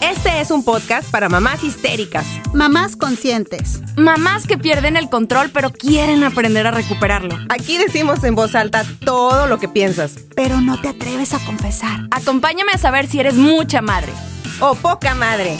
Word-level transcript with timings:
Este 0.00 0.40
es 0.40 0.50
un 0.50 0.64
podcast 0.64 1.10
para 1.10 1.28
mamás 1.28 1.62
histéricas, 1.62 2.26
Mamás 2.54 2.96
conscientes. 2.96 3.82
Mamás 3.96 4.46
que 4.46 4.56
pierden 4.56 4.96
el 4.96 5.10
control 5.10 5.50
pero 5.52 5.70
quieren 5.70 6.24
aprender 6.24 6.66
a 6.66 6.70
recuperarlo. 6.70 7.36
Aquí 7.50 7.76
decimos 7.76 8.24
en 8.24 8.34
voz 8.34 8.54
alta 8.54 8.84
todo 9.04 9.46
lo 9.46 9.58
que 9.58 9.68
piensas. 9.68 10.16
Pero 10.34 10.60
no 10.62 10.80
te 10.80 10.88
atreves 10.88 11.34
a 11.34 11.44
confesar. 11.44 12.08
Acompáñame 12.10 12.72
a 12.72 12.78
saber 12.78 13.06
si 13.08 13.20
eres 13.20 13.34
mucha 13.34 13.82
madre. 13.82 14.12
O 14.60 14.74
poca 14.74 15.14
madre. 15.14 15.58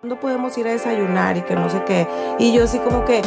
¿Cuándo 0.00 0.18
podemos 0.18 0.56
ir 0.56 0.66
a 0.66 0.70
desayunar 0.72 1.36
y 1.36 1.42
que 1.42 1.54
no 1.54 1.68
sé 1.68 1.82
qué? 1.86 2.06
Y 2.38 2.52
yo 2.54 2.64
así 2.64 2.78
como 2.78 3.04
que, 3.04 3.22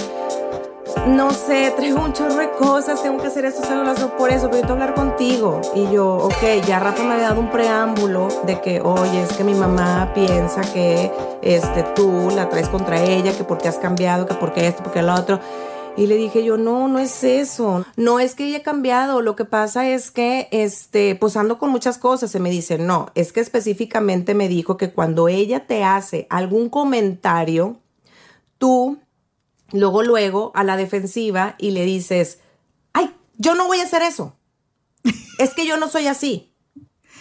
no 1.05 1.31
sé, 1.31 1.73
traigo 1.77 2.03
un 2.03 2.13
chorro 2.13 2.35
de 2.35 2.49
cosas, 2.51 3.01
tengo 3.03 3.17
que 3.21 3.27
hacer 3.27 3.45
esto, 3.45 3.63
hacerlo, 3.63 3.83
lo 3.83 4.17
por 4.17 4.31
eso, 4.31 4.49
pero 4.49 4.67
yo 4.67 4.73
hablar 4.73 4.93
contigo. 4.93 5.61
Y 5.75 5.91
yo, 5.91 6.15
ok, 6.15 6.65
ya 6.65 6.79
Rafa 6.79 7.03
me 7.03 7.13
había 7.13 7.29
dado 7.29 7.41
un 7.41 7.51
preámbulo 7.51 8.27
de 8.45 8.59
que, 8.61 8.81
oye, 8.81 9.21
es 9.21 9.33
que 9.33 9.43
mi 9.43 9.53
mamá 9.53 10.11
piensa 10.13 10.61
que 10.61 11.11
este, 11.41 11.83
tú 11.95 12.29
la 12.35 12.49
traes 12.49 12.69
contra 12.69 13.03
ella, 13.03 13.35
que 13.35 13.43
porque 13.43 13.67
has 13.67 13.77
cambiado, 13.77 14.25
que 14.25 14.33
porque 14.33 14.67
esto, 14.67 14.83
porque 14.83 15.01
lo 15.01 15.13
otro. 15.13 15.39
Y 15.97 16.05
le 16.05 16.15
dije 16.15 16.43
yo, 16.43 16.57
no, 16.57 16.87
no 16.87 16.99
es 16.99 17.23
eso. 17.23 17.83
No 17.95 18.19
es 18.19 18.35
que 18.35 18.43
haya 18.43 18.61
cambiado. 18.61 19.23
Lo 19.23 19.35
que 19.35 19.45
pasa 19.45 19.89
es 19.89 20.11
que, 20.11 20.47
este, 20.51 21.15
pues 21.15 21.33
con 21.57 21.71
muchas 21.71 21.97
cosas. 21.97 22.29
Se 22.29 22.39
me 22.39 22.51
dice, 22.51 22.77
no, 22.77 23.07
es 23.15 23.33
que 23.33 23.39
específicamente 23.39 24.35
me 24.35 24.47
dijo 24.47 24.77
que 24.77 24.91
cuando 24.91 25.27
ella 25.27 25.65
te 25.65 25.83
hace 25.83 26.27
algún 26.29 26.69
comentario, 26.69 27.77
tú, 28.59 28.99
luego, 29.71 30.03
luego, 30.03 30.51
a 30.55 30.63
la 30.63 30.77
defensiva 30.77 31.55
y 31.57 31.71
le 31.71 31.85
dices, 31.85 32.39
ay, 32.93 33.13
yo 33.37 33.55
no 33.55 33.67
voy 33.67 33.79
a 33.79 33.83
hacer 33.83 34.01
eso. 34.01 34.35
Es 35.39 35.53
que 35.53 35.67
yo 35.67 35.77
no 35.77 35.87
soy 35.87 36.07
así. 36.07 36.53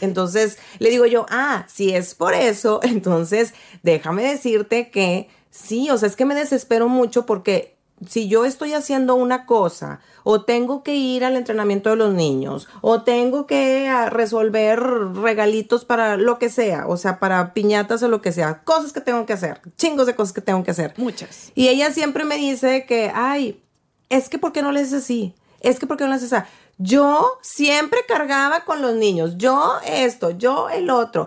Entonces 0.00 0.58
le 0.78 0.90
digo 0.90 1.06
yo, 1.06 1.26
ah, 1.30 1.66
si 1.68 1.94
es 1.94 2.14
por 2.14 2.34
eso, 2.34 2.80
entonces 2.82 3.54
déjame 3.82 4.22
decirte 4.22 4.90
que 4.90 5.28
sí, 5.50 5.90
o 5.90 5.98
sea, 5.98 6.08
es 6.08 6.16
que 6.16 6.24
me 6.24 6.34
desespero 6.34 6.88
mucho 6.88 7.26
porque 7.26 7.75
si 8.04 8.28
yo 8.28 8.44
estoy 8.44 8.74
haciendo 8.74 9.14
una 9.14 9.46
cosa 9.46 10.00
o 10.22 10.42
tengo 10.42 10.82
que 10.82 10.94
ir 10.94 11.24
al 11.24 11.36
entrenamiento 11.36 11.90
de 11.90 11.96
los 11.96 12.12
niños 12.12 12.68
o 12.82 13.02
tengo 13.02 13.46
que 13.46 13.88
ah, 13.88 14.10
resolver 14.10 14.80
regalitos 14.80 15.84
para 15.84 16.16
lo 16.16 16.38
que 16.38 16.50
sea, 16.50 16.86
o 16.86 16.96
sea, 16.96 17.18
para 17.18 17.54
piñatas 17.54 18.02
o 18.02 18.08
lo 18.08 18.20
que 18.20 18.32
sea, 18.32 18.62
cosas 18.64 18.92
que 18.92 19.00
tengo 19.00 19.24
que 19.24 19.32
hacer, 19.32 19.60
chingos 19.76 20.06
de 20.06 20.14
cosas 20.14 20.34
que 20.34 20.42
tengo 20.42 20.62
que 20.62 20.72
hacer. 20.72 20.94
Muchas. 20.96 21.52
Y 21.54 21.68
ella 21.68 21.90
siempre 21.90 22.24
me 22.24 22.36
dice 22.36 22.84
que, 22.86 23.10
ay, 23.14 23.62
es 24.08 24.28
que 24.28 24.38
¿por 24.38 24.52
qué 24.52 24.62
no 24.62 24.72
le 24.72 24.80
haces 24.80 25.04
así? 25.04 25.34
Es 25.60 25.78
que 25.78 25.86
¿por 25.86 25.96
qué 25.96 26.04
no 26.04 26.10
le 26.10 26.16
haces 26.16 26.32
así? 26.32 26.46
Yo 26.78 27.38
siempre 27.40 28.00
cargaba 28.06 28.66
con 28.66 28.82
los 28.82 28.94
niños, 28.94 29.38
yo 29.38 29.76
esto, 29.86 30.30
yo 30.30 30.68
el 30.68 30.90
otro 30.90 31.24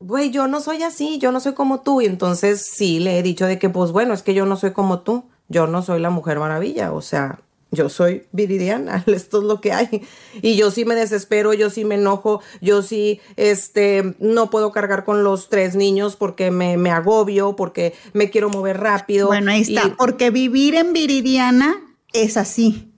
güey, 0.00 0.30
yo 0.30 0.48
no 0.48 0.60
soy 0.60 0.82
así, 0.82 1.16
yo 1.18 1.32
no 1.32 1.40
soy 1.40 1.54
como 1.54 1.80
tú. 1.80 2.02
Y 2.02 2.06
entonces 2.06 2.66
sí 2.74 3.00
le 3.00 3.18
he 3.18 3.22
dicho 3.22 3.46
de 3.46 3.58
que, 3.58 3.70
pues 3.70 3.90
bueno, 3.90 4.12
es 4.12 4.22
que 4.22 4.34
yo 4.34 4.44
no 4.44 4.56
soy 4.56 4.72
como 4.72 5.00
tú 5.00 5.24
yo 5.48 5.66
no 5.66 5.82
soy 5.82 6.00
la 6.00 6.10
mujer 6.10 6.38
maravilla, 6.38 6.92
o 6.92 7.02
sea, 7.02 7.40
yo 7.70 7.88
soy 7.88 8.26
viridiana, 8.32 9.04
esto 9.06 9.38
es 9.38 9.44
lo 9.44 9.60
que 9.60 9.72
hay. 9.72 10.02
Y 10.40 10.56
yo 10.56 10.70
sí 10.70 10.84
me 10.84 10.94
desespero, 10.94 11.52
yo 11.52 11.70
sí 11.70 11.84
me 11.84 11.96
enojo, 11.96 12.40
yo 12.60 12.82
sí 12.82 13.20
este, 13.36 14.14
no 14.18 14.50
puedo 14.50 14.72
cargar 14.72 15.04
con 15.04 15.24
los 15.24 15.48
tres 15.48 15.74
niños 15.74 16.16
porque 16.16 16.50
me, 16.50 16.76
me 16.76 16.90
agobio, 16.90 17.56
porque 17.56 17.94
me 18.12 18.30
quiero 18.30 18.48
mover 18.48 18.80
rápido. 18.80 19.28
Bueno, 19.28 19.50
ahí 19.50 19.62
está, 19.62 19.94
porque 19.98 20.30
vivir 20.30 20.74
en 20.76 20.92
viridiana 20.92 21.76
es 22.12 22.36
así. 22.36 22.90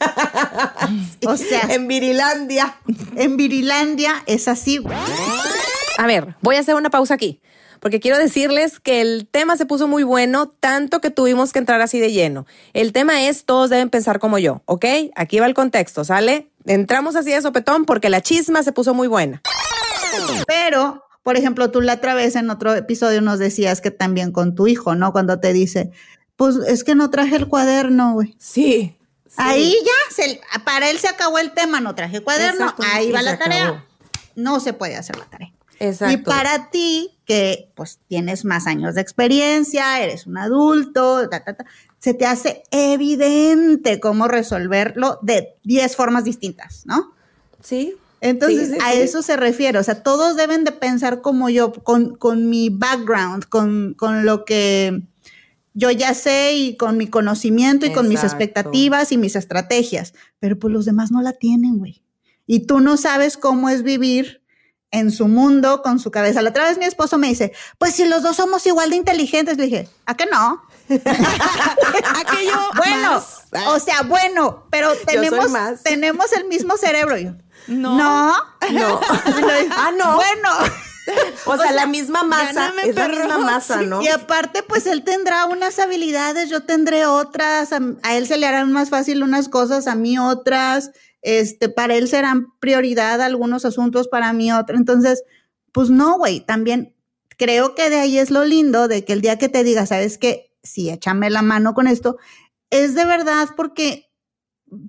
o 1.26 1.36
sea, 1.36 1.68
en 1.70 1.88
Virilandia. 1.88 2.76
En 3.16 3.36
Virilandia 3.36 4.22
es 4.26 4.48
así. 4.48 4.82
A 5.98 6.06
ver, 6.06 6.34
voy 6.40 6.56
a 6.56 6.60
hacer 6.60 6.74
una 6.74 6.90
pausa 6.90 7.14
aquí 7.14 7.40
porque 7.84 8.00
quiero 8.00 8.16
decirles 8.16 8.80
que 8.80 9.02
el 9.02 9.28
tema 9.30 9.58
se 9.58 9.66
puso 9.66 9.86
muy 9.86 10.04
bueno, 10.04 10.48
tanto 10.48 11.02
que 11.02 11.10
tuvimos 11.10 11.52
que 11.52 11.58
entrar 11.58 11.82
así 11.82 12.00
de 12.00 12.12
lleno. 12.12 12.46
El 12.72 12.94
tema 12.94 13.26
es 13.26 13.44
todos 13.44 13.68
deben 13.68 13.90
pensar 13.90 14.20
como 14.20 14.38
yo, 14.38 14.62
¿ok? 14.64 14.86
Aquí 15.16 15.38
va 15.38 15.44
el 15.44 15.52
contexto, 15.52 16.02
¿sale? 16.02 16.50
Entramos 16.64 17.14
así 17.14 17.30
de 17.30 17.42
sopetón 17.42 17.84
porque 17.84 18.08
la 18.08 18.22
chisma 18.22 18.62
se 18.62 18.72
puso 18.72 18.94
muy 18.94 19.06
buena. 19.06 19.42
Pero, 20.46 21.04
por 21.22 21.36
ejemplo, 21.36 21.70
tú 21.70 21.82
la 21.82 21.92
otra 21.92 22.14
vez 22.14 22.36
en 22.36 22.48
otro 22.48 22.72
episodio 22.72 23.20
nos 23.20 23.38
decías 23.38 23.82
que 23.82 23.90
también 23.90 24.32
con 24.32 24.54
tu 24.54 24.66
hijo, 24.66 24.94
¿no? 24.94 25.12
Cuando 25.12 25.38
te 25.38 25.52
dice, 25.52 25.90
pues 26.36 26.56
es 26.66 26.84
que 26.84 26.94
no 26.94 27.10
traje 27.10 27.36
el 27.36 27.48
cuaderno, 27.48 28.14
güey. 28.14 28.34
Sí, 28.38 28.96
Ahí 29.36 29.76
ya, 29.84 30.60
para 30.64 30.88
él 30.88 30.98
se 30.98 31.08
acabó 31.08 31.38
el 31.38 31.52
tema, 31.52 31.82
no 31.82 31.94
traje 31.94 32.22
cuaderno, 32.22 32.74
ahí 32.78 33.12
va 33.12 33.20
la 33.20 33.38
tarea. 33.38 33.84
No 34.36 34.58
se 34.58 34.72
puede 34.72 34.96
hacer 34.96 35.18
la 35.18 35.26
tarea. 35.26 35.52
Exacto. 35.80 36.14
Y 36.14 36.16
para 36.16 36.70
ti, 36.70 37.13
que 37.24 37.70
pues 37.74 38.00
tienes 38.08 38.44
más 38.44 38.66
años 38.66 38.94
de 38.94 39.00
experiencia, 39.00 40.02
eres 40.02 40.26
un 40.26 40.36
adulto, 40.36 41.28
se 41.98 42.14
te 42.14 42.26
hace 42.26 42.62
evidente 42.70 44.00
cómo 44.00 44.28
resolverlo 44.28 45.18
de 45.22 45.56
10 45.64 45.96
formas 45.96 46.24
distintas, 46.24 46.84
¿no? 46.86 47.14
Sí. 47.62 47.94
Entonces, 48.20 48.78
a 48.82 48.94
eso 48.94 49.20
se 49.20 49.36
refiere. 49.36 49.78
O 49.78 49.82
sea, 49.82 50.02
todos 50.02 50.36
deben 50.36 50.64
de 50.64 50.72
pensar 50.72 51.20
como 51.20 51.50
yo, 51.50 51.72
con, 51.72 52.48
mi 52.48 52.70
background, 52.70 53.44
con, 53.50 53.96
lo 54.24 54.46
que 54.46 55.02
yo 55.74 55.90
ya 55.90 56.14
sé 56.14 56.54
y 56.54 56.76
con 56.76 56.96
mi 56.96 57.06
conocimiento 57.08 57.84
y 57.84 57.92
con 57.92 58.08
mis 58.08 58.22
expectativas 58.22 59.12
y 59.12 59.18
mis 59.18 59.36
estrategias. 59.36 60.14
Pero 60.40 60.58
pues 60.58 60.72
los 60.72 60.86
demás 60.86 61.10
no 61.10 61.20
la 61.20 61.34
tienen, 61.34 61.76
güey. 61.76 62.02
Y 62.46 62.60
tú 62.60 62.80
no 62.80 62.96
sabes 62.96 63.36
cómo 63.36 63.68
es 63.68 63.82
vivir 63.82 64.40
en 64.94 65.10
su 65.10 65.26
mundo 65.26 65.82
con 65.82 65.98
su 65.98 66.10
cabeza. 66.12 66.40
La 66.40 66.50
otra 66.50 66.64
vez 66.64 66.78
mi 66.78 66.84
esposo 66.84 67.18
me 67.18 67.26
dice, 67.26 67.52
pues 67.78 67.94
si 67.94 68.04
los 68.06 68.22
dos 68.22 68.36
somos 68.36 68.64
igual 68.66 68.90
de 68.90 68.96
inteligentes, 68.96 69.58
le 69.58 69.64
dije, 69.64 69.88
¿a 70.06 70.16
qué 70.16 70.26
no? 70.26 70.62
¿A 70.88 72.24
que 72.24 72.46
yo? 72.46 72.70
Bueno, 72.76 73.22
o 73.68 73.80
sea, 73.80 74.02
bueno, 74.02 74.66
pero 74.70 74.94
tenemos, 75.04 75.50
tenemos 75.82 76.32
el 76.32 76.44
mismo 76.46 76.76
cerebro. 76.76 77.16
Yo, 77.18 77.32
no. 77.66 77.98
No. 77.98 78.34
No. 78.70 79.00
ah, 79.76 79.90
no. 79.98 80.14
Bueno. 80.14 80.48
O 81.44 81.58
sea, 81.58 81.70
la 81.72 81.86
misma 81.86 82.22
masa, 82.22 82.72
es 82.82 82.94
la 82.94 83.08
misma 83.08 83.36
masa, 83.36 83.82
¿no? 83.82 84.00
Y 84.00 84.08
aparte, 84.08 84.62
pues 84.62 84.86
él 84.86 85.04
tendrá 85.04 85.44
unas 85.44 85.78
habilidades, 85.78 86.48
yo 86.48 86.62
tendré 86.62 87.04
otras, 87.04 87.72
a 87.72 88.14
él 88.16 88.26
se 88.26 88.38
le 88.38 88.46
harán 88.46 88.72
más 88.72 88.88
fácil 88.88 89.22
unas 89.22 89.50
cosas, 89.50 89.86
a 89.86 89.96
mí 89.96 90.18
otras, 90.18 90.92
este, 91.24 91.70
para 91.70 91.96
él 91.96 92.06
serán 92.06 92.52
prioridad 92.60 93.20
algunos 93.22 93.64
asuntos, 93.64 94.08
para 94.08 94.32
mí 94.32 94.52
otros. 94.52 94.78
Entonces, 94.78 95.24
pues 95.72 95.90
no, 95.90 96.18
güey, 96.18 96.40
también 96.40 96.94
creo 97.36 97.74
que 97.74 97.90
de 97.90 97.96
ahí 97.96 98.18
es 98.18 98.30
lo 98.30 98.44
lindo 98.44 98.86
de 98.88 99.04
que 99.04 99.14
el 99.14 99.22
día 99.22 99.38
que 99.38 99.48
te 99.48 99.64
diga, 99.64 99.86
sabes 99.86 100.18
que 100.18 100.52
sí, 100.62 100.90
échame 100.90 101.30
la 101.30 101.42
mano 101.42 101.74
con 101.74 101.88
esto, 101.88 102.18
es 102.70 102.94
de 102.94 103.06
verdad 103.06 103.48
porque 103.56 104.10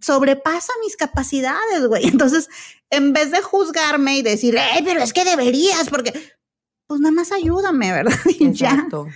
sobrepasa 0.02 0.74
mis 0.84 0.98
capacidades, 0.98 1.88
güey. 1.88 2.06
Entonces, 2.08 2.50
en 2.90 3.14
vez 3.14 3.32
de 3.32 3.42
juzgarme 3.42 4.18
y 4.18 4.22
decir, 4.22 4.58
eh, 4.58 4.84
pero 4.84 5.02
es 5.02 5.14
que 5.14 5.24
deberías, 5.24 5.90
porque, 5.90 6.14
pues 6.86 7.00
nada 7.00 7.14
más 7.14 7.32
ayúdame, 7.32 7.92
¿verdad? 7.94 8.20
Y 8.38 8.46
Exacto. 8.46 9.08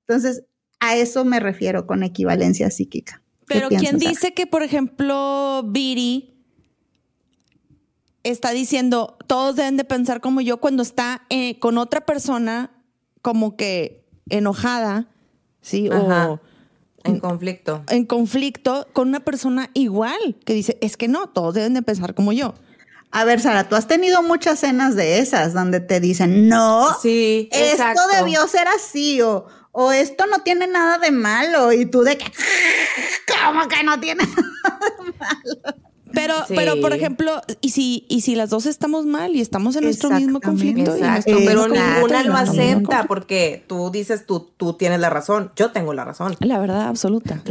Entonces, 0.00 0.42
a 0.80 0.96
eso 0.96 1.24
me 1.24 1.38
refiero 1.38 1.86
con 1.86 2.02
equivalencia 2.02 2.70
psíquica. 2.70 3.22
Pero 3.46 3.68
¿quién 3.68 3.98
dice 3.98 4.34
que, 4.34 4.48
por 4.48 4.64
ejemplo, 4.64 5.62
Viri 5.68 6.35
está 8.30 8.50
diciendo, 8.50 9.16
todos 9.26 9.56
deben 9.56 9.76
de 9.76 9.84
pensar 9.84 10.20
como 10.20 10.40
yo 10.40 10.58
cuando 10.58 10.82
está 10.82 11.22
eh, 11.30 11.58
con 11.58 11.78
otra 11.78 12.04
persona 12.06 12.70
como 13.22 13.56
que 13.56 14.04
enojada, 14.28 15.08
¿sí? 15.60 15.88
O 15.88 16.40
en 17.06 17.20
conflicto. 17.20 17.84
En 17.88 18.04
conflicto 18.04 18.88
con 18.92 19.08
una 19.08 19.20
persona 19.20 19.70
igual, 19.74 20.36
que 20.44 20.54
dice, 20.54 20.78
es 20.80 20.96
que 20.96 21.08
no, 21.08 21.28
todos 21.28 21.54
deben 21.54 21.74
de 21.74 21.82
pensar 21.82 22.14
como 22.14 22.32
yo. 22.32 22.54
A 23.12 23.24
ver, 23.24 23.40
Sara, 23.40 23.68
tú 23.68 23.76
has 23.76 23.86
tenido 23.86 24.22
muchas 24.22 24.60
cenas 24.60 24.96
de 24.96 25.20
esas 25.20 25.54
donde 25.54 25.80
te 25.80 26.00
dicen, 26.00 26.48
no, 26.48 26.88
sí, 27.00 27.48
esto 27.52 28.00
debió 28.12 28.46
ser 28.48 28.66
así, 28.68 29.22
o, 29.22 29.46
o 29.72 29.92
esto 29.92 30.26
no 30.26 30.40
tiene 30.40 30.66
nada 30.66 30.98
de 30.98 31.12
malo, 31.12 31.72
y 31.72 31.86
tú 31.86 32.02
de 32.02 32.18
que, 32.18 32.30
¿cómo 33.44 33.68
que 33.68 33.82
no 33.84 34.00
tiene 34.00 34.24
nada 34.64 34.80
de 35.04 35.12
malo? 35.18 35.85
Pero, 36.16 36.34
pero 36.48 36.80
por 36.80 36.94
ejemplo, 36.94 37.42
¿y 37.60 37.70
si, 37.70 38.06
y 38.08 38.22
si 38.22 38.34
las 38.36 38.48
dos 38.48 38.64
estamos 38.64 39.04
mal 39.04 39.36
y 39.36 39.42
estamos 39.42 39.76
en 39.76 39.84
nuestro 39.84 40.10
mismo 40.10 40.40
conflicto? 40.40 40.94
pero 41.26 41.68
ninguna 41.68 42.22
lo 42.22 42.34
acepta 42.34 43.04
porque 43.06 43.62
tú 43.66 43.90
dices, 43.90 44.24
tú, 44.26 44.48
tú 44.56 44.72
tienes 44.74 44.98
la 45.00 45.10
razón, 45.10 45.52
yo 45.56 45.72
tengo 45.72 45.92
la 45.92 46.04
razón. 46.04 46.34
La 46.40 46.58
verdad 46.58 46.88
absoluta. 46.88 47.42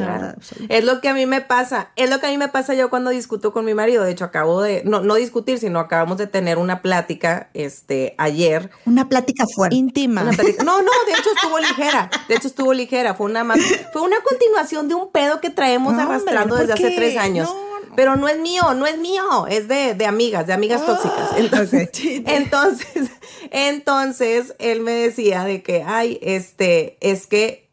Es 0.70 0.84
lo 0.84 1.00
que 1.00 1.10
a 1.10 1.14
mí 1.14 1.26
me 1.26 1.42
pasa, 1.42 1.92
es 1.96 2.10
lo 2.10 2.20
que 2.20 2.28
a 2.28 2.30
mí 2.30 2.38
me 2.38 2.48
pasa 2.48 2.74
yo 2.74 2.90
cuando 2.90 3.12
discuto 3.12 3.54
con 3.54 3.66
mi 3.66 3.76
marido. 3.76 4.04
De 4.04 4.12
hecho, 4.12 4.26
acabo 4.26 4.62
de, 4.62 4.82
no, 4.84 5.02
no 5.02 5.16
discutir, 5.16 5.60
sino 5.60 5.80
acabamos 5.80 6.18
de 6.18 6.28
tener 6.28 6.58
una 6.58 6.82
plática 6.82 7.50
este, 7.54 8.16
ayer. 8.18 8.72
Una 8.86 9.08
plática 9.10 9.46
fuerte. 9.54 9.76
Íntima. 9.76 10.24
no, 10.24 10.32
no, 10.32 10.92
de 11.06 11.14
hecho 11.20 11.30
estuvo 11.36 11.60
ligera. 11.60 12.10
De 12.28 12.36
hecho 12.36 12.48
estuvo 12.48 12.74
ligera. 12.74 13.14
Fue 13.14 13.28
una 13.28 13.44
más, 13.44 13.60
fue 13.94 14.02
una 14.02 14.18
continuación 14.22 14.88
de 14.88 14.96
un 14.96 15.12
pedo 15.12 15.40
que 15.40 15.50
traemos 15.50 15.94
arrastrando 15.94 16.56
desde 16.56 16.74
hace 16.74 16.92
tres 16.96 17.18
años. 17.18 17.54
Pero 17.96 18.16
no 18.16 18.28
es 18.28 18.40
mío, 18.40 18.74
no 18.74 18.86
es 18.86 18.98
mío, 18.98 19.48
es 19.48 19.68
de, 19.68 19.94
de 19.96 20.06
amigas, 20.06 20.48
de 20.48 20.54
amigas 20.54 20.82
Ah, 20.84 20.86
tóxicas. 20.88 21.30
Entonces, 21.38 21.90
entonces, 22.26 23.10
entonces, 23.52 24.54
él 24.60 24.82
me 24.82 24.92
decía 24.94 25.44
de 25.44 25.64
que, 25.64 25.84
ay, 25.84 26.20
este, 26.22 26.98
es 27.02 27.28
que, 27.28 27.70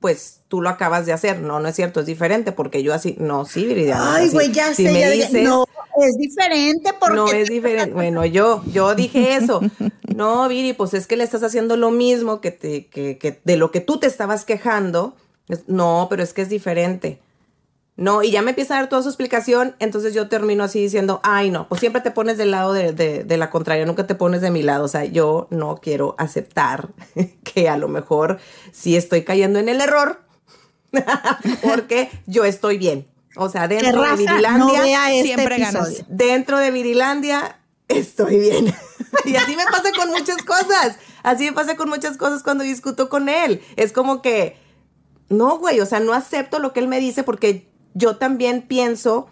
pues, 0.00 0.40
tú 0.48 0.60
lo 0.60 0.68
acabas 0.68 1.06
de 1.06 1.12
hacer. 1.12 1.40
No, 1.40 1.60
no 1.60 1.68
es 1.68 1.76
cierto, 1.76 2.00
es 2.00 2.06
diferente, 2.06 2.52
porque 2.52 2.82
yo 2.82 2.92
así, 2.94 3.16
no, 3.18 3.44
sí, 3.44 3.64
Viridiana. 3.64 4.16
Ay, 4.16 4.28
güey, 4.30 4.52
ya 4.52 4.74
Si 4.74 4.84
sé. 4.84 4.92
me 4.92 5.00
ya 5.00 5.10
dije, 5.10 5.28
dices- 5.28 5.44
no, 5.48 5.64
es 6.06 6.16
diferente 6.16 6.92
porque. 7.00 7.16
no 7.16 7.28
es 7.28 7.48
diferente. 7.48 7.94
Bueno, 7.94 8.24
yo, 8.26 8.62
yo 8.66 8.94
dije 8.94 9.36
eso. 9.36 9.60
No, 10.14 10.46
Viri, 10.48 10.74
pues 10.74 10.94
es 10.94 11.08
que 11.08 11.16
le 11.16 11.24
estás 11.24 11.42
haciendo 11.42 11.76
lo 11.76 11.90
mismo 11.90 12.40
que 12.40 12.52
te, 12.52 12.86
que, 12.86 13.18
que 13.18 13.40
de 13.42 13.56
lo 13.56 13.72
que 13.72 13.80
tú 13.80 13.98
te 13.98 14.06
estabas 14.06 14.44
quejando. 14.44 15.16
No, 15.66 16.06
pero 16.08 16.22
es 16.22 16.32
que 16.32 16.42
es 16.42 16.48
diferente. 16.48 17.18
No, 17.96 18.24
y 18.24 18.32
ya 18.32 18.42
me 18.42 18.50
empieza 18.50 18.74
a 18.74 18.80
dar 18.80 18.88
toda 18.88 19.02
su 19.02 19.08
explicación, 19.08 19.76
entonces 19.78 20.14
yo 20.14 20.28
termino 20.28 20.64
así 20.64 20.80
diciendo, 20.80 21.20
ay 21.22 21.50
no, 21.50 21.68
pues 21.68 21.78
siempre 21.80 22.02
te 22.02 22.10
pones 22.10 22.36
del 22.38 22.50
lado 22.50 22.72
de, 22.72 22.92
de- 22.92 23.22
de 23.22 23.36
la 23.36 23.50
contraria, 23.50 23.86
nunca 23.86 24.04
te 24.06 24.16
pones 24.16 24.40
de 24.40 24.50
mi 24.50 24.62
lado, 24.62 24.84
o 24.84 24.88
sea, 24.88 25.04
yo 25.04 25.46
no 25.50 25.76
quiero 25.76 26.16
aceptar 26.18 26.88
que 27.44 27.68
a 27.68 27.76
lo 27.76 27.86
mejor 27.86 28.38
sí 28.72 28.96
estoy 28.96 29.22
cayendo 29.22 29.60
en 29.60 29.68
el 29.68 29.80
error, 29.80 30.22
porque 31.62 32.10
yo 32.26 32.44
estoy 32.44 32.78
bien. 32.78 33.06
O 33.36 33.48
sea, 33.48 33.66
dentro 33.68 34.02
de 34.02 34.08
no 34.10 34.16
Virilandia, 34.16 34.82
vea 34.82 35.12
este 35.12 35.26
siempre 35.34 35.58
ganas. 35.58 36.04
dentro 36.08 36.58
de 36.58 36.70
Virilandia 36.70 37.58
estoy 37.88 38.38
bien. 38.38 38.72
y 39.24 39.36
así 39.36 39.56
me 39.56 39.64
pasa 39.64 39.90
con 39.96 40.08
muchas 40.10 40.42
cosas. 40.44 40.96
Así 41.22 41.44
me 41.46 41.52
pasa 41.52 41.76
con 41.76 41.88
muchas 41.88 42.16
cosas 42.16 42.42
cuando 42.42 42.62
discuto 42.64 43.08
con 43.08 43.28
él. 43.28 43.60
Es 43.76 43.92
como 43.92 44.22
que, 44.22 44.56
no, 45.28 45.58
güey, 45.58 45.80
o 45.80 45.86
sea, 45.86 45.98
no 46.00 46.12
acepto 46.12 46.58
lo 46.60 46.72
que 46.72 46.80
él 46.80 46.86
me 46.88 47.00
dice 47.00 47.24
porque 47.24 47.72
yo 47.94 48.16
también 48.16 48.62
pienso 48.62 49.28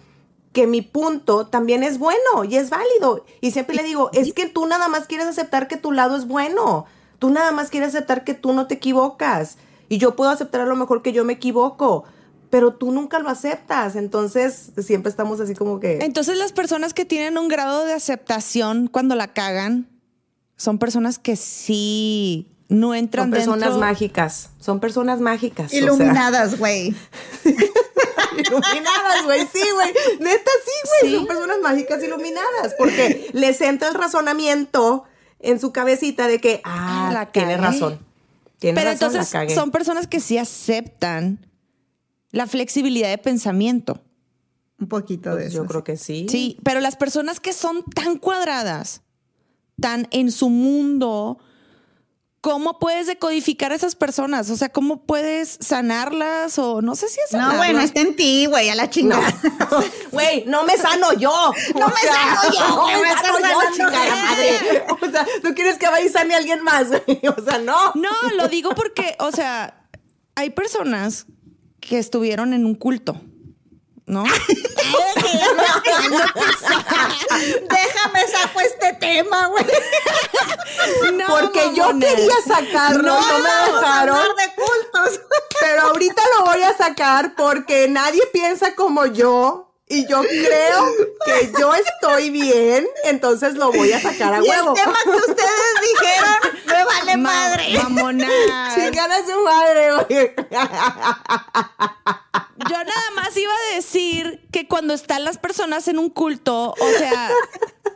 que 0.53 0.67
mi 0.67 0.83
punto 0.83 1.47
también 1.47 1.83
es 1.83 1.99
bueno 1.99 2.45
y 2.49 2.57
es 2.57 2.71
válido. 2.71 3.25
Y 3.41 3.51
siempre 3.51 3.75
le 3.75 3.83
digo, 3.83 4.11
es 4.13 4.33
que 4.33 4.47
tú 4.47 4.67
nada 4.67 4.89
más 4.89 5.07
quieres 5.07 5.27
aceptar 5.27 5.69
que 5.69 5.77
tu 5.77 5.93
lado 5.93 6.17
es 6.17 6.27
bueno. 6.27 6.87
Tú 7.19 7.31
nada 7.31 7.53
más 7.53 7.71
quieres 7.71 7.91
aceptar 7.91 8.25
que 8.25 8.35
tú 8.35 8.53
no 8.53 8.67
te 8.67 8.75
equivocas. 8.75 9.57
Y 9.89 9.99
yo 9.99 10.15
puedo 10.17 10.31
aceptar 10.31 10.61
a 10.61 10.67
lo 10.67 10.77
mejor 10.77 11.03
que 11.03 11.13
yo 11.13 11.25
me 11.25 11.35
equivoco, 11.35 12.05
pero 12.51 12.75
tú 12.75 12.93
nunca 12.93 13.19
lo 13.19 13.29
aceptas. 13.29 13.97
Entonces, 13.97 14.73
siempre 14.79 15.11
estamos 15.11 15.41
así 15.41 15.55
como 15.55 15.81
que... 15.81 15.99
Entonces 16.03 16.37
las 16.37 16.53
personas 16.53 16.93
que 16.93 17.05
tienen 17.05 17.39
un 17.39 17.49
grado 17.49 17.85
de 17.85 17.95
aceptación 17.95 18.89
cuando 18.89 19.15
la 19.15 19.29
cagan 19.29 19.89
son 20.57 20.79
personas 20.79 21.19
que 21.19 21.37
sí 21.37 22.52
no 22.73 22.95
entran 22.95 23.25
Son 23.27 23.31
personas 23.31 23.61
dentro. 23.71 23.79
mágicas. 23.81 24.51
Son 24.61 24.81
personas 24.81 25.21
mágicas. 25.21 25.67
o 25.67 25.69
sea, 25.71 25.79
Iluminadas, 25.79 26.59
güey. 26.59 26.95
iluminadas, 28.37 29.25
güey. 29.25 29.41
Sí, 29.53 29.63
güey. 29.75 29.93
Neta, 30.21 30.51
sí, 30.65 30.89
güey. 31.03 31.13
Sí. 31.13 31.17
Son 31.17 31.27
personas 31.27 31.59
mágicas 31.63 32.03
iluminadas. 32.03 32.75
Porque 32.79 33.31
les 33.33 33.61
entra 33.61 33.89
el 33.89 33.95
razonamiento 33.95 35.05
en 35.41 35.61
su 35.61 35.73
cabecita 35.73 36.29
de 36.29 36.41
que, 36.41 36.61
ah, 36.65 37.11
La 37.13 37.31
tiene 37.33 37.57
razón. 37.57 37.99
Tiene 38.59 38.79
Pero 38.81 38.91
razón, 38.93 39.09
entonces 39.11 39.35
la 39.35 39.49
son 39.55 39.71
personas 39.71 40.07
que 40.07 40.21
sí 40.21 40.39
aceptan 40.39 41.47
la 42.31 42.47
flexibilidad 42.47 43.11
de 43.11 43.19
pensamiento. 43.19 44.01
Un 44.79 44.89
poquito 44.89 45.31
de 45.31 45.37
Pues 45.45 45.47
eso. 45.49 45.63
yo 45.63 45.67
creo 45.69 45.85
que 45.85 45.97
sí. 45.97 46.27
Sí, 46.29 46.59
pero 46.63 46.81
las 46.81 46.97
personas 46.97 47.41
que 47.41 47.53
son 47.53 47.85
tan 47.85 48.19
cuadradas, 48.19 49.03
tan 49.81 50.07
en 50.13 50.31
su 50.33 50.49
mundo, 50.49 51.39
¿cómo 52.43 52.79
puedes 52.79 53.07
decodificar 53.07 53.73
a 53.73 53.77
esas 53.77 53.95
personas? 53.95 54.51
O 54.51 54.57
sea, 54.57 54.69
¿cómo 54.69 55.07
puedes 55.07 55.57
sanarlas? 55.61 56.59
O 56.59 56.83
no 56.83 56.95
sé 56.97 57.09
si 57.09 57.21
es 57.21 57.33
No, 57.33 57.39
sanarlas. 57.39 57.57
bueno, 57.57 57.81
está 57.81 58.01
en 58.03 58.17
ti, 58.17 58.45
güey, 58.47 58.69
a 58.69 58.75
la 58.75 58.91
chingada. 58.91 59.33
Güey, 60.13 60.45
no 60.47 60.65
me 60.65 60.77
sano 60.77 61.15
yo. 61.15 61.31
No 61.79 61.89
me 61.89 61.95
sano 61.95 62.53
yo, 62.53 62.69
No 62.69 63.01
me 63.01 63.09
sano 63.09 63.39
yo, 63.39 63.75
chingada 63.75 64.15
madre. 64.15 64.85
O 65.01 65.11
sea, 65.11 65.27
tú 65.43 65.55
quieres 65.55 65.79
que 65.79 65.87
vaya 65.89 66.05
y 66.05 66.11
sane 66.11 66.35
a 66.35 66.37
alguien 66.37 66.63
más, 66.63 66.89
güey. 66.89 67.21
O 67.37 67.43
sea, 67.43 67.59
no. 67.59 67.93
No, 67.95 68.11
lo 68.37 68.49
digo 68.49 68.75
porque, 68.75 69.17
o 69.21 69.33
sea, 69.33 69.87
hay 70.35 70.51
personas 70.51 71.25
que 71.81 71.99
estuvieron 71.99 72.53
en 72.53 72.67
un 72.67 72.75
culto, 72.75 73.19
¿no? 74.13 74.25
Déjame 77.71 78.29
saco 78.29 78.61
este 78.61 78.93
tema, 78.95 79.47
güey. 79.49 79.65
No, 81.15 81.27
Porque 81.27 81.73
yo 81.75 81.99
quería 81.99 82.35
sacarlo, 82.47 83.03
no, 83.03 83.21
me 83.21 83.43
Vamos 83.43 83.49
a 83.49 83.67
dejaron. 83.81 84.17
hablar 84.17 84.37
de 84.37 84.55
cultos. 84.55 85.21
Pero 85.61 85.83
ahorita 85.83 86.23
lo 86.39 86.45
voy 86.47 86.63
a 86.63 86.77
sacar 86.77 87.35
porque 87.37 87.89
nadie 87.89 88.23
piensa 88.33 88.75
como 88.75 89.07
yo. 89.07 89.69
Y 89.89 90.07
yo 90.07 90.23
creo 90.23 90.87
que 91.27 91.53
yo 91.59 91.75
estoy 91.75 92.31
bien, 92.31 92.89
entonces 93.05 93.55
lo 93.57 93.71
voy 93.73 93.93
a 93.93 94.01
sacar 94.01 94.33
a 94.33 94.37
Y 94.39 94.41
el 94.41 94.49
huevo. 94.49 94.73
tema 94.73 94.95
que 95.05 95.11
ustedes 95.11 95.75
dijeron 96.01 96.39
me 96.67 96.85
vale 96.85 97.17
Ma- 97.19 97.31
madre. 97.31 97.79
Mamona. 97.83 98.29
Chingar 98.75 99.11
a 99.13 99.19
su 99.27 99.39
madre, 99.43 99.93
güey. 99.93 100.35
Yo 102.69 102.77
nada 102.77 103.11
más 103.15 103.37
iba 103.37 103.53
a 103.53 103.75
decir 103.77 104.47
que 104.53 104.67
cuando 104.69 104.95
están 104.95 105.25
las 105.25 105.39
personas 105.39 105.89
en 105.89 105.99
un 105.99 106.11
culto, 106.11 106.75
o 106.79 106.89
sea. 106.99 107.31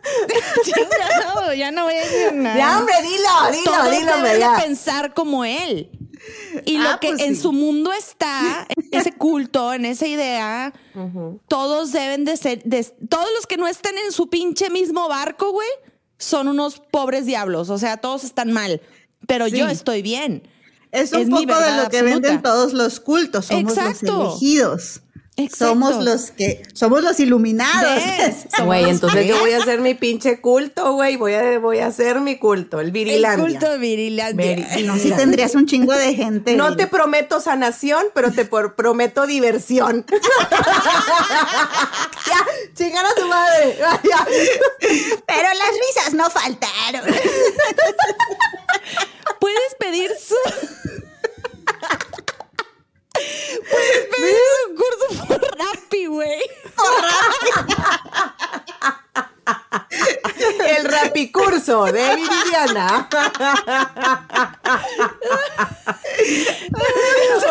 ya, 0.64 1.34
no, 1.34 1.54
ya 1.54 1.70
no 1.70 1.84
voy 1.84 1.94
a 1.94 1.98
decir 2.00 2.32
nada. 2.34 2.56
Ya, 2.56 2.78
hombre, 2.78 2.94
dilo, 3.02 3.50
dilo, 3.52 3.64
Todos 3.72 3.84
dilo, 3.90 3.98
deben 3.98 4.14
hombre, 4.14 4.32
de 4.34 4.38
ya. 4.40 4.56
pensar 4.56 5.14
como 5.14 5.44
él. 5.44 5.90
Y 6.64 6.76
Ah, 6.78 6.92
lo 6.92 7.00
que 7.00 7.10
pues 7.10 7.22
en 7.22 7.36
sí. 7.36 7.42
su 7.42 7.52
mundo 7.52 7.92
está, 7.92 8.66
en 8.68 8.98
ese 8.98 9.12
culto, 9.12 9.72
en 9.72 9.84
esa 9.84 10.06
idea, 10.06 10.72
todos 11.48 11.92
deben 11.92 12.24
de 12.24 12.36
ser, 12.36 12.62
de- 12.64 12.84
todos 13.08 13.28
los 13.36 13.46
que 13.46 13.56
no 13.56 13.68
estén 13.68 13.96
en 13.98 14.12
su 14.12 14.28
pinche 14.28 14.70
mismo 14.70 15.08
barco, 15.08 15.50
güey, 15.52 15.68
son 16.18 16.48
unos 16.48 16.80
pobres 16.80 17.26
diablos. 17.26 17.70
O 17.70 17.78
sea, 17.78 17.96
todos 17.98 18.24
están 18.24 18.52
mal. 18.52 18.80
Pero 19.26 19.46
yo 19.48 19.68
estoy 19.68 20.02
bien. 20.02 20.48
Es 20.96 21.12
un 21.12 21.20
Es 21.22 21.28
mi 21.28 21.46
poco 21.46 21.60
de 21.60 21.70
lo 21.70 21.88
que 21.88 21.98
absoluta. 21.98 22.02
venden 22.28 22.43
todos 22.43 22.72
los 22.72 23.00
cultos. 23.00 23.46
Somos 23.46 23.76
Exacto. 23.76 24.12
los 24.12 24.31
elegidos. 24.43 25.00
Exacto. 25.38 25.66
Somos 25.66 26.02
los 26.02 26.31
que, 26.31 26.62
somos 26.72 27.02
los 27.02 27.20
iluminados. 27.20 28.02
Güey, 28.64 28.88
entonces 28.88 29.26
yo 29.26 29.38
voy 29.38 29.52
a 29.52 29.58
hacer 29.58 29.82
mi 29.82 29.93
pinche 29.94 30.40
culto, 30.40 30.94
güey. 30.94 31.16
Voy 31.16 31.34
a, 31.34 31.58
voy 31.58 31.81
a 31.81 31.88
hacer 31.88 32.20
mi 32.22 32.38
culto, 32.38 32.81
el 32.81 32.87
El 32.87 32.93
Virilandia. 32.93 33.44
culto 33.46 33.70
de 33.70 33.76
virilandia. 33.76 34.66
No, 34.87 34.96
sí 34.96 35.12
tendrías 35.14 35.54
un 35.54 35.66
chingo 35.66 35.93
de 35.93 36.14
gente. 36.14 36.56
No 36.56 36.75
te 36.75 36.87
prometo 36.87 37.38
sanación, 37.42 38.02
pero 38.14 38.32
te 38.32 38.46
por- 38.46 38.76
prometo 38.76 39.26
diversión. 39.26 40.06
ya, 42.26 42.46
chingar 42.75 43.04
a 43.04 43.10
su 43.20 43.26
madre. 43.28 43.76
Pero 45.26 45.49
las 45.49 45.70
risas 45.87 46.14
no 46.14 46.31
faltaron. 46.31 47.02
Puedes 49.40 49.75
pedir 49.78 50.11
su. 50.19 50.34
Puedes 53.71 54.06
pedir 54.14 54.37
su 54.62 54.75
curso 54.75 55.26
por 55.26 55.40
Rappi, 55.59 56.06
güey. 56.06 56.40
El 60.66 60.85
rapicurso 60.85 61.85
de 61.85 62.16
Viridiana. 62.16 63.09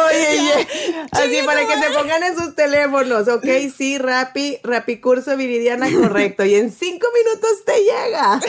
Oye, 0.08 0.28
oye, 0.30 0.68
así 1.12 1.42
para 1.46 1.66
que 1.66 1.80
se 1.80 1.90
pongan 1.92 2.24
en 2.24 2.38
sus 2.38 2.56
teléfonos, 2.56 3.28
¿ok? 3.28 3.46
Sí, 3.76 3.98
Rapi, 3.98 4.60
Rapicurso 4.64 5.36
Viridiana, 5.38 5.88
correcto. 5.92 6.46
Y 6.46 6.56
en 6.56 6.72
cinco 6.72 7.08
minutos 7.14 7.66
te 7.66 7.80
llega. 7.84 8.40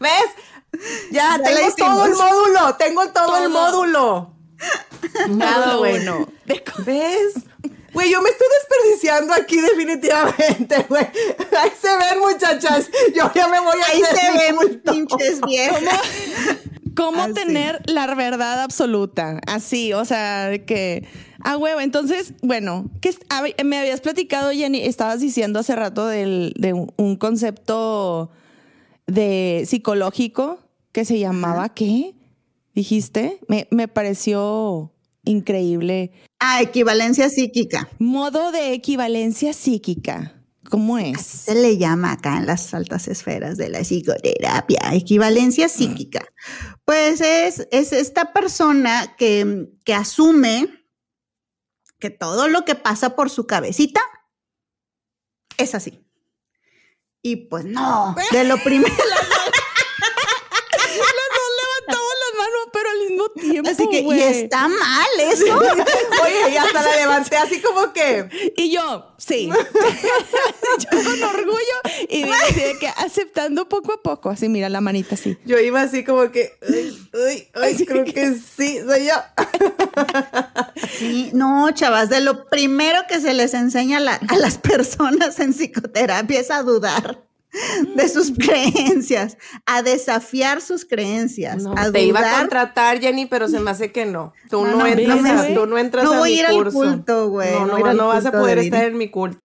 ¿Ves? 0.00 0.30
Ya, 1.10 1.38
Ya 1.38 1.42
tengo 1.42 1.74
todo 1.76 2.04
el 2.06 2.12
módulo, 2.12 2.74
tengo 2.76 3.08
todo, 3.10 3.44
el 3.44 3.50
módulo. 3.50 4.34
Nada 5.30 5.76
bueno. 5.76 6.26
¿Ves? 6.86 7.34
Güey, 7.92 8.10
yo 8.10 8.22
me 8.22 8.30
estoy 8.30 8.46
desperdiciando 8.58 9.34
aquí 9.34 9.60
definitivamente, 9.60 10.86
güey. 10.88 11.04
Ahí 11.60 11.72
se 11.78 11.88
ven, 11.88 12.18
muchachas. 12.20 12.88
Yo 13.14 13.30
ya 13.34 13.48
me 13.48 13.60
voy 13.60 13.76
a 13.80 13.86
Ahí 13.92 14.02
hacer 14.02 14.16
se 14.18 14.38
ven 14.38 14.56
culto. 14.56 14.92
pinches. 14.92 15.40
¿Cómo 16.96 17.22
Así. 17.22 17.34
tener 17.34 17.80
la 17.86 18.14
verdad 18.14 18.62
absoluta? 18.62 19.40
Así, 19.46 19.92
o 19.92 20.04
sea, 20.06 20.46
de 20.48 20.64
que. 20.64 21.06
Ah, 21.44 21.56
huevo. 21.58 21.80
Entonces, 21.80 22.32
bueno, 22.42 22.86
que 23.02 23.14
me 23.64 23.78
habías 23.78 24.00
platicado, 24.00 24.52
Jenny, 24.52 24.86
estabas 24.86 25.20
diciendo 25.20 25.58
hace 25.58 25.74
rato 25.76 26.06
del- 26.06 26.54
de 26.56 26.72
un 26.72 27.16
concepto 27.16 28.30
de 29.06 29.64
psicológico 29.66 30.60
que 30.92 31.04
se 31.04 31.18
llamaba 31.18 31.74
¿qué? 31.74 32.14
¿Dijiste? 32.74 33.40
Me, 33.48 33.66
me 33.70 33.88
pareció 33.88 34.92
increíble. 35.24 36.12
Ah, 36.38 36.62
equivalencia 36.62 37.28
psíquica. 37.28 37.88
Modo 37.98 38.52
de 38.52 38.72
equivalencia 38.72 39.52
psíquica. 39.52 40.38
¿Cómo 40.70 40.98
es? 40.98 41.20
Se 41.20 41.54
le 41.54 41.76
llama 41.76 42.12
acá 42.12 42.38
en 42.38 42.46
las 42.46 42.72
altas 42.72 43.06
esferas 43.06 43.58
de 43.58 43.68
la 43.68 43.80
psicoterapia, 43.80 44.80
equivalencia 44.92 45.68
psíquica. 45.68 46.24
Pues 46.86 47.20
es, 47.20 47.68
es 47.70 47.92
esta 47.92 48.32
persona 48.32 49.14
que, 49.18 49.68
que 49.84 49.92
asume 49.92 50.68
que 51.98 52.08
todo 52.10 52.48
lo 52.48 52.64
que 52.64 52.74
pasa 52.74 53.14
por 53.14 53.28
su 53.28 53.46
cabecita 53.46 54.00
es 55.58 55.74
así. 55.74 56.00
Y 57.22 57.36
pues 57.48 57.64
no, 57.64 58.16
de 58.32 58.44
lo 58.44 58.56
primero. 58.64 58.92
levantamos 61.52 62.12
las 62.22 62.34
manos, 62.38 62.68
pero 62.72 62.88
al 62.90 62.98
mismo 63.08 63.28
y 64.00 64.20
está 64.20 64.68
mal 64.68 65.06
eso. 65.20 65.56
Oye, 65.58 66.52
y 66.52 66.56
hasta 66.56 66.82
la 66.82 66.96
levanté 66.96 67.36
así 67.36 67.60
como 67.60 67.92
que. 67.92 68.52
Y 68.56 68.70
yo, 68.72 69.14
sí. 69.18 69.50
yo 70.78 70.88
con 71.04 71.22
orgullo 71.22 71.58
y 72.08 72.22
de 72.22 72.76
que 72.80 72.88
aceptando 72.96 73.68
poco 73.68 73.92
a 73.92 74.02
poco. 74.02 74.30
Así, 74.30 74.48
mira 74.48 74.68
la 74.68 74.80
manita 74.80 75.14
así. 75.14 75.36
Yo 75.44 75.58
iba 75.58 75.80
así 75.82 76.04
como 76.04 76.30
que. 76.30 76.52
Uy, 76.68 77.08
uy, 77.12 77.48
uy, 77.62 77.86
creo 77.86 78.04
que 78.04 78.34
sí, 78.34 78.78
soy 78.86 79.06
yo. 79.06 79.14
Sí, 80.98 81.30
no, 81.34 81.70
chavas, 81.72 82.08
de 82.08 82.20
lo 82.20 82.48
primero 82.48 83.00
que 83.08 83.20
se 83.20 83.34
les 83.34 83.54
enseña 83.54 83.98
a, 83.98 84.00
la- 84.00 84.20
a 84.28 84.36
las 84.36 84.58
personas 84.58 85.38
en 85.40 85.52
psicoterapia 85.52 86.40
es 86.40 86.50
a 86.50 86.62
dudar 86.62 87.22
de 87.96 88.08
sus 88.08 88.30
mm. 88.30 88.36
creencias, 88.36 89.36
a 89.66 89.82
desafiar 89.82 90.60
sus 90.60 90.84
creencias, 90.84 91.62
No, 91.62 91.74
a 91.76 91.90
te 91.90 92.02
iba 92.02 92.20
a 92.20 92.40
contratar, 92.40 93.00
Jenny, 93.00 93.26
pero 93.26 93.48
se 93.48 93.60
me 93.60 93.70
hace 93.70 93.92
que 93.92 94.06
no. 94.06 94.32
Tú 94.50 94.64
no, 94.64 94.70
No, 94.72 94.78
no, 94.78 94.86
entras, 94.86 95.22
no, 95.22 95.40
a, 95.40 95.54
tú 95.54 95.66
no 95.66 95.78
entras 95.78 96.04
No 96.04 96.14
a 96.14 96.18
voy 96.18 96.32
mi 96.32 96.38
a 96.38 96.40
ir 96.40 96.46
al 96.46 96.54
curso. 96.54 96.78
culto, 96.78 97.28
güey, 97.28 97.52
No, 97.52 97.66
no 97.66 97.66
no, 97.66 97.72
voy 97.72 97.80
a 97.80 97.84
ir 97.84 97.90
al 97.90 97.96
no 97.96 98.06
vas 98.08 98.26
a 98.26 98.32
poder 98.32 98.58
estar 98.58 98.84
en 98.84 98.96
mi 98.98 99.08
culto. 99.10 99.38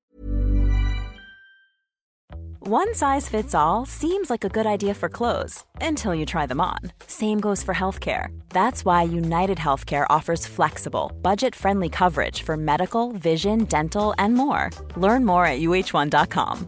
One 2.60 2.94
size 2.94 3.30
fits 3.30 3.56
all 3.56 3.86
seems 3.86 4.30
like 4.30 4.44
a 4.44 4.50
good 4.50 4.66
idea 4.66 4.94
for 4.94 5.08
clothes 5.08 5.64
until 5.80 6.14
you 6.14 6.26
try 6.26 6.46
them 6.46 6.60
on. 6.60 6.80
Same 7.08 7.40
goes 7.40 7.64
for 7.64 7.74
healthcare. 7.74 8.28
That's 8.50 8.84
why 8.84 9.04
United 9.04 9.58
Healthcare 9.58 10.06
offers 10.10 10.46
flexible, 10.46 11.14
budget 11.22 11.56
friendly 11.56 11.88
coverage 11.88 12.44
for 12.44 12.58
medical, 12.58 13.14
vision, 13.14 13.64
dental, 13.66 14.14
and 14.18 14.34
more. 14.34 14.70
Learn 14.98 15.26
more 15.26 15.46
at 15.46 15.62
uh1.com. 15.62 16.68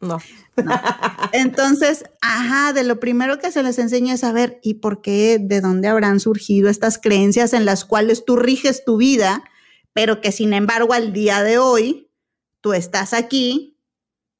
No. 0.00 0.18
Entonces, 1.32 2.04
ajá, 2.20 2.72
de 2.72 2.84
lo 2.84 3.00
primero 3.00 3.38
que 3.38 3.52
se 3.52 3.62
les 3.62 3.78
enseña 3.78 4.14
es 4.14 4.20
saber 4.20 4.58
y 4.62 4.74
por 4.74 5.02
qué, 5.02 5.38
de 5.40 5.60
dónde 5.60 5.88
habrán 5.88 6.20
surgido 6.20 6.68
estas 6.68 6.98
creencias 6.98 7.52
en 7.52 7.64
las 7.64 7.84
cuales 7.84 8.24
tú 8.24 8.36
riges 8.36 8.84
tu 8.84 8.96
vida, 8.96 9.44
pero 9.92 10.20
que 10.20 10.32
sin 10.32 10.52
embargo 10.52 10.92
al 10.92 11.12
día 11.12 11.42
de 11.42 11.58
hoy 11.58 12.10
tú 12.60 12.72
estás 12.72 13.12
aquí 13.12 13.78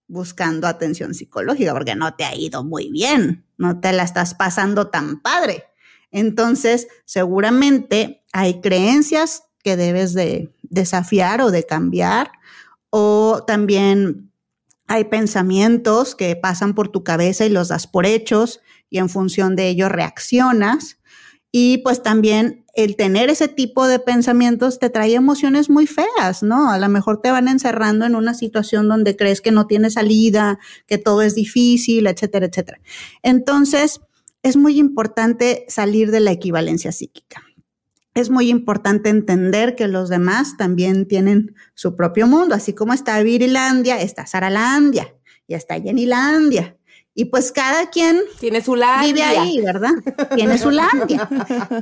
buscando 0.06 0.66
atención 0.66 1.14
psicológica 1.14 1.72
porque 1.72 1.94
no 1.94 2.14
te 2.14 2.24
ha 2.24 2.34
ido 2.34 2.64
muy 2.64 2.90
bien, 2.90 3.46
no 3.56 3.80
te 3.80 3.92
la 3.92 4.02
estás 4.02 4.34
pasando 4.34 4.88
tan 4.88 5.20
padre. 5.20 5.64
Entonces, 6.10 6.88
seguramente 7.06 8.22
hay 8.32 8.60
creencias 8.60 9.44
que 9.62 9.76
debes 9.76 10.12
de 10.12 10.52
desafiar 10.62 11.40
o 11.40 11.50
de 11.50 11.64
cambiar 11.64 12.30
o 12.90 13.44
también 13.46 14.31
hay 14.92 15.04
pensamientos 15.04 16.14
que 16.14 16.36
pasan 16.36 16.74
por 16.74 16.90
tu 16.90 17.02
cabeza 17.02 17.46
y 17.46 17.48
los 17.48 17.68
das 17.68 17.86
por 17.86 18.04
hechos 18.04 18.60
y 18.90 18.98
en 18.98 19.08
función 19.08 19.56
de 19.56 19.70
ello 19.70 19.88
reaccionas. 19.88 20.98
Y 21.50 21.78
pues 21.78 22.02
también 22.02 22.66
el 22.74 22.96
tener 22.96 23.30
ese 23.30 23.48
tipo 23.48 23.86
de 23.86 24.00
pensamientos 24.00 24.78
te 24.78 24.90
trae 24.90 25.14
emociones 25.14 25.70
muy 25.70 25.86
feas, 25.86 26.42
¿no? 26.42 26.70
A 26.70 26.78
lo 26.78 26.90
mejor 26.90 27.22
te 27.22 27.30
van 27.30 27.48
encerrando 27.48 28.04
en 28.04 28.14
una 28.14 28.34
situación 28.34 28.86
donde 28.86 29.16
crees 29.16 29.40
que 29.40 29.50
no 29.50 29.66
tiene 29.66 29.88
salida, 29.88 30.58
que 30.86 30.98
todo 30.98 31.22
es 31.22 31.34
difícil, 31.34 32.06
etcétera, 32.06 32.44
etcétera. 32.44 32.78
Entonces, 33.22 34.02
es 34.42 34.58
muy 34.58 34.78
importante 34.78 35.64
salir 35.68 36.10
de 36.10 36.20
la 36.20 36.32
equivalencia 36.32 36.92
psíquica 36.92 37.42
es 38.14 38.30
muy 38.30 38.50
importante 38.50 39.08
entender 39.08 39.74
que 39.74 39.88
los 39.88 40.08
demás 40.08 40.56
también 40.56 41.08
tienen 41.08 41.54
su 41.74 41.96
propio 41.96 42.26
mundo, 42.26 42.54
así 42.54 42.74
como 42.74 42.92
está 42.92 43.22
Virilandia, 43.22 44.00
está 44.00 44.26
Saralandia 44.26 45.14
y 45.46 45.54
está 45.54 45.80
Jenilandia. 45.80 46.76
Y 47.14 47.26
pues 47.26 47.52
cada 47.52 47.90
quien 47.90 48.20
Tiene 48.40 48.62
su 48.62 48.74
landia. 48.74 49.12
vive 49.12 49.22
ahí, 49.22 49.60
¿verdad? 49.60 49.92
Tiene 50.34 50.56
su 50.56 50.70
landia. 50.70 51.28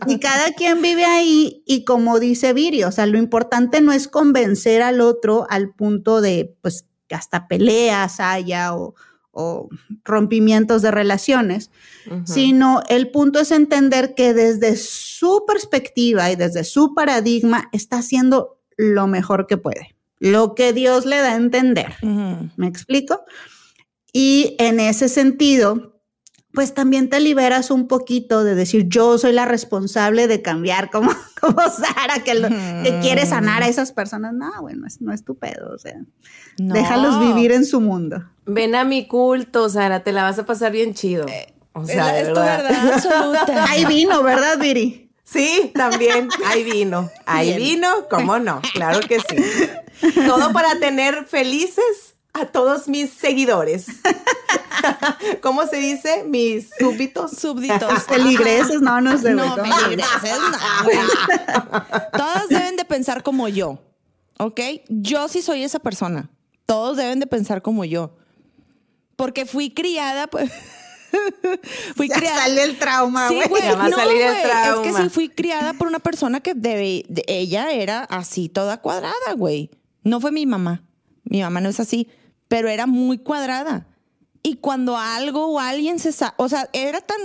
Y 0.08 0.18
cada 0.18 0.52
quien 0.52 0.82
vive 0.82 1.04
ahí 1.04 1.62
y 1.66 1.84
como 1.84 2.18
dice 2.18 2.52
Viri, 2.52 2.82
o 2.82 2.90
sea, 2.90 3.06
lo 3.06 3.16
importante 3.16 3.80
no 3.80 3.92
es 3.92 4.08
convencer 4.08 4.82
al 4.82 5.00
otro 5.00 5.46
al 5.48 5.72
punto 5.72 6.20
de, 6.20 6.56
pues, 6.62 6.86
que 7.06 7.14
hasta 7.14 7.46
peleas 7.46 8.18
haya 8.18 8.74
o, 8.74 8.94
o 9.32 9.68
rompimientos 10.04 10.82
de 10.82 10.90
relaciones, 10.90 11.70
sino 12.24 12.82
el 12.88 13.10
punto 13.10 13.38
es 13.40 13.50
entender 13.50 14.14
que 14.14 14.34
desde 14.34 14.76
su 14.76 15.44
perspectiva 15.46 16.30
y 16.30 16.36
desde 16.36 16.64
su 16.64 16.94
paradigma 16.94 17.68
está 17.72 17.98
haciendo 17.98 18.58
lo 18.76 19.06
mejor 19.06 19.46
que 19.46 19.56
puede, 19.56 19.94
lo 20.18 20.54
que 20.54 20.72
Dios 20.72 21.06
le 21.06 21.18
da 21.18 21.32
a 21.32 21.36
entender. 21.36 21.94
¿Me 22.56 22.66
explico? 22.66 23.24
Y 24.12 24.56
en 24.58 24.80
ese 24.80 25.08
sentido, 25.08 25.99
pues 26.52 26.74
también 26.74 27.08
te 27.08 27.20
liberas 27.20 27.70
un 27.70 27.86
poquito 27.86 28.42
de 28.44 28.54
decir, 28.54 28.86
yo 28.88 29.18
soy 29.18 29.32
la 29.32 29.44
responsable 29.44 30.26
de 30.26 30.42
cambiar 30.42 30.90
como, 30.90 31.10
como 31.40 31.60
Sara, 31.70 32.22
que, 32.24 32.34
lo- 32.34 32.48
que 32.48 32.98
quiere 33.02 33.24
sanar 33.26 33.62
a 33.62 33.68
esas 33.68 33.92
personas. 33.92 34.32
No, 34.34 34.50
bueno, 34.60 34.86
es- 34.86 35.00
no 35.00 35.12
es 35.12 35.24
tu 35.24 35.36
pedo, 35.36 35.72
o 35.74 35.78
sea, 35.78 35.94
No. 36.58 36.74
déjalos 36.74 37.20
vivir 37.20 37.52
en 37.52 37.64
su 37.64 37.80
mundo. 37.80 38.24
Ven 38.46 38.74
a 38.74 38.84
mi 38.84 39.06
culto, 39.06 39.68
Sara, 39.68 40.02
te 40.02 40.12
la 40.12 40.24
vas 40.24 40.38
a 40.38 40.46
pasar 40.46 40.72
bien 40.72 40.94
chido. 40.94 41.26
O 41.72 41.86
sea, 41.86 42.18
es 42.20 42.28
tu 42.28 42.34
verdad. 42.34 42.62
verdad 42.64 42.92
absoluta. 42.94 43.64
Ahí 43.70 43.84
vino, 43.84 44.22
¿verdad, 44.24 44.58
Viri? 44.58 45.08
Sí, 45.22 45.70
también, 45.76 46.28
hay 46.44 46.64
vino. 46.64 47.08
Hay 47.24 47.56
vino, 47.56 47.86
¿cómo 48.10 48.40
no? 48.40 48.60
Claro 48.74 48.98
que 48.98 49.20
sí. 49.20 49.36
Todo 50.26 50.52
para 50.52 50.80
tener 50.80 51.26
felices 51.26 52.09
a 52.32 52.46
todos 52.46 52.88
mis 52.88 53.10
seguidores. 53.12 53.86
¿Cómo 55.42 55.66
se 55.66 55.76
dice? 55.76 56.24
Mis 56.24 56.70
súbditos. 56.78 57.32
Súbditos. 57.32 58.04
Peligreses, 58.08 58.80
no, 58.80 59.00
no 59.00 59.18
sé. 59.18 59.32
No, 59.34 59.54
feligreses, 59.56 60.38
no. 60.38 61.82
Todas 62.12 62.48
deben 62.48 62.76
de 62.76 62.84
pensar 62.84 63.22
como 63.22 63.48
yo, 63.48 63.78
¿ok? 64.38 64.60
Yo 64.88 65.28
sí 65.28 65.42
soy 65.42 65.62
esa 65.64 65.78
persona. 65.80 66.30
Todos 66.66 66.96
deben 66.96 67.20
de 67.20 67.26
pensar 67.26 67.62
como 67.62 67.84
yo. 67.84 68.16
Porque 69.16 69.44
fui 69.44 69.70
criada, 69.74 70.28
pues... 70.28 70.50
fui 71.96 72.08
Ya 72.08 72.14
criada... 72.16 72.38
sale 72.38 72.62
el 72.62 72.78
trauma, 72.78 73.28
Sí, 73.28 73.34
güey. 73.34 73.48
güey, 73.48 73.62
Ya 73.62 73.74
va 73.74 73.84
a 73.86 73.90
salir 73.90 74.22
el 74.22 74.28
güey, 74.28 74.36
Es 74.36 74.42
que 74.42 74.48
trauma. 74.90 75.02
sí 75.02 75.08
fui 75.10 75.28
criada 75.28 75.72
por 75.74 75.88
una 75.88 75.98
persona 75.98 76.40
que 76.40 76.54
debe, 76.54 77.04
de- 77.08 77.24
ella 77.26 77.72
era 77.72 78.04
así 78.04 78.48
toda 78.48 78.80
cuadrada, 78.80 79.32
güey. 79.36 79.70
No 80.04 80.20
fue 80.20 80.30
mi 80.32 80.46
mamá. 80.46 80.84
Mi 81.24 81.42
mamá 81.42 81.60
no 81.60 81.68
es 81.68 81.80
así, 81.80 82.08
pero 82.50 82.68
era 82.68 82.86
muy 82.86 83.18
cuadrada. 83.18 83.86
Y 84.42 84.56
cuando 84.56 84.96
algo 84.96 85.46
o 85.46 85.60
alguien 85.60 86.00
se 86.00 86.10
sa 86.10 86.34
o 86.36 86.48
sea, 86.48 86.68
era 86.72 87.00
tan, 87.00 87.20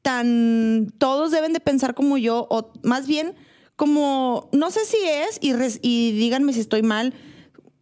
tan, 0.00 0.92
todos 0.98 1.32
deben 1.32 1.52
de 1.52 1.58
pensar 1.60 1.94
como 1.94 2.16
yo, 2.18 2.46
o 2.50 2.72
más 2.84 3.06
bien 3.08 3.34
como, 3.74 4.48
no 4.52 4.70
sé 4.70 4.84
si 4.84 4.96
es, 5.04 5.38
y, 5.40 5.54
res- 5.54 5.80
y 5.82 6.12
díganme 6.12 6.52
si 6.52 6.60
estoy 6.60 6.82
mal, 6.82 7.14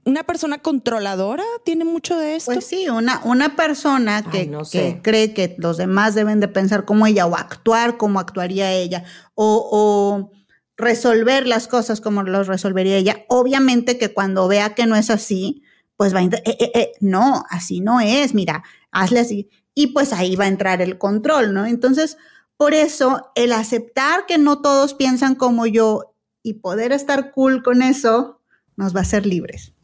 una 0.04 0.24
persona 0.24 0.58
controladora 0.58 1.42
tiene 1.64 1.84
mucho 1.84 2.16
de 2.16 2.36
esto. 2.36 2.52
Pues 2.52 2.64
sí, 2.64 2.88
una, 2.88 3.20
una 3.24 3.54
persona 3.56 4.22
que, 4.30 4.38
Ay, 4.38 4.46
no 4.46 4.60
que 4.60 4.64
sé. 4.64 5.00
cree 5.02 5.34
que 5.34 5.56
los 5.58 5.76
demás 5.76 6.14
deben 6.14 6.40
de 6.40 6.48
pensar 6.48 6.86
como 6.86 7.06
ella 7.06 7.26
o 7.26 7.36
actuar 7.36 7.98
como 7.98 8.18
actuaría 8.18 8.72
ella 8.72 9.04
o, 9.34 9.68
o 9.70 10.30
resolver 10.78 11.46
las 11.46 11.68
cosas 11.68 12.00
como 12.00 12.22
los 12.22 12.46
resolvería 12.46 12.96
ella. 12.96 13.24
Obviamente 13.28 13.98
que 13.98 14.14
cuando 14.14 14.48
vea 14.48 14.74
que 14.74 14.86
no 14.86 14.96
es 14.96 15.10
así, 15.10 15.62
pues 15.98 16.14
va 16.14 16.20
a, 16.20 16.22
eh, 16.22 16.30
eh, 16.44 16.70
eh, 16.74 16.92
no, 17.00 17.44
así 17.50 17.80
no 17.80 18.00
es, 18.00 18.32
mira, 18.32 18.62
hazle 18.92 19.18
así. 19.18 19.50
Y 19.74 19.88
pues 19.88 20.12
ahí 20.12 20.36
va 20.36 20.44
a 20.44 20.48
entrar 20.48 20.80
el 20.80 20.96
control, 20.96 21.52
¿no? 21.52 21.66
Entonces, 21.66 22.16
por 22.56 22.72
eso, 22.72 23.32
el 23.34 23.52
aceptar 23.52 24.24
que 24.24 24.38
no 24.38 24.62
todos 24.62 24.94
piensan 24.94 25.34
como 25.34 25.66
yo 25.66 26.14
y 26.40 26.54
poder 26.54 26.92
estar 26.92 27.32
cool 27.32 27.64
con 27.64 27.82
eso, 27.82 28.40
nos 28.76 28.94
va 28.94 29.00
a 29.00 29.02
hacer 29.02 29.26
libres. 29.26 29.74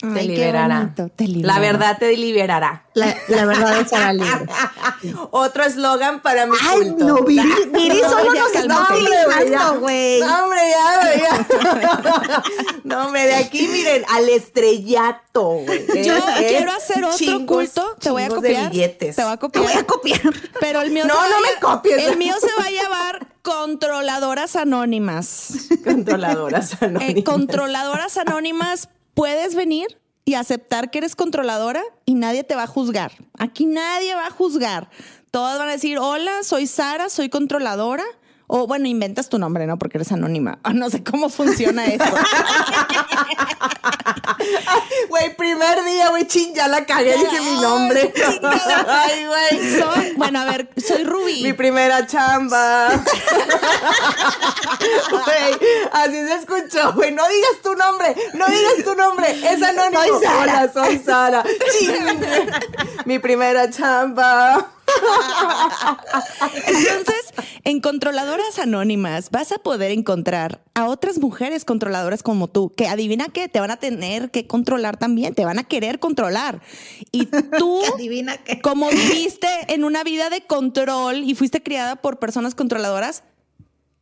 Te 0.00 0.22
liberará. 0.22 0.94
La 1.42 1.58
verdad 1.58 1.96
te 1.98 2.16
liberará. 2.16 2.84
La, 2.94 3.16
verdad 3.28 3.80
es 3.80 3.92
hará 3.92 4.12
libre. 4.12 4.46
Otro 5.32 5.64
eslogan 5.64 6.20
para 6.22 6.46
mi 6.46 6.56
Ay, 6.68 6.94
no, 6.96 7.22
Viri, 7.24 7.48
Viri 7.72 8.00
solo 8.08 8.32
nos 8.32 8.54
está 8.54 8.88
utilizando, 8.92 9.80
güey. 9.80 10.20
No, 10.20 10.44
hombre, 10.44 10.60
ya, 10.70 11.16
ya. 11.20 12.42
No, 12.84 13.06
hombre, 13.06 13.24
de 13.26 13.34
aquí, 13.34 13.66
miren, 13.68 14.04
al 14.08 14.28
estrellato, 14.28 15.42
güey. 15.42 15.84
Yo 16.04 16.14
quiero 16.38 16.72
hacer 16.72 17.04
otro 17.04 17.46
culto. 17.46 17.96
Te 18.00 18.10
voy 18.10 18.22
a 18.22 18.28
copiar. 18.28 18.70
Te 18.70 19.12
voy 19.16 19.32
a 19.32 19.36
copiar. 19.36 19.64
Te 19.64 19.72
voy 19.72 19.82
a 19.82 19.86
copiar. 19.86 20.20
Pero 20.60 20.80
el 20.80 20.90
mío 20.92 21.06
No, 21.06 21.14
no 21.14 21.40
me 21.40 21.60
copies. 21.60 21.98
El 22.06 22.16
mío 22.16 22.34
se 22.40 22.48
va 22.58 22.66
a 22.66 22.70
llevar 22.70 23.26
controladoras 23.42 24.56
anónimas. 24.56 25.68
Controladoras 25.84 26.74
Eh, 26.74 26.76
anónimas. 26.86 27.24
controladoras 27.24 28.16
anónimas, 28.18 28.88
puedes 29.18 29.56
venir 29.56 29.98
y 30.24 30.34
aceptar 30.34 30.92
que 30.92 30.98
eres 30.98 31.16
controladora 31.16 31.82
y 32.04 32.14
nadie 32.14 32.44
te 32.44 32.54
va 32.54 32.62
a 32.62 32.66
juzgar. 32.68 33.10
Aquí 33.36 33.66
nadie 33.66 34.14
va 34.14 34.26
a 34.28 34.30
juzgar. 34.30 34.90
Todas 35.32 35.58
van 35.58 35.68
a 35.68 35.72
decir, 35.72 35.98
hola, 35.98 36.44
soy 36.44 36.68
Sara, 36.68 37.08
soy 37.08 37.28
controladora. 37.28 38.04
O 38.46 38.68
bueno, 38.68 38.86
inventas 38.86 39.28
tu 39.28 39.36
nombre, 39.38 39.66
¿no? 39.66 39.76
Porque 39.76 39.98
eres 39.98 40.12
anónima. 40.12 40.60
Ah, 40.62 40.72
No 40.72 40.88
sé 40.88 41.02
cómo 41.02 41.28
funciona 41.30 41.84
eso. 41.86 42.04
Güey, 45.08 45.36
primer 45.36 45.84
día, 45.84 46.10
güey, 46.10 46.26
ching, 46.26 46.54
ya 46.54 46.68
la 46.68 46.84
cagué, 46.86 47.16
dije 47.16 47.40
mi 47.40 47.60
nombre. 47.60 48.12
Ay, 48.88 49.26
güey. 49.26 49.78
Soy, 49.80 49.97
bueno, 50.30 50.40
a 50.40 50.44
ver, 50.44 50.68
soy 50.76 51.04
Rubí. 51.04 51.42
Mi 51.42 51.54
primera 51.54 52.06
chamba. 52.06 52.90
Güey, 55.10 55.54
así 55.92 56.26
se 56.26 56.34
escuchó, 56.34 56.92
güey. 56.92 57.12
No 57.12 57.26
digas 57.26 57.62
tu 57.62 57.74
nombre, 57.74 58.14
no 58.34 58.46
digas 58.46 58.84
tu 58.84 58.94
nombre. 58.94 59.30
Es 59.30 59.62
anónimo. 59.62 60.02
Soy 60.02 60.22
Sara. 60.22 60.42
Hola, 60.42 60.70
soy 60.72 60.98
Sara. 60.98 61.44
Mi 63.06 63.18
primera 63.18 63.70
chamba. 63.70 64.70
Entonces, 66.66 67.27
en 67.64 67.80
controladoras 67.80 68.58
anónimas 68.58 69.30
vas 69.30 69.52
a 69.52 69.58
poder 69.58 69.90
encontrar 69.90 70.62
a 70.74 70.86
otras 70.86 71.18
mujeres 71.18 71.64
controladoras 71.64 72.22
como 72.22 72.48
tú, 72.48 72.72
que 72.74 72.86
adivina 72.88 73.26
qué, 73.28 73.48
te 73.48 73.60
van 73.60 73.70
a 73.70 73.76
tener 73.78 74.30
que 74.30 74.46
controlar 74.46 74.96
también, 74.96 75.34
te 75.34 75.44
van 75.44 75.58
a 75.58 75.64
querer 75.64 75.98
controlar. 75.98 76.60
Y 77.12 77.26
tú, 77.58 77.80
Adivina 77.94 78.36
qué. 78.38 78.60
como 78.60 78.88
viviste 78.90 79.48
en 79.68 79.84
una 79.84 80.04
vida 80.04 80.30
de 80.30 80.42
control 80.42 81.18
y 81.24 81.34
fuiste 81.34 81.62
criada 81.62 81.96
por 81.96 82.18
personas 82.18 82.54
controladoras, 82.54 83.24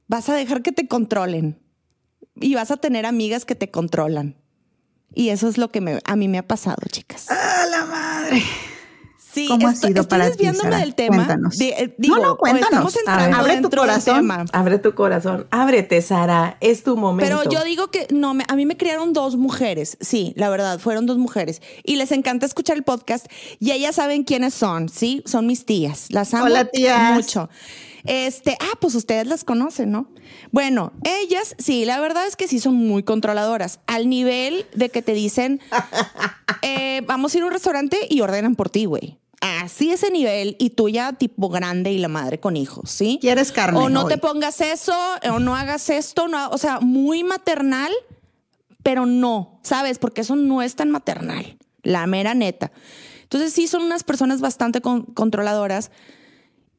vas 0.09 0.29
a 0.29 0.35
dejar 0.35 0.63
que 0.63 0.73
te 0.73 0.87
controlen 0.87 1.59
y 2.41 2.55
vas 2.55 2.71
a 2.71 2.77
tener 2.77 3.07
amigas 3.07 3.45
que 3.45 3.55
te 3.55 3.71
controlan. 3.71 4.37
Y 5.15 5.31
eso 5.31 5.49
es 5.49 5.57
lo 5.57 5.71
que 5.71 5.81
me- 5.81 6.01
a 6.05 6.17
mí 6.17 6.29
me 6.29 6.37
ha 6.39 6.47
pasado, 6.47 6.83
chicas. 6.91 7.31
¡A 7.31 7.67
la 7.71 7.85
madre! 7.87 8.43
Sí, 9.37 9.49
¿Cómo 9.49 9.69
ha 9.69 9.75
sido 9.75 10.01
estoy 10.01 10.07
para 10.07 10.25
ti, 10.25 10.31
desviándome 10.31 10.71
Sara? 10.71 10.79
del 10.79 10.95
tema. 10.95 11.17
Cuéntanos. 11.17 11.59
De- 11.59 11.69
eh, 11.69 11.95
digo, 11.99 12.17
No, 12.17 12.23
no, 12.23 12.37
cuéntanos. 12.39 12.71
Estamos 12.71 12.97
entrando 12.97 13.37
abre 13.37 13.61
tu 13.61 13.69
corazón. 13.71 14.17
tema. 14.17 14.45
Abre 14.53 14.79
tu 14.79 14.95
corazón. 14.95 15.47
Ábrete, 15.51 16.01
Sara. 16.01 16.57
Es 16.61 16.83
tu 16.83 16.97
momento. 16.97 17.39
Pero 17.43 17.51
yo 17.51 17.63
digo 17.65 17.89
que 17.89 18.07
no, 18.11 18.33
me- 18.33 18.45
a 18.49 18.57
mí 18.57 18.65
me 18.65 18.77
criaron 18.79 19.13
dos 19.13 19.37
mujeres, 19.37 19.99
sí, 20.01 20.33
la 20.37 20.49
verdad, 20.49 20.79
fueron 20.79 21.05
dos 21.05 21.19
mujeres. 21.19 21.61
Y 21.85 21.97
les 21.97 22.13
encanta 22.13 22.47
escuchar 22.47 22.77
el 22.79 22.83
podcast 22.83 23.27
y 23.61 23.73
ellas 23.73 23.97
saben 23.97 24.25
quiénes 24.25 24.55
son, 24.55 24.89
¿sí? 24.89 25.23
Son 25.27 25.47
mis 25.47 25.67
tías, 25.67 26.07
las 26.11 26.33
amo 26.33 26.47
Hola, 26.47 26.65
tías. 26.65 27.13
mucho. 27.13 27.51
Este, 28.05 28.57
ah, 28.61 28.77
pues 28.81 28.95
ustedes 28.95 29.27
las 29.27 29.43
conocen, 29.45 29.91
¿no? 29.91 30.09
Bueno, 30.53 30.93
ellas, 31.05 31.57
sí, 31.59 31.85
la 31.85 31.99
verdad 32.01 32.25
es 32.27 32.37
que 32.37 32.47
sí 32.49 32.61
son 32.61 32.75
muy 32.77 33.03
controladoras, 33.03 33.81
al 33.89 34.09
nivel 34.09 34.65
de 34.75 34.89
que 34.91 35.03
te 35.03 35.13
dicen, 35.13 35.61
eh, 36.63 37.03
vamos 37.07 37.35
a 37.35 37.39
ir 37.39 37.43
a 37.43 37.47
un 37.47 37.53
restaurante 37.53 37.99
y 38.09 38.21
ordenan 38.21 38.55
por 38.55 38.71
ti, 38.71 38.85
güey. 38.85 39.19
Así 39.41 39.91
ese 39.91 40.11
nivel 40.11 40.57
y 40.59 40.71
tú 40.71 40.89
ya 40.89 41.13
tipo 41.13 41.49
grande 41.51 41.93
y 41.93 41.99
la 41.99 42.09
madre 42.09 42.41
con 42.41 42.57
hijos, 42.57 42.91
¿sí? 42.91 43.19
¿Quieres 43.21 43.53
carne 43.53 43.79
O 43.79 43.89
no 43.89 44.05
hoy? 44.05 44.09
te 44.13 44.19
pongas 44.19 44.61
eso, 44.61 44.95
o 45.31 45.39
no 45.39 45.55
hagas 45.55 45.91
esto, 45.91 46.27
no, 46.27 46.49
o 46.49 46.59
sea, 46.59 46.81
muy 46.81 47.23
maternal, 47.23 47.93
pero 48.83 49.05
no, 49.05 49.61
¿sabes? 49.63 49.99
Porque 49.99 50.23
eso 50.23 50.37
no 50.37 50.63
es 50.63 50.75
tan 50.75 50.91
maternal, 50.91 51.59
la 51.83 52.07
mera 52.07 52.35
neta. 52.35 52.73
Entonces 53.25 53.53
sí 53.53 53.69
son 53.69 53.83
unas 53.83 54.05
personas 54.05 54.41
bastante 54.41 54.81
con- 54.81 55.03
controladoras. 55.03 55.91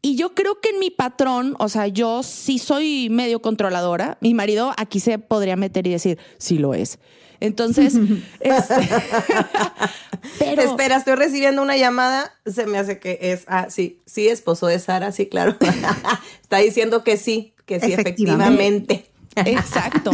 Y 0.02 0.16
yo 0.16 0.34
creo 0.34 0.60
que 0.62 0.70
en 0.70 0.80
mi 0.80 0.90
patrón, 0.90 1.56
o 1.60 1.70
sea, 1.70 1.88
yo 1.88 2.24
sí 2.24 2.60
soy 2.60 3.10
medio 3.10 3.42
controladora. 3.42 4.18
Mi 4.22 4.34
marido 4.34 4.72
aquí 4.78 5.00
se 5.00 5.20
podría 5.20 5.56
meter 5.58 5.86
y 5.88 5.92
decir, 5.92 6.18
sí 6.38 6.58
lo 6.58 6.74
es. 6.74 7.00
Entonces, 7.40 7.96
este, 8.40 8.76
pero 10.40 10.62
Espera, 10.62 10.98
estoy 10.98 11.16
recibiendo 11.16 11.62
una 11.62 11.78
llamada. 11.78 12.34
Se 12.46 12.66
me 12.66 12.78
hace 12.78 13.00
que 13.00 13.20
es. 13.22 13.44
Ah, 13.48 13.68
sí, 13.70 14.00
sí, 14.06 14.28
esposo 14.28 14.68
de 14.68 14.80
Sara, 14.80 15.12
sí, 15.12 15.28
claro. 15.28 15.56
Está 16.42 16.58
diciendo 16.58 17.04
que 17.04 17.18
sí, 17.18 17.54
que 17.66 17.80
sí, 17.80 17.94
Efectivamente. 17.94 18.94
efectivamente. 18.94 19.12
Exacto. 19.46 20.12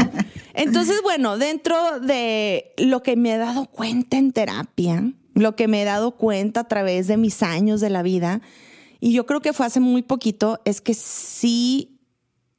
Entonces, 0.54 1.02
bueno, 1.02 1.38
dentro 1.38 2.00
de 2.00 2.74
lo 2.78 3.02
que 3.04 3.16
me 3.16 3.34
he 3.34 3.38
dado 3.38 3.66
cuenta 3.68 4.18
en 4.18 4.34
terapia, 4.34 5.12
lo 5.34 5.56
que 5.56 5.68
me 5.68 5.82
he 5.82 5.86
dado 5.86 6.12
cuenta 6.12 6.62
a 6.62 6.68
través 6.68 7.08
de 7.08 7.18
mis 7.18 7.42
años 7.42 7.80
de 7.80 7.90
la 7.90 8.04
vida, 8.04 8.42
y 9.00 9.14
yo 9.14 9.26
creo 9.26 9.42
que 9.42 9.54
fue 9.54 9.66
hace 9.66 9.80
muy 9.80 10.02
poquito, 10.02 10.62
es 10.66 10.82
que 10.82 10.94
sí 10.94 12.00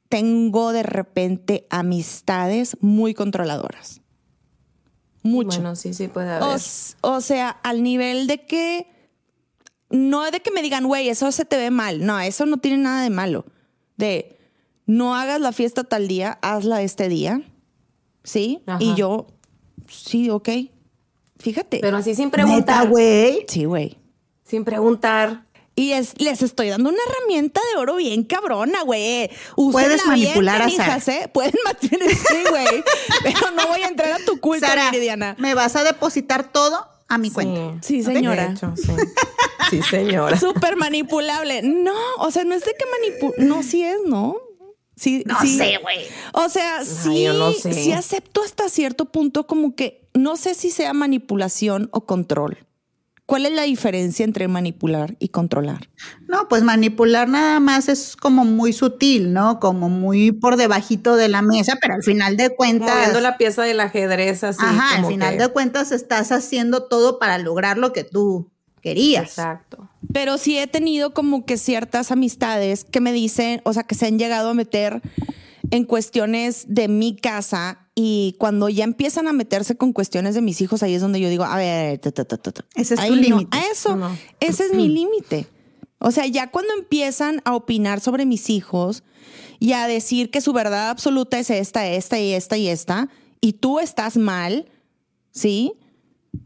tengo 0.09 0.71
de 0.73 0.83
repente 0.83 1.67
amistades 1.69 2.77
muy 2.81 3.13
controladoras. 3.13 4.01
Mucho. 5.25 5.57
Bueno, 5.57 5.75
sí, 5.75 5.95
sí 5.95 6.07
puede 6.07 6.29
haber. 6.29 6.59
O, 7.01 7.21
sea, 7.21 7.49
al 7.49 7.81
nivel 7.81 8.27
de 8.27 8.45
que 8.45 8.87
no 9.89 10.29
de 10.29 10.39
que 10.39 10.51
me 10.51 10.61
digan, 10.61 10.85
güey, 10.85 11.09
eso 11.09 11.31
se 11.31 11.45
te 11.45 11.57
ve 11.57 11.71
mal. 11.71 12.05
No, 12.05 12.19
eso 12.19 12.45
no 12.45 12.57
tiene 12.57 12.77
nada 12.77 13.01
de 13.01 13.09
malo. 13.09 13.43
De 13.97 14.37
no 14.85 15.15
hagas 15.15 15.41
la 15.41 15.51
fiesta 15.51 15.83
tal 15.83 16.07
día, 16.07 16.37
hazla 16.43 16.83
este 16.83 17.09
día. 17.09 17.41
¿Sí? 18.23 18.61
Ajá. 18.67 18.77
Y 18.79 18.93
yo, 18.93 19.25
sí, 19.89 20.29
ok. 20.29 20.49
Fíjate. 21.39 21.79
Pero 21.81 21.97
así 21.97 22.13
sin 22.13 22.29
preguntar. 22.29 22.87
güey. 22.87 23.45
sí, 23.47 23.65
güey. 23.65 23.97
Sin 24.43 24.63
preguntar. 24.63 25.44
Y 25.77 25.91
es- 25.91 26.13
les 26.19 26.41
estoy 26.41 26.69
dando 26.69 26.89
una 26.89 26.99
herramienta 27.09 27.59
de 27.73 27.79
oro 27.79 27.97
bien 27.97 28.23
cabrona, 28.23 28.81
güey. 28.83 29.29
Puedes 29.55 30.05
manipular 30.05 30.61
a 30.61 30.65
bien, 30.67 30.77
canijas, 30.77 31.07
¿eh? 31.09 31.29
Pueden 31.33 31.53
manipular, 31.65 32.09
sí, 32.15 32.37
güey. 32.49 32.83
Pero 33.23 33.51
no 33.51 33.67
voy 33.67 33.81
a 33.81 33.87
entrar 33.87 34.13
a 34.13 34.19
tu 34.25 34.39
culto, 34.39 34.65
Sara, 34.65 34.91
me 35.37 35.53
vas 35.53 35.75
a 35.75 35.83
depositar 35.83 36.51
todo 36.51 36.87
a 37.07 37.17
mi 37.17 37.29
cuenta. 37.29 37.85
Sí, 37.85 38.03
señora. 38.03 38.51
hecho, 38.53 38.73
sí. 38.77 38.91
Sí, 39.69 39.81
señora. 39.83 40.39
Súper 40.39 40.75
manipulable. 40.77 41.61
No, 41.63 41.93
o 42.19 42.31
sea, 42.31 42.43
no 42.45 42.55
es 42.55 42.63
de 42.63 42.73
que 42.73 42.85
manipul... 42.85 43.33
No, 43.47 43.61
sí 43.63 43.83
es, 43.83 43.97
¿no? 44.05 44.37
Sí, 44.95 45.23
No 45.25 45.37
sí. 45.41 45.57
sé, 45.57 45.77
güey. 45.81 46.05
O 46.33 46.47
sea, 46.49 46.85
sí, 46.85 47.23
yo 47.23 47.33
no 47.33 47.51
sé. 47.51 47.73
sí 47.73 47.91
acepto 47.91 48.41
hasta 48.43 48.69
cierto 48.69 49.05
punto 49.05 49.45
como 49.45 49.75
que 49.75 50.07
no 50.13 50.37
sé 50.37 50.53
si 50.55 50.71
sea 50.71 50.93
manipulación 50.93 51.89
o 51.91 52.05
control. 52.05 52.59
¿Cuál 53.25 53.47
es 53.47 53.53
la 53.53 53.63
diferencia 53.63 54.23
entre 54.23 54.47
manipular 54.47 55.15
y 55.19 55.29
controlar? 55.29 55.89
No, 56.27 56.47
pues 56.47 56.61
manipular 56.61 57.27
nada 57.27 57.59
más 57.59 57.89
es 57.89 58.15
como 58.15 58.45
muy 58.45 58.71
sutil, 58.71 59.33
¿no? 59.33 59.59
Como 59.59 59.89
muy 59.89 60.31
por 60.31 60.57
debajito 60.57 61.15
de 61.15 61.27
la 61.27 61.41
mesa, 61.41 61.77
pero 61.81 61.95
al 61.95 62.03
final 62.03 62.37
de 62.37 62.55
cuentas. 62.55 62.93
Moviendo 62.95 63.21
la 63.21 63.37
pieza 63.37 63.63
del 63.63 63.79
ajedrez 63.79 64.43
así. 64.43 64.59
ajá, 64.63 64.97
al 64.99 65.05
final 65.07 65.37
que- 65.37 65.43
de 65.43 65.47
cuentas 65.49 65.91
estás 65.91 66.31
haciendo 66.31 66.83
todo 66.83 67.17
para 67.17 67.39
lograr 67.39 67.79
lo 67.79 67.93
que 67.93 68.03
tú 68.03 68.51
querías. 68.81 69.23
Exacto. 69.29 69.89
Pero 70.13 70.37
sí 70.37 70.59
he 70.59 70.67
tenido 70.67 71.11
como 71.15 71.45
que 71.45 71.57
ciertas 71.57 72.11
amistades 72.11 72.83
que 72.85 73.01
me 73.01 73.11
dicen, 73.11 73.59
o 73.65 73.73
sea, 73.73 73.81
que 73.83 73.95
se 73.95 74.05
han 74.05 74.19
llegado 74.19 74.51
a 74.51 74.53
meter 74.53 75.01
en 75.71 75.83
cuestiones 75.85 76.65
de 76.67 76.87
mi 76.87 77.15
casa 77.15 77.84
y 77.95 78.35
cuando 78.39 78.67
ya 78.69 78.83
empiezan 78.83 79.27
a 79.29 79.33
meterse 79.33 79.75
con 79.77 79.93
cuestiones 79.93 80.35
de 80.35 80.41
mis 80.41 80.59
hijos, 80.61 80.83
ahí 80.83 80.93
es 80.95 81.01
donde 81.01 81.21
yo 81.21 81.29
digo, 81.29 81.45
a 81.45 81.55
ver, 81.55 81.97
ta, 81.99 82.11
ta. 82.11 82.37
Ese 82.75 82.95
es 82.95 82.99
tu 82.99 83.05
Ahí 83.05 83.09
no, 83.11 83.15
límite. 83.37 83.57
a 83.57 83.61
eso, 83.71 83.95
No. 83.95 84.15
ese 84.41 84.65
es 84.65 84.73
mi 84.73 84.89
límite. 84.89 85.47
O 85.99 86.11
sea, 86.11 86.27
ya 86.27 86.51
cuando 86.51 86.73
empiezan 86.73 87.41
a 87.45 87.55
opinar 87.55 88.01
sobre 88.01 88.25
mis 88.25 88.49
hijos 88.49 89.03
y 89.59 89.71
a 89.71 89.87
decir 89.87 90.29
que 90.29 90.41
su 90.41 90.51
verdad 90.51 90.89
absoluta 90.89 91.39
es 91.39 91.49
esta, 91.49 91.87
esta 91.87 92.19
y 92.19 92.33
esta 92.33 92.57
y 92.57 92.67
esta, 92.67 93.07
y 93.39 93.53
tú 93.53 93.79
estás 93.79 94.17
mal, 94.17 94.65
¿sí? 95.31 95.73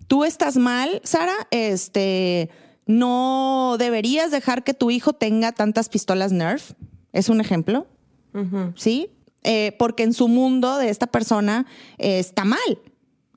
Tú 0.08 0.24
estás 0.24 0.56
mal, 0.56 1.02
Sara, 1.04 1.34
este, 1.50 2.52
no 2.86 3.76
deberías 3.80 4.30
dejar 4.30 4.64
que 4.64 4.76
tu 4.76 4.92
hijo 4.92 5.14
tenga 5.14 5.52
tantas 5.52 5.90
pistolas 5.90 6.32
Nerf, 6.32 6.74
es 7.12 7.28
un 7.28 7.42
ejemplo, 7.42 7.88
¿sí? 8.76 9.10
Eh, 9.44 9.76
porque 9.80 10.04
en 10.04 10.14
su 10.14 10.28
mundo 10.28 10.78
de 10.78 10.90
esta 10.90 11.08
persona 11.08 11.66
eh, 11.98 12.20
está 12.20 12.44
mal 12.44 12.80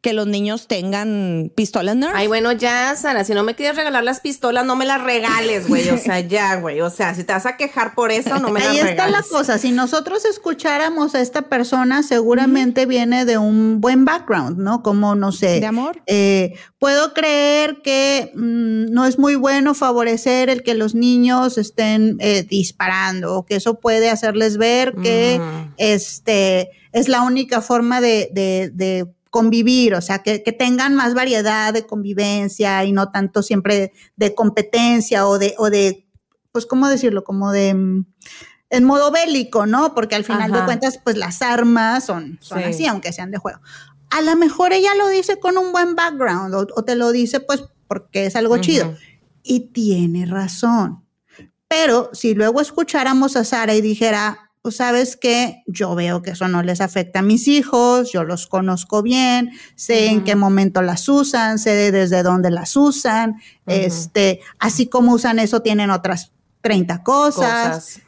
que 0.02 0.12
los 0.12 0.26
niños 0.26 0.66
tengan 0.66 1.52
pistolas 1.54 1.94
Nerf. 1.94 2.12
Ay, 2.12 2.26
bueno, 2.26 2.50
ya, 2.50 2.94
Sara, 2.96 3.22
si 3.22 3.34
no 3.34 3.44
me 3.44 3.54
quieres 3.54 3.76
regalar 3.76 4.02
las 4.02 4.18
pistolas, 4.18 4.66
no 4.66 4.74
me 4.74 4.84
las 4.84 5.00
regales, 5.00 5.68
güey. 5.68 5.88
O 5.90 5.96
sea, 5.96 6.18
ya, 6.28 6.56
güey. 6.56 6.80
O 6.80 6.90
sea, 6.90 7.14
si 7.14 7.22
te 7.22 7.32
vas 7.32 7.46
a 7.46 7.56
quejar 7.56 7.94
por 7.94 8.10
eso, 8.10 8.40
no 8.40 8.50
me 8.50 8.58
las 8.58 8.70
regales. 8.70 8.84
Ahí 8.84 8.90
está 8.90 9.08
la 9.08 9.22
cosa. 9.22 9.58
Si 9.58 9.70
nosotros 9.70 10.24
escucháramos 10.24 11.14
a 11.14 11.20
esta 11.20 11.42
persona, 11.42 12.02
seguramente 12.02 12.84
viene 12.84 13.24
de 13.24 13.38
un 13.38 13.80
buen 13.80 14.04
background, 14.04 14.58
¿no? 14.58 14.82
Como, 14.82 15.14
no 15.14 15.30
sé. 15.30 15.60
De 15.60 15.66
amor. 15.66 16.02
Eh, 16.06 16.54
puedo 16.80 17.14
creer 17.14 17.80
que 17.80 18.32
mm, 18.34 18.92
no 18.92 19.06
es 19.06 19.20
muy 19.20 19.36
bueno 19.36 19.72
favorecer 19.72 20.50
el 20.50 20.64
que 20.64 20.74
los 20.74 20.96
niños 20.96 21.58
estén 21.58 22.16
eh, 22.18 22.42
disparando 22.42 23.36
o 23.36 23.46
que 23.46 23.54
eso 23.54 23.78
puede 23.78 24.10
hacerles 24.10 24.56
ver 24.56 24.96
que 24.96 25.40
este 25.76 26.70
es 26.90 27.08
la 27.08 27.22
única 27.22 27.60
forma 27.60 28.00
de, 28.00 28.28
de, 28.32 28.70
de 28.74 29.06
convivir, 29.32 29.94
o 29.94 30.02
sea, 30.02 30.18
que, 30.18 30.42
que, 30.42 30.52
tengan 30.52 30.94
más 30.94 31.14
variedad 31.14 31.72
de 31.72 31.86
convivencia 31.86 32.84
y 32.84 32.92
no 32.92 33.10
tanto 33.10 33.42
siempre 33.42 33.90
de 34.14 34.34
competencia 34.34 35.26
o 35.26 35.38
de, 35.38 35.54
o 35.56 35.70
de 35.70 36.06
pues, 36.52 36.66
¿cómo 36.66 36.86
decirlo? 36.86 37.24
Como 37.24 37.50
de 37.50 37.72
mm, 37.72 38.04
en 38.68 38.84
modo 38.84 39.10
bélico, 39.10 39.64
¿no? 39.64 39.94
Porque 39.94 40.16
al 40.16 40.24
final 40.24 40.52
Ajá. 40.52 40.60
de 40.60 40.64
cuentas, 40.66 41.00
pues 41.02 41.16
las 41.16 41.40
armas 41.40 42.04
son, 42.04 42.38
son 42.42 42.58
sí. 42.58 42.64
así, 42.64 42.86
aunque 42.86 43.14
sean 43.14 43.30
de 43.30 43.38
juego. 43.38 43.58
A 44.10 44.20
lo 44.20 44.36
mejor 44.36 44.74
ella 44.74 44.94
lo 44.96 45.08
dice 45.08 45.40
con 45.40 45.56
un 45.56 45.72
buen 45.72 45.94
background 45.94 46.54
o, 46.54 46.66
o 46.76 46.84
te 46.84 46.94
lo 46.94 47.10
dice 47.10 47.40
pues 47.40 47.64
porque 47.88 48.26
es 48.26 48.36
algo 48.36 48.58
chido. 48.58 48.94
Y 49.42 49.72
tiene 49.72 50.26
razón. 50.26 51.06
Pero 51.68 52.10
si 52.12 52.34
luego 52.34 52.60
escucháramos 52.60 53.34
a 53.34 53.44
Sara 53.44 53.74
y 53.74 53.80
dijera, 53.80 54.41
pues 54.62 54.76
sabes 54.76 55.16
que 55.16 55.64
yo 55.66 55.96
veo 55.96 56.22
que 56.22 56.30
eso 56.30 56.46
no 56.46 56.62
les 56.62 56.80
afecta 56.80 57.18
a 57.18 57.22
mis 57.22 57.48
hijos, 57.48 58.12
yo 58.12 58.22
los 58.22 58.46
conozco 58.46 59.02
bien, 59.02 59.50
sé 59.74 59.94
uh 59.94 59.96
-huh. 59.96 60.12
en 60.12 60.24
qué 60.24 60.36
momento 60.36 60.82
las 60.82 61.08
usan, 61.08 61.58
sé 61.58 61.90
desde 61.90 62.22
dónde 62.22 62.50
las 62.50 62.76
usan, 62.76 63.30
uh 63.30 63.34
-huh. 63.34 63.86
este, 63.86 64.40
así 64.60 64.86
como 64.88 65.14
usan 65.14 65.40
eso, 65.40 65.62
tienen 65.62 65.90
otras 65.90 66.30
30 66.60 67.02
cosas. 67.02 67.74
cosas. 67.74 68.02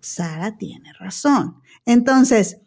Sara 0.00 0.56
tiene 0.56 0.92
razón. 0.92 1.60
Entonces, 1.84 2.58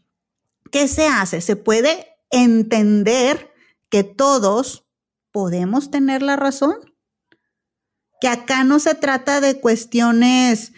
¿qué 0.70 0.90
se 0.90 1.08
hace? 1.08 1.40
Se 1.40 1.56
puede 1.56 2.08
entender 2.32 3.54
que 3.90 4.04
todos 4.04 4.86
podemos 5.32 5.90
tener 5.90 6.22
la 6.22 6.36
razón. 6.36 6.76
Que 8.20 8.28
acá 8.28 8.64
no 8.64 8.80
se 8.80 8.94
trata 8.96 9.40
de 9.42 9.60
cuestiones 9.60 10.73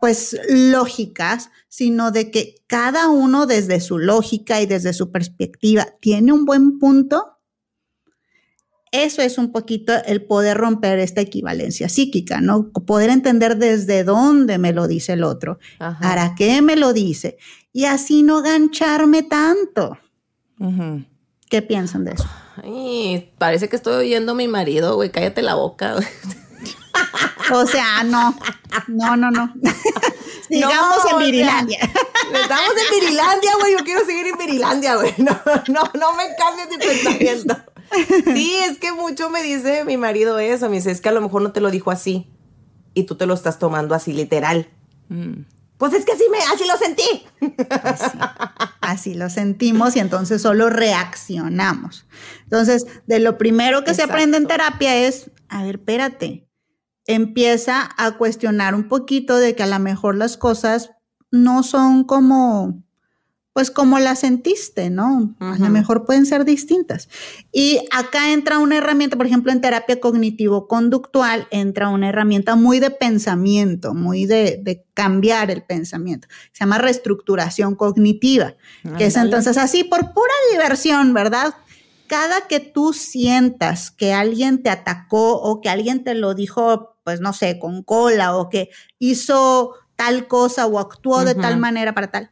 pues 0.00 0.38
lógicas, 0.48 1.50
sino 1.68 2.10
de 2.10 2.30
que 2.30 2.56
cada 2.66 3.08
uno 3.08 3.46
desde 3.46 3.80
su 3.80 3.98
lógica 3.98 4.60
y 4.60 4.66
desde 4.66 4.92
su 4.92 5.10
perspectiva 5.10 5.86
tiene 6.00 6.32
un 6.32 6.44
buen 6.44 6.78
punto. 6.78 7.38
Eso 8.92 9.22
es 9.22 9.38
un 9.38 9.52
poquito 9.52 9.92
el 10.04 10.24
poder 10.24 10.56
romper 10.56 10.98
esta 10.98 11.20
equivalencia 11.20 11.88
psíquica, 11.88 12.40
¿no? 12.40 12.72
Poder 12.72 13.10
entender 13.10 13.56
desde 13.56 14.02
dónde 14.02 14.58
me 14.58 14.72
lo 14.72 14.88
dice 14.88 15.12
el 15.12 15.22
otro, 15.22 15.60
Ajá. 15.78 16.00
para 16.00 16.34
qué 16.34 16.60
me 16.60 16.74
lo 16.74 16.92
dice, 16.92 17.38
y 17.72 17.84
así 17.84 18.24
no 18.24 18.42
gancharme 18.42 19.22
tanto. 19.22 19.96
Uh 20.58 20.66
-huh. 20.66 21.06
¿Qué 21.48 21.62
piensan 21.62 22.04
de 22.04 22.12
eso? 22.12 22.28
Ay, 22.62 23.32
parece 23.38 23.68
que 23.68 23.76
estoy 23.76 23.94
oyendo 23.94 24.32
a 24.32 24.34
mi 24.34 24.48
marido, 24.48 24.96
güey, 24.96 25.10
cállate 25.10 25.42
la 25.42 25.54
boca. 25.54 25.96
O 27.52 27.66
sea, 27.66 28.04
no, 28.04 28.36
no, 28.88 29.16
no, 29.16 29.30
no. 29.30 29.52
Sigamos 30.48 31.04
no, 31.04 31.10
en 31.10 31.26
Virilandia. 31.26 31.78
O 31.82 32.30
sea, 32.30 32.42
estamos 32.42 32.70
en 32.70 33.00
Virilandia, 33.00 33.50
güey. 33.60 33.72
Yo 33.78 33.84
quiero 33.84 34.04
seguir 34.04 34.26
en 34.26 34.38
Virilandia, 34.38 34.96
güey. 34.96 35.14
No, 35.18 35.40
no, 35.68 35.90
no 35.98 36.14
me 36.14 36.24
cambies 36.36 36.70
de 36.70 36.78
pensamiento. 36.78 37.56
Sí, 38.32 38.54
es 38.64 38.78
que 38.78 38.92
mucho 38.92 39.30
me 39.30 39.42
dice 39.42 39.84
mi 39.84 39.96
marido 39.96 40.38
eso. 40.38 40.68
Me 40.68 40.76
dice, 40.76 40.90
es 40.90 41.00
que 41.00 41.08
a 41.08 41.12
lo 41.12 41.20
mejor 41.20 41.42
no 41.42 41.52
te 41.52 41.60
lo 41.60 41.70
dijo 41.70 41.90
así. 41.90 42.30
Y 42.94 43.04
tú 43.04 43.16
te 43.16 43.26
lo 43.26 43.34
estás 43.34 43.58
tomando 43.58 43.94
así, 43.94 44.12
literal. 44.12 44.68
Mm. 45.08 45.42
Pues 45.76 45.94
es 45.94 46.04
que 46.04 46.12
así, 46.12 46.24
me, 46.30 46.38
así 46.38 46.66
lo 46.66 46.76
sentí. 46.76 47.26
Así, 47.70 48.18
así, 48.82 49.14
lo 49.14 49.30
sentimos 49.30 49.96
y 49.96 50.00
entonces 50.00 50.42
solo 50.42 50.68
reaccionamos. 50.68 52.06
Entonces, 52.42 52.86
de 53.06 53.18
lo 53.18 53.38
primero 53.38 53.82
que 53.82 53.92
Exacto. 53.92 54.08
se 54.08 54.12
aprende 54.12 54.36
en 54.36 54.46
terapia 54.46 54.94
es, 54.96 55.30
a 55.48 55.62
ver, 55.62 55.76
espérate, 55.76 56.49
empieza 57.14 57.88
a 57.96 58.12
cuestionar 58.12 58.74
un 58.74 58.88
poquito 58.88 59.36
de 59.36 59.56
que 59.56 59.64
a 59.64 59.66
lo 59.66 59.78
mejor 59.78 60.16
las 60.16 60.36
cosas 60.36 60.92
no 61.32 61.64
son 61.64 62.04
como, 62.04 62.84
pues 63.52 63.72
como 63.72 63.98
las 63.98 64.20
sentiste, 64.20 64.90
¿no? 64.90 65.16
Uh 65.16 65.34
-huh. 65.38 65.56
A 65.56 65.58
lo 65.58 65.70
mejor 65.70 66.04
pueden 66.04 66.24
ser 66.24 66.44
distintas. 66.44 67.08
Y 67.52 67.80
acá 67.90 68.32
entra 68.32 68.58
una 68.58 68.76
herramienta, 68.78 69.16
por 69.16 69.26
ejemplo, 69.26 69.50
en 69.50 69.60
terapia 69.60 69.98
cognitivo-conductual, 69.98 71.48
entra 71.50 71.88
una 71.88 72.10
herramienta 72.10 72.54
muy 72.54 72.78
de 72.78 72.90
pensamiento, 72.90 73.92
muy 73.92 74.26
de, 74.26 74.60
de 74.62 74.86
cambiar 74.94 75.50
el 75.50 75.64
pensamiento. 75.64 76.28
Se 76.52 76.60
llama 76.60 76.78
reestructuración 76.78 77.74
cognitiva, 77.74 78.54
ah, 78.84 78.96
que 78.96 79.06
es 79.06 79.14
vale. 79.14 79.26
entonces 79.26 79.56
así 79.56 79.82
por 79.82 80.12
pura 80.12 80.34
diversión, 80.52 81.12
¿verdad? 81.12 81.54
cada 82.10 82.48
que 82.48 82.58
tú 82.58 82.92
sientas 82.92 83.92
que 83.92 84.12
alguien 84.12 84.64
te 84.64 84.68
atacó 84.68 85.40
o 85.40 85.60
que 85.60 85.68
alguien 85.68 86.02
te 86.02 86.14
lo 86.14 86.34
dijo, 86.34 86.89
pues 87.04 87.20
no 87.20 87.32
sé, 87.32 87.58
con 87.58 87.82
cola 87.82 88.36
o 88.36 88.48
que 88.48 88.70
hizo 88.98 89.74
tal 89.96 90.28
cosa 90.28 90.66
o 90.66 90.78
actuó 90.78 91.18
uh 91.18 91.20
-huh. 91.20 91.24
de 91.24 91.34
tal 91.34 91.58
manera 91.58 91.94
para 91.94 92.10
tal, 92.10 92.30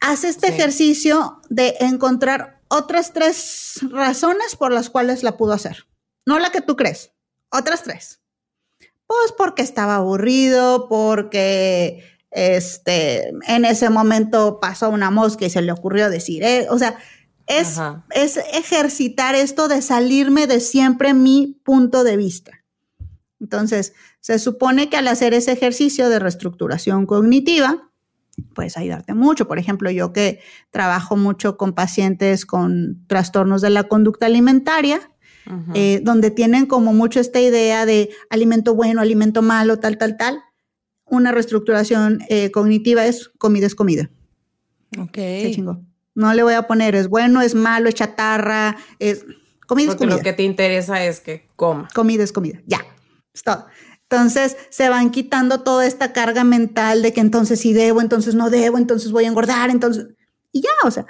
haz 0.00 0.24
este 0.24 0.48
sí. 0.48 0.54
ejercicio 0.54 1.40
de 1.48 1.76
encontrar 1.80 2.60
otras 2.68 3.12
tres 3.12 3.80
razones 3.90 4.56
por 4.56 4.72
las 4.72 4.90
cuales 4.90 5.22
la 5.22 5.36
pudo 5.36 5.52
hacer. 5.52 5.86
No 6.26 6.38
la 6.38 6.50
que 6.50 6.60
tú 6.60 6.76
crees, 6.76 7.12
otras 7.50 7.82
tres. 7.82 8.20
Pues 9.06 9.32
porque 9.36 9.62
estaba 9.62 9.96
aburrido, 9.96 10.86
porque 10.88 12.04
este, 12.30 13.30
en 13.46 13.64
ese 13.64 13.88
momento 13.88 14.60
pasó 14.60 14.90
una 14.90 15.10
mosca 15.10 15.46
y 15.46 15.50
se 15.50 15.62
le 15.62 15.72
ocurrió 15.72 16.10
decir, 16.10 16.42
eh, 16.42 16.66
o 16.70 16.78
sea, 16.78 16.98
es, 17.46 17.80
es, 18.10 18.36
ejercitar 18.52 19.34
esto 19.34 19.68
de 19.68 19.80
salirme 19.80 20.46
de 20.46 20.60
siempre 20.60 21.14
mi 21.14 21.58
punto 21.64 22.04
de 22.04 22.18
vista. 22.18 22.57
Entonces, 23.40 23.92
se 24.20 24.38
supone 24.38 24.88
que 24.88 24.96
al 24.96 25.08
hacer 25.08 25.34
ese 25.34 25.52
ejercicio 25.52 26.08
de 26.08 26.18
reestructuración 26.18 27.06
cognitiva, 27.06 27.88
puedes 28.54 28.76
ayudarte 28.76 29.14
mucho. 29.14 29.46
Por 29.48 29.58
ejemplo, 29.58 29.90
yo 29.90 30.12
que 30.12 30.40
trabajo 30.70 31.16
mucho 31.16 31.56
con 31.56 31.72
pacientes 31.72 32.46
con 32.46 33.04
trastornos 33.06 33.62
de 33.62 33.70
la 33.70 33.84
conducta 33.84 34.26
alimentaria, 34.26 35.00
uh 35.46 35.50
-huh. 35.50 35.72
eh, 35.74 36.00
donde 36.02 36.30
tienen 36.30 36.66
como 36.66 36.92
mucho 36.92 37.20
esta 37.20 37.40
idea 37.40 37.86
de 37.86 38.10
alimento 38.30 38.74
bueno, 38.74 39.00
alimento 39.00 39.42
malo, 39.42 39.78
tal, 39.78 39.98
tal, 39.98 40.16
tal. 40.16 40.40
Una 41.04 41.32
reestructuración 41.32 42.20
eh, 42.28 42.50
cognitiva 42.50 43.06
es 43.06 43.30
comida 43.38 43.66
es 43.66 43.74
comida. 43.74 44.10
Ok. 44.98 45.16
Se 45.16 45.52
chingó. 45.54 45.80
No 46.14 46.34
le 46.34 46.42
voy 46.42 46.54
a 46.54 46.66
poner 46.66 46.94
es 46.96 47.08
bueno, 47.08 47.40
es 47.40 47.54
malo, 47.54 47.88
es 47.88 47.94
chatarra, 47.94 48.76
es 48.98 49.24
comida 49.66 49.86
Porque 49.88 49.90
es 49.90 49.96
comida. 49.96 50.16
lo 50.16 50.22
que 50.22 50.32
te 50.32 50.42
interesa 50.42 51.04
es 51.04 51.20
que 51.20 51.46
coma. 51.56 51.88
Comida 51.94 52.24
es 52.24 52.32
comida, 52.32 52.60
ya, 52.66 52.80
es 53.38 53.42
todo. 53.42 53.66
Entonces 54.02 54.56
se 54.70 54.88
van 54.88 55.10
quitando 55.10 55.60
toda 55.60 55.86
esta 55.86 56.12
carga 56.12 56.44
mental 56.44 57.02
de 57.02 57.12
que 57.12 57.20
entonces 57.20 57.60
sí 57.60 57.72
debo, 57.72 58.00
entonces 58.00 58.34
no 58.34 58.50
debo, 58.50 58.78
entonces 58.78 59.12
voy 59.12 59.24
a 59.24 59.28
engordar, 59.28 59.70
entonces... 59.70 60.06
Y 60.50 60.62
ya, 60.62 60.70
o 60.84 60.90
sea, 60.90 61.06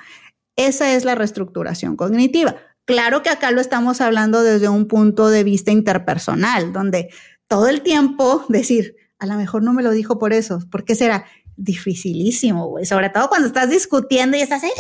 esa 0.57 0.93
es 0.95 1.05
la 1.05 1.15
reestructuración 1.15 1.97
cognitiva. 1.97 2.57
Claro 2.85 3.23
que 3.23 3.31
acá 3.31 3.53
lo 3.53 3.61
estamos 3.61 4.01
hablando 4.01 4.43
desde 4.43 4.69
un 4.69 4.89
punto 4.89 5.29
de 5.29 5.45
vista 5.45 5.71
interpersonal, 5.71 6.73
donde 6.73 7.11
todo 7.47 7.69
el 7.69 7.83
tiempo 7.83 8.45
decir, 8.49 8.97
a 9.19 9.27
lo 9.27 9.35
mejor 9.35 9.63
no 9.63 9.73
me 9.73 9.83
lo 9.83 9.93
dijo 9.93 10.19
por 10.19 10.33
eso, 10.33 10.59
¿por 10.71 10.85
qué 10.85 10.97
será? 10.97 11.25
dificilísimo, 11.59 12.69
güey. 12.69 12.87
Sobre 12.87 13.11
todo 13.11 13.29
cuando 13.29 13.49
estás 13.49 13.69
discutiendo 13.69 14.37
y 14.37 14.41
estás 14.41 14.63
ahí, 14.63 14.71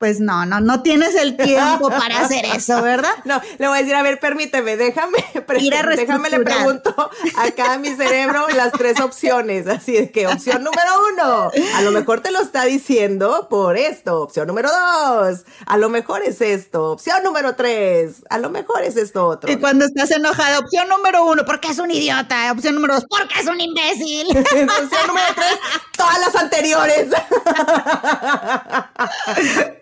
pues 0.00 0.18
no, 0.18 0.46
no, 0.46 0.60
no 0.60 0.82
tienes 0.82 1.14
el 1.14 1.36
tiempo 1.36 1.90
para 1.90 2.20
hacer 2.20 2.46
eso, 2.46 2.80
¿verdad? 2.80 3.12
No, 3.26 3.38
le 3.58 3.68
voy 3.68 3.76
a 3.76 3.80
decir, 3.82 3.94
a 3.94 4.02
ver, 4.02 4.18
permíteme, 4.18 4.78
déjame, 4.78 5.18
déjame 5.94 6.30
le 6.30 6.40
pregunto 6.40 6.94
acá 7.36 7.74
a 7.74 7.78
mi 7.78 7.90
cerebro 7.90 8.48
las 8.56 8.72
tres 8.72 8.98
opciones, 8.98 9.66
así 9.66 9.92
de 9.92 10.10
que 10.10 10.26
opción 10.26 10.64
número 10.64 10.90
uno, 11.12 11.50
a 11.74 11.82
lo 11.82 11.90
mejor 11.90 12.20
te 12.20 12.30
lo 12.30 12.40
está 12.40 12.64
diciendo 12.64 13.46
por 13.50 13.76
esto, 13.76 14.22
opción 14.22 14.46
número 14.46 14.70
dos, 14.70 15.44
a 15.66 15.76
lo 15.76 15.90
mejor 15.90 16.22
es 16.22 16.40
esto, 16.40 16.92
opción 16.92 17.22
número 17.22 17.54
tres, 17.54 18.24
a 18.30 18.38
lo 18.38 18.48
mejor 18.48 18.82
es 18.82 18.96
esto 18.96 19.26
otro. 19.26 19.52
Y 19.52 19.56
cuando 19.56 19.84
estás 19.84 20.10
enojada, 20.12 20.60
opción 20.60 20.88
número 20.88 21.26
uno, 21.26 21.44
porque 21.44 21.68
es 21.68 21.78
un 21.78 21.90
idiota, 21.90 22.50
opción 22.52 22.74
número 22.76 22.94
dos, 22.94 23.04
porque 23.06 23.38
es 23.38 23.46
un 23.46 23.60
imbécil. 23.60 24.28
opción 24.38 25.06
número 25.06 25.28
tres, 25.34 25.58
todas 25.94 26.20
las 26.20 26.34
anteriores. 26.36 27.08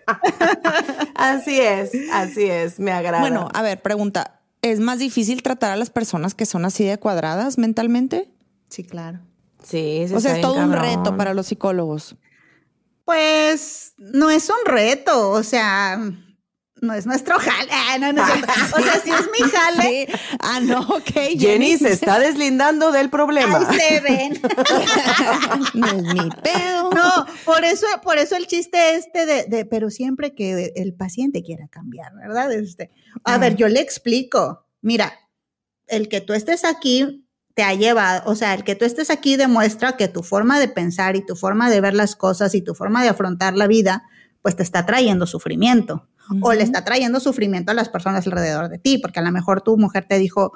así 1.15 1.59
es, 1.59 1.91
así 2.11 2.43
es, 2.45 2.79
me 2.79 2.91
agrada. 2.91 3.21
Bueno, 3.21 3.49
a 3.53 3.61
ver, 3.61 3.81
pregunta, 3.81 4.41
¿es 4.61 4.79
más 4.79 4.99
difícil 4.99 5.43
tratar 5.43 5.71
a 5.71 5.75
las 5.75 5.89
personas 5.89 6.35
que 6.35 6.45
son 6.45 6.65
así 6.65 6.85
de 6.85 6.97
cuadradas 6.97 7.57
mentalmente? 7.57 8.29
Sí, 8.69 8.83
claro. 8.83 9.19
Sí, 9.63 10.05
sí 10.07 10.13
O 10.13 10.19
sea, 10.19 10.35
es 10.35 10.41
todo 10.41 10.55
un 10.55 10.71
reto 10.71 11.17
para 11.17 11.33
los 11.33 11.47
psicólogos. 11.47 12.15
Pues 13.05 13.93
no 13.97 14.29
es 14.29 14.49
un 14.49 14.65
reto, 14.65 15.31
o 15.31 15.43
sea, 15.43 15.99
no 16.81 16.93
es 16.93 17.05
nuestro 17.05 17.37
jale. 17.39 17.69
Ah, 17.71 17.97
no. 17.99 18.23
O 18.77 18.81
sea, 18.81 18.99
si 19.03 19.09
es 19.11 19.29
mi 19.31 19.49
jale, 19.49 20.07
Sí. 20.09 20.13
Ah, 20.39 20.59
no, 20.61 20.81
ok. 20.81 21.37
Jenny 21.37 21.77
se 21.77 21.91
está 21.91 22.19
deslindando 22.19 22.91
del 22.91 23.09
problema. 23.09 23.59
ahí 23.69 23.79
se 23.79 23.99
ven. 24.01 24.41
no 25.73 25.87
es 25.87 26.03
mi 26.03 26.29
pedo. 26.43 26.89
No, 26.91 27.25
por 27.45 27.63
eso, 27.65 27.85
por 28.03 28.17
eso 28.17 28.35
el 28.35 28.47
chiste 28.47 28.95
este 28.95 29.25
de, 29.25 29.45
de- 29.45 29.65
pero 29.65 29.89
siempre 29.89 30.33
que 30.35 30.73
el 30.75 30.93
paciente 30.93 31.43
quiera 31.43 31.67
cambiar, 31.67 32.13
¿verdad? 32.15 32.51
Este, 32.51 32.91
a 33.23 33.37
ver, 33.37 33.55
yo 33.55 33.67
le 33.67 33.81
explico. 33.81 34.65
Mira, 34.81 35.13
el 35.87 36.07
que 36.09 36.21
tú 36.21 36.33
estés 36.33 36.63
aquí 36.65 37.25
te 37.55 37.63
ha 37.63 37.73
llevado, 37.73 38.21
o 38.25 38.35
sea, 38.35 38.53
el 38.53 38.63
que 38.63 38.75
tú 38.75 38.85
estés 38.85 39.09
aquí 39.09 39.35
demuestra 39.35 39.97
que 39.97 40.07
tu 40.07 40.23
forma 40.23 40.59
de 40.59 40.69
pensar 40.69 41.15
y 41.15 41.25
tu 41.25 41.35
forma 41.35 41.69
de 41.69 41.81
ver 41.81 41.93
las 41.93 42.15
cosas 42.15 42.55
y 42.55 42.61
tu 42.61 42.73
forma 42.75 43.03
de 43.03 43.09
afrontar 43.09 43.55
la 43.55 43.67
vida, 43.67 44.03
pues 44.41 44.55
te 44.55 44.63
está 44.63 44.85
trayendo 44.85 45.27
sufrimiento. 45.27 46.07
O 46.41 46.53
le 46.53 46.63
está 46.63 46.83
trayendo 46.85 47.19
sufrimiento 47.19 47.71
a 47.71 47.75
las 47.75 47.89
personas 47.89 48.25
alrededor 48.27 48.69
de 48.69 48.77
ti, 48.77 48.97
porque 48.97 49.19
a 49.19 49.23
lo 49.23 49.31
mejor 49.31 49.61
tu 49.61 49.77
mujer 49.77 50.05
te 50.07 50.19
dijo, 50.19 50.53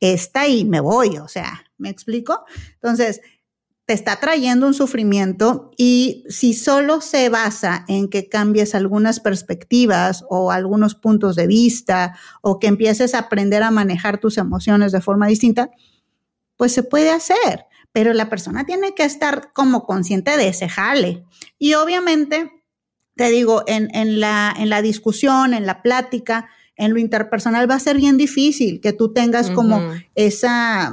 esta 0.00 0.48
y 0.48 0.64
me 0.64 0.80
voy, 0.80 1.18
o 1.18 1.28
sea, 1.28 1.64
¿me 1.78 1.88
explico? 1.88 2.44
Entonces, 2.74 3.20
te 3.84 3.94
está 3.94 4.16
trayendo 4.16 4.66
un 4.66 4.74
sufrimiento 4.74 5.72
y 5.76 6.24
si 6.28 6.54
solo 6.54 7.00
se 7.00 7.28
basa 7.28 7.84
en 7.88 8.08
que 8.08 8.28
cambies 8.28 8.74
algunas 8.74 9.18
perspectivas 9.18 10.24
o 10.28 10.52
algunos 10.52 10.94
puntos 10.94 11.34
de 11.34 11.48
vista 11.48 12.16
o 12.42 12.60
que 12.60 12.68
empieces 12.68 13.14
a 13.14 13.20
aprender 13.20 13.62
a 13.62 13.72
manejar 13.72 14.18
tus 14.18 14.38
emociones 14.38 14.92
de 14.92 15.00
forma 15.00 15.26
distinta, 15.26 15.70
pues 16.56 16.72
se 16.72 16.84
puede 16.84 17.10
hacer, 17.10 17.66
pero 17.90 18.12
la 18.12 18.30
persona 18.30 18.64
tiene 18.64 18.94
que 18.94 19.04
estar 19.04 19.52
como 19.52 19.84
consciente 19.84 20.36
de 20.36 20.48
ese 20.48 20.68
jale. 20.68 21.24
Y 21.58 21.74
obviamente, 21.74 22.61
te 23.16 23.30
digo, 23.30 23.62
en, 23.66 23.94
en 23.94 24.20
la, 24.20 24.54
en 24.56 24.70
la 24.70 24.82
discusión, 24.82 25.54
en 25.54 25.66
la 25.66 25.82
plática, 25.82 26.48
en 26.76 26.92
lo 26.92 26.98
interpersonal 26.98 27.70
va 27.70 27.76
a 27.76 27.80
ser 27.80 27.96
bien 27.96 28.16
difícil 28.16 28.80
que 28.80 28.92
tú 28.92 29.12
tengas 29.12 29.50
como 29.50 29.82
esa, 30.14 30.92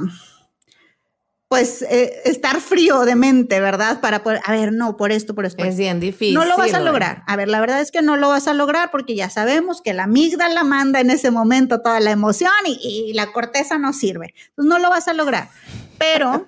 pues, 1.48 1.82
eh, 1.82 2.12
estar 2.26 2.60
frío 2.60 3.00
de 3.00 3.16
mente, 3.16 3.60
¿verdad? 3.60 4.00
Para 4.00 4.22
poder, 4.22 4.40
a 4.44 4.52
ver, 4.52 4.72
no, 4.72 4.96
por 4.96 5.10
esto, 5.10 5.34
por 5.34 5.46
esto. 5.46 5.64
Es 5.64 5.78
bien 5.78 5.98
difícil. 5.98 6.34
No 6.34 6.44
lo 6.44 6.56
vas 6.56 6.74
a 6.74 6.80
lograr. 6.80 7.22
A 7.26 7.36
ver, 7.36 7.48
la 7.48 7.60
verdad 7.60 7.80
es 7.80 7.90
que 7.90 8.02
no 8.02 8.16
lo 8.16 8.28
vas 8.28 8.46
a 8.46 8.54
lograr 8.54 8.90
porque 8.90 9.14
ya 9.14 9.30
sabemos 9.30 9.80
que 9.80 9.94
la 9.94 10.04
amígdala 10.04 10.62
manda 10.62 11.00
en 11.00 11.10
ese 11.10 11.30
momento 11.30 11.80
toda 11.80 11.98
la 12.00 12.10
emoción 12.10 12.52
y, 12.66 13.08
y 13.08 13.12
la 13.14 13.32
corteza 13.32 13.78
no 13.78 13.92
sirve. 13.92 14.34
Entonces 14.50 14.68
no 14.68 14.78
lo 14.78 14.90
vas 14.90 15.08
a 15.08 15.14
lograr. 15.14 15.48
Pero 15.98 16.46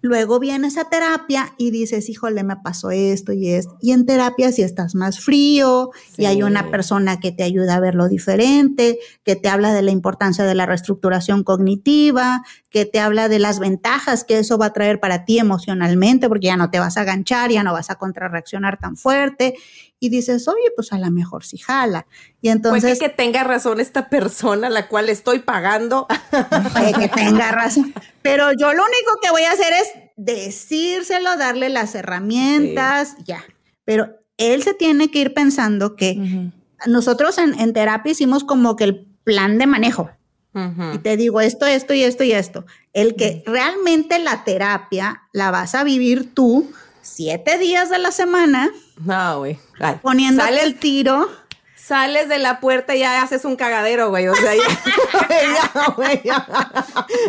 luego 0.00 0.38
viene 0.38 0.68
esa 0.68 0.88
terapia 0.88 1.54
y 1.58 1.70
dices, 1.70 2.08
híjole, 2.08 2.44
me 2.44 2.56
pasó 2.56 2.90
esto 2.90 3.32
y 3.32 3.48
esto. 3.48 3.76
Y 3.80 3.92
en 3.92 4.06
terapia 4.06 4.52
si 4.52 4.62
estás 4.62 4.94
más 4.94 5.20
frío 5.20 5.90
y 6.16 6.26
hay 6.26 6.42
una 6.42 6.70
persona 6.70 7.20
que 7.20 7.32
te 7.32 7.42
ayuda 7.42 7.76
a 7.76 7.80
verlo 7.80 8.08
diferente, 8.08 8.98
que 9.24 9.36
te 9.36 9.48
habla 9.48 9.72
de 9.72 9.82
la 9.82 9.90
importancia 9.90 10.44
de 10.44 10.54
la 10.54 10.66
reestructuración 10.66 11.42
cognitiva, 11.42 12.42
que 12.70 12.84
te 12.84 13.00
habla 13.00 13.28
de 13.28 13.38
las 13.38 13.60
ventajas 13.60 14.24
que 14.24 14.38
eso 14.38 14.58
va 14.58 14.66
a 14.66 14.72
traer 14.72 15.00
para 15.00 15.24
ti 15.24 15.38
emocionalmente, 15.38 16.28
porque 16.28 16.48
ya 16.48 16.56
no 16.56 16.70
te 16.70 16.78
vas 16.78 16.96
a 16.96 17.00
aganchar, 17.00 17.50
ya 17.50 17.62
no 17.62 17.72
vas 17.72 17.90
a 17.90 17.94
contrarreaccionar 17.94 18.78
tan 18.78 18.96
fuerte. 18.96 19.54
Y 20.00 20.10
dices, 20.10 20.46
oye, 20.48 20.70
pues 20.76 20.92
a 20.92 20.98
lo 20.98 21.10
mejor 21.10 21.44
sí 21.44 21.56
jala. 21.58 22.06
Y 22.40 22.50
entonces, 22.50 22.98
Puede 22.98 22.98
que 22.98 23.08
tenga 23.08 23.42
razón 23.42 23.80
esta 23.80 24.08
persona 24.10 24.66
a 24.66 24.70
la 24.70 24.88
cual 24.88 25.08
estoy 25.08 25.40
pagando. 25.40 26.06
puede 26.72 26.92
que 26.92 27.08
tenga 27.08 27.50
razón. 27.52 27.92
Pero 28.22 28.52
yo 28.52 28.72
lo 28.74 28.82
único 28.84 29.12
que 29.22 29.30
voy 29.30 29.42
a 29.42 29.52
hacer 29.52 29.72
es 29.72 29.88
decírselo, 30.16 31.36
darle 31.36 31.70
las 31.70 31.94
herramientas, 31.94 33.16
ya. 33.24 33.42
Pero 33.84 34.18
él 34.36 34.62
se 34.62 34.74
tiene 34.74 35.10
que 35.10 35.20
ir 35.20 35.34
pensando 35.34 35.96
que 35.96 36.50
nosotros 36.86 37.38
en, 37.38 37.58
en 37.58 37.72
terapia 37.72 38.12
hicimos 38.12 38.44
como 38.44 38.76
que 38.76 38.84
el 38.84 39.06
plan 39.24 39.58
de 39.58 39.66
manejo. 39.66 40.10
Y 40.54 40.98
te 40.98 41.16
digo 41.16 41.40
esto, 41.40 41.66
esto 41.66 41.94
y 41.94 42.02
esto 42.02 42.24
y 42.24 42.32
esto. 42.32 42.64
El 42.92 43.14
que 43.14 43.42
realmente 43.46 44.18
la 44.18 44.42
terapia 44.44 45.22
la 45.32 45.50
vas 45.52 45.74
a 45.76 45.84
vivir 45.84 46.34
tú 46.34 46.72
siete 47.00 47.58
días 47.58 47.90
de 47.90 47.98
la 47.98 48.10
semana 48.10 48.70
No, 49.04 49.38
güey. 49.38 49.58
Poniendo 50.02 50.44
el 50.44 50.78
tiro. 50.78 51.30
sales 51.76 52.28
de 52.28 52.38
la 52.38 52.58
puerta 52.60 52.94
y 52.96 53.00
ya 53.00 53.22
haces 53.22 53.44
un 53.44 53.54
cagadero, 53.56 54.08
güey. 54.10 54.26
O 54.28 54.34
sea, 54.34 54.52
ya, 54.54 55.84
güey, 55.96 56.20
ya. 56.24 56.46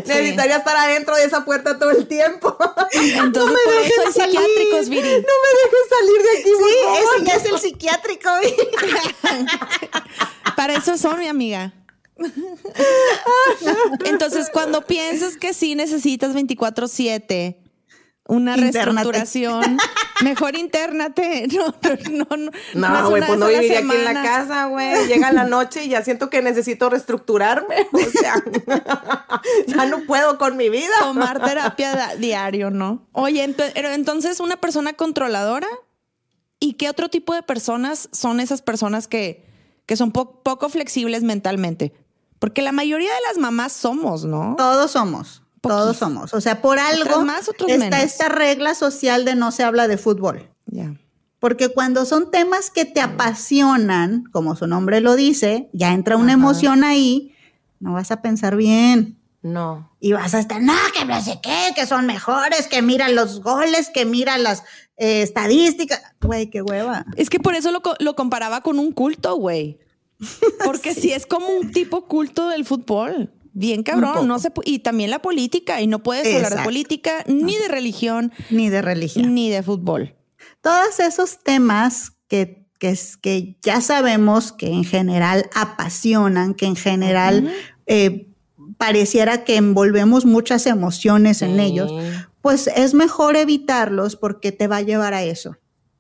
Necesitaría 0.06 0.58
estar 0.58 0.76
adentro 0.76 1.16
de 1.16 1.26
esa 1.26 1.46
puerta 1.46 1.78
todo 1.78 1.92
el 1.92 2.08
tiempo. 2.08 2.58
Entonces, 2.92 3.58
por 3.64 3.74
eso 3.76 4.02
hay 4.08 4.14
salir. 4.14 4.40
psiquiátricos, 4.40 4.90
Viri. 4.90 5.10
No 5.10 5.36
me 5.44 5.52
dejes 5.62 5.86
salir 5.90 6.22
de 6.24 6.32
aquí, 6.40 6.50
Sí, 6.58 6.76
ese 6.98 7.26
ya 7.26 7.34
es 7.36 7.46
el 7.46 7.60
psiquiátrico. 7.60 8.30
Para 10.56 10.74
eso 10.74 10.98
son, 10.98 11.20
mi 11.20 11.28
amiga. 11.28 11.74
Entonces, 14.06 14.50
cuando 14.52 14.82
piensas 14.86 15.38
que 15.38 15.54
sí 15.54 15.76
necesitas 15.76 16.34
24-7 16.36 17.58
una 18.28 18.56
reestructuración, 18.56 19.78
mejor 20.24 20.56
internate. 20.56 21.48
No, 22.12 22.28
no, 22.28 22.52
no. 22.76 22.90
no. 23.02 23.10
Güey, 23.10 23.24
pues 23.26 23.40
no 23.40 23.48
viviría 23.48 23.80
aquí 23.80 23.92
en 23.92 24.04
la 24.06 24.14
casa, 24.22 24.66
güey. 24.66 25.08
Llega 25.08 25.32
la 25.32 25.46
noche 25.46 25.86
y 25.86 25.90
ya 25.90 26.04
siento 26.04 26.30
que 26.30 26.42
necesito 26.44 26.90
reestructurarme. 26.90 27.88
O 27.94 28.00
sea, 28.20 28.36
ya 29.68 29.86
no 29.88 30.02
puedo 30.06 30.38
con 30.38 30.58
mi 30.58 30.70
vida. 30.70 30.94
Tomar 31.00 31.44
terapia 31.44 32.16
diario, 32.20 32.70
¿no? 32.70 33.08
Oye, 33.14 33.52
pero 33.74 33.90
entonces 33.90 34.40
una 34.40 34.58
persona 34.58 34.94
controladora. 34.94 35.68
¿Y 36.60 36.74
qué 36.74 36.90
otro 36.90 37.10
tipo 37.10 37.34
de 37.34 37.42
personas 37.42 38.10
son 38.12 38.40
esas 38.42 38.62
personas 38.62 39.08
que, 39.08 39.46
que 39.86 39.96
son 39.96 40.12
po- 40.12 40.44
poco 40.44 40.68
flexibles 40.70 41.24
mentalmente? 41.24 41.94
Porque 42.40 42.62
la 42.62 42.72
mayoría 42.72 43.10
de 43.10 43.20
las 43.28 43.38
mamás 43.38 43.74
somos, 43.74 44.26
¿no? 44.26 44.56
Todos 44.58 44.92
somos. 44.92 45.44
Todos 45.62 45.98
somos. 45.98 46.34
O 46.34 46.42
sea, 46.42 46.62
por 46.62 46.80
algo 46.80 47.24
más, 47.24 47.50
otros 47.50 47.70
está 47.70 47.90
menos. 47.90 48.00
esta 48.00 48.30
regla 48.30 48.76
social 48.76 49.26
de 49.26 49.36
no 49.36 49.52
se 49.52 49.64
habla 49.64 49.88
de 49.88 49.98
fútbol. 49.98 50.50
Ya. 50.66 50.96
Porque 51.40 51.70
cuando 51.70 52.06
son 52.06 52.32
temas 52.32 52.70
que 52.70 52.86
te 52.86 53.02
apasionan, 53.02 54.24
como 54.32 54.56
su 54.56 54.68
nombre 54.68 55.02
lo 55.02 55.16
dice, 55.16 55.70
ya 55.74 55.94
entra 55.94 56.16
una 56.16 56.34
Ajá. 56.34 56.42
emoción 56.42 56.84
ahí, 56.84 57.36
no 57.80 57.94
vas 57.94 58.12
a 58.12 58.22
pensar 58.22 58.56
bien. 58.56 59.18
No. 59.42 59.90
Y 60.02 60.12
vas 60.12 60.34
a 60.34 60.40
estar, 60.40 60.62
no, 60.62 60.74
que 60.98 61.06
no 61.06 61.22
sé 61.22 61.40
qué, 61.42 61.72
que 61.76 61.86
son 61.86 62.06
mejores, 62.06 62.68
que 62.68 62.82
mira 62.82 63.08
los 63.08 63.42
goles, 63.42 63.90
que 63.94 64.06
mira 64.06 64.38
las 64.38 64.64
eh, 64.98 65.22
estadísticas. 65.22 66.02
Güey, 66.22 66.50
qué 66.50 66.62
hueva. 66.62 67.06
Es 67.16 67.30
que 67.30 67.40
por 67.40 67.56
eso 67.56 67.72
lo, 67.72 67.82
lo 68.00 68.16
comparaba 68.16 68.62
con 68.62 68.80
un 68.80 68.92
culto, 68.92 69.36
güey. 69.36 69.80
Porque 70.64 70.94
sí. 70.96 71.12
es 71.12 71.26
como 71.26 71.48
un 71.48 71.72
tipo 71.72 72.06
culto 72.08 72.50
del 72.50 72.66
fútbol. 72.66 73.32
Bien 73.52 73.84
cabrón, 73.84 74.28
no 74.28 74.40
se 74.40 74.52
y 74.64 74.80
también 74.80 75.10
la 75.10 75.22
política 75.22 75.82
y 75.82 75.88
no 75.88 76.04
puedes 76.04 76.34
hablar 76.34 76.60
de 76.60 76.64
política 76.64 77.24
ni 77.28 77.58
de 77.58 77.68
religión 77.68 78.32
Ni 78.50 78.70
de 78.70 78.82
religión. 78.82 79.34
ni 79.34 79.50
de 79.50 79.64
fútbol. 79.64 80.16
Todos 80.62 81.00
esos 81.00 81.40
temas 81.44 82.14
que, 82.28 82.68
que, 82.80 83.58
ya 83.62 83.82
sabemos 83.82 84.52
que 84.52 84.68
en 84.68 84.84
general 84.86 85.50
apasionan, 85.56 86.54
que 86.54 86.68
en 86.68 86.76
general 86.76 87.52
eh, 87.88 88.30
pareciera 88.78 89.44
que 89.44 89.56
envolvemos 89.58 90.26
muchas 90.26 90.66
emociones 90.68 91.42
en 91.42 91.60
ellos, 91.60 91.92
pues 92.42 92.68
es 92.68 92.94
mejor 92.94 93.36
evitarlos 93.36 94.16
porque 94.16 94.52
te 94.52 94.68
va 94.68 94.78
a 94.78 94.82
llevar 94.82 95.14
a 95.14 95.24
eso. 95.24 95.58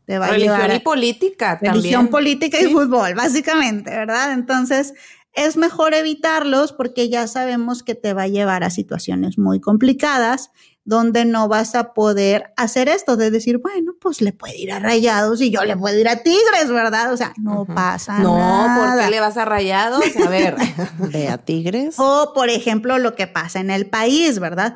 Te 0.09 0.17
va 0.17 0.25
a 0.25 0.29
Religión 0.31 0.55
llevar 0.57 0.75
y 0.75 0.79
política 0.79 1.59
religión, 1.61 2.07
también. 2.07 2.07
política 2.07 2.59
y 2.59 2.65
fútbol, 2.65 3.13
básicamente, 3.13 3.91
¿verdad? 3.91 4.33
Entonces, 4.33 4.95
es 5.33 5.55
mejor 5.55 5.93
evitarlos 5.93 6.73
porque 6.73 7.09
ya 7.09 7.27
sabemos 7.27 7.83
que 7.83 7.93
te 7.93 8.13
va 8.15 8.23
a 8.23 8.27
llevar 8.27 8.63
a 8.63 8.71
situaciones 8.71 9.37
muy 9.37 9.59
complicadas 9.59 10.49
donde 10.83 11.25
no 11.25 11.47
vas 11.47 11.75
a 11.75 11.93
poder 11.93 12.51
hacer 12.57 12.89
esto 12.89 13.17
de 13.17 13.29
decir, 13.29 13.59
bueno, 13.59 13.91
pues 14.01 14.19
le 14.23 14.33
puede 14.33 14.57
ir 14.57 14.71
a 14.71 14.79
Rayados 14.79 15.39
y 15.41 15.51
yo 15.51 15.63
le 15.63 15.77
puedo 15.77 15.95
ir 15.99 16.09
a 16.09 16.23
Tigres, 16.23 16.69
¿verdad? 16.71 17.13
O 17.13 17.17
sea, 17.17 17.31
no 17.37 17.65
pasa 17.67 18.17
No, 18.17 18.35
nada. 18.35 18.95
¿por 18.95 19.03
qué 19.05 19.11
le 19.11 19.19
vas 19.19 19.37
a 19.37 19.45
rayados? 19.45 20.03
A 20.25 20.27
ver. 20.27 20.55
Ve 20.97 21.27
a 21.27 21.37
Tigres. 21.37 21.93
O, 21.99 22.31
por 22.33 22.49
ejemplo, 22.49 22.97
lo 22.97 23.13
que 23.13 23.27
pasa 23.27 23.59
en 23.59 23.69
el 23.69 23.85
país, 23.85 24.39
¿verdad? 24.39 24.75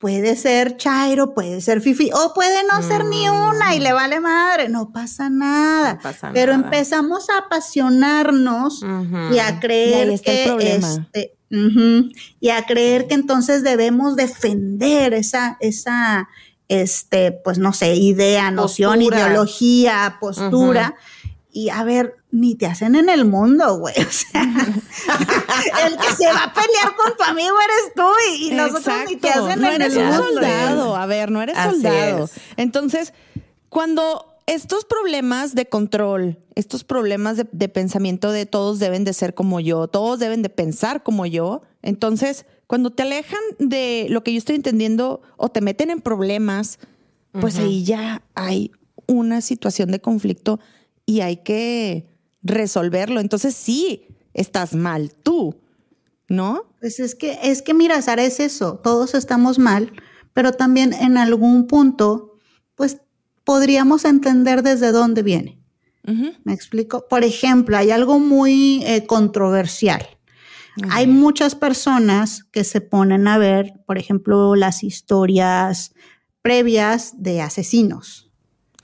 Puede 0.00 0.34
ser 0.34 0.78
Chairo, 0.78 1.34
puede 1.34 1.60
ser 1.60 1.82
Fifi, 1.82 2.10
o 2.14 2.32
puede 2.32 2.64
no 2.72 2.82
ser 2.82 3.04
ni 3.04 3.28
una 3.28 3.74
y 3.74 3.80
le 3.80 3.92
vale 3.92 4.18
madre, 4.18 4.70
no 4.70 4.92
pasa 4.92 5.28
nada. 5.28 5.94
No 5.94 6.00
pasa 6.00 6.30
Pero 6.32 6.56
nada. 6.56 6.64
empezamos 6.64 7.28
a 7.28 7.36
apasionarnos 7.44 8.82
y 9.30 9.38
a 9.38 9.60
creer 9.60 10.10
Y 10.10 10.18
que 10.20 10.74
este, 10.74 11.34
y 11.50 12.48
a 12.48 12.64
creer 12.64 13.08
que 13.08 13.14
entonces 13.14 13.62
debemos 13.62 14.16
defender 14.16 15.12
esa, 15.12 15.58
esa, 15.60 16.30
este, 16.68 17.32
pues 17.32 17.58
no 17.58 17.74
sé, 17.74 17.94
idea, 17.94 18.50
noción, 18.50 19.00
Postura. 19.00 19.18
ideología, 19.20 20.16
postura. 20.18 20.94
Y 21.52 21.68
a 21.70 21.82
ver, 21.82 22.16
ni 22.30 22.54
te 22.54 22.66
hacen 22.66 22.94
en 22.94 23.08
el 23.08 23.24
mundo, 23.24 23.78
güey. 23.78 23.94
O 23.98 24.10
sea, 24.10 24.42
el 25.86 25.96
que 25.96 26.14
se 26.16 26.26
va 26.26 26.44
a 26.44 26.52
pelear 26.54 26.94
con 26.96 27.16
tu 27.16 27.22
amigo 27.24 27.56
eres 27.64 27.94
tú 27.94 28.08
y, 28.32 28.48
y 28.48 28.54
los 28.54 28.70
otros 28.70 28.94
ni 29.08 29.16
te 29.16 29.30
hacen 29.30 29.60
no 29.60 29.68
en 29.68 29.82
eres 29.82 29.94
el 29.94 30.02
un 30.02 30.06
mundo. 30.08 30.24
soldado. 30.34 30.96
A 30.96 31.06
ver, 31.06 31.30
no 31.30 31.42
eres 31.42 31.56
Así 31.58 31.70
soldado. 31.82 32.24
es. 32.24 32.32
Entonces, 32.56 33.12
cuando 33.68 34.26
estos 34.46 34.84
problemas 34.84 35.54
de 35.54 35.66
control, 35.66 36.38
estos 36.54 36.84
problemas 36.84 37.36
de, 37.36 37.46
de 37.50 37.68
pensamiento 37.68 38.30
de 38.32 38.46
todos 38.46 38.78
deben 38.78 39.04
de 39.04 39.12
ser 39.12 39.34
como 39.34 39.60
yo, 39.60 39.88
todos 39.88 40.18
deben 40.18 40.42
de 40.42 40.48
pensar 40.50 41.02
como 41.02 41.26
yo, 41.26 41.62
entonces, 41.82 42.46
cuando 42.66 42.90
te 42.90 43.02
alejan 43.02 43.40
de 43.58 44.06
lo 44.10 44.22
que 44.22 44.32
yo 44.32 44.38
estoy 44.38 44.56
entendiendo 44.56 45.22
o 45.36 45.48
te 45.48 45.60
meten 45.60 45.90
en 45.90 46.00
problemas, 46.00 46.78
pues 47.32 47.58
ahí 47.58 47.84
ya 47.84 48.22
hay 48.34 48.72
una 49.06 49.40
situación 49.40 49.90
de 49.90 50.00
conflicto 50.00 50.60
y 51.10 51.22
hay 51.22 51.38
que 51.38 52.06
resolverlo. 52.40 53.18
Entonces, 53.18 53.56
sí, 53.56 54.06
estás 54.32 54.76
mal 54.76 55.12
tú, 55.12 55.56
¿no? 56.28 56.72
Pues 56.78 57.00
es 57.00 57.16
que, 57.16 57.36
es 57.42 57.62
que 57.62 57.74
mira, 57.74 58.00
Sara, 58.00 58.22
es 58.22 58.38
eso. 58.38 58.78
Todos 58.80 59.16
estamos 59.16 59.58
mal, 59.58 59.92
pero 60.34 60.52
también 60.52 60.92
en 60.92 61.18
algún 61.18 61.66
punto, 61.66 62.38
pues 62.76 62.98
podríamos 63.42 64.04
entender 64.04 64.62
desde 64.62 64.92
dónde 64.92 65.22
viene. 65.24 65.58
¿Me 66.44 66.52
explico? 66.52 67.06
Por 67.08 67.22
ejemplo, 67.24 67.76
hay 67.76 67.90
algo 67.90 68.18
muy 68.18 68.82
eh, 68.84 69.06
controversial. 69.06 70.04
Hay 70.90 71.06
muchas 71.06 71.54
personas 71.54 72.44
que 72.44 72.64
se 72.64 72.80
ponen 72.80 73.28
a 73.28 73.36
ver, 73.38 73.74
por 73.86 73.98
ejemplo, 73.98 74.56
las 74.56 74.82
historias 74.82 75.92
previas 76.42 77.14
de 77.18 77.42
asesinos 77.42 78.29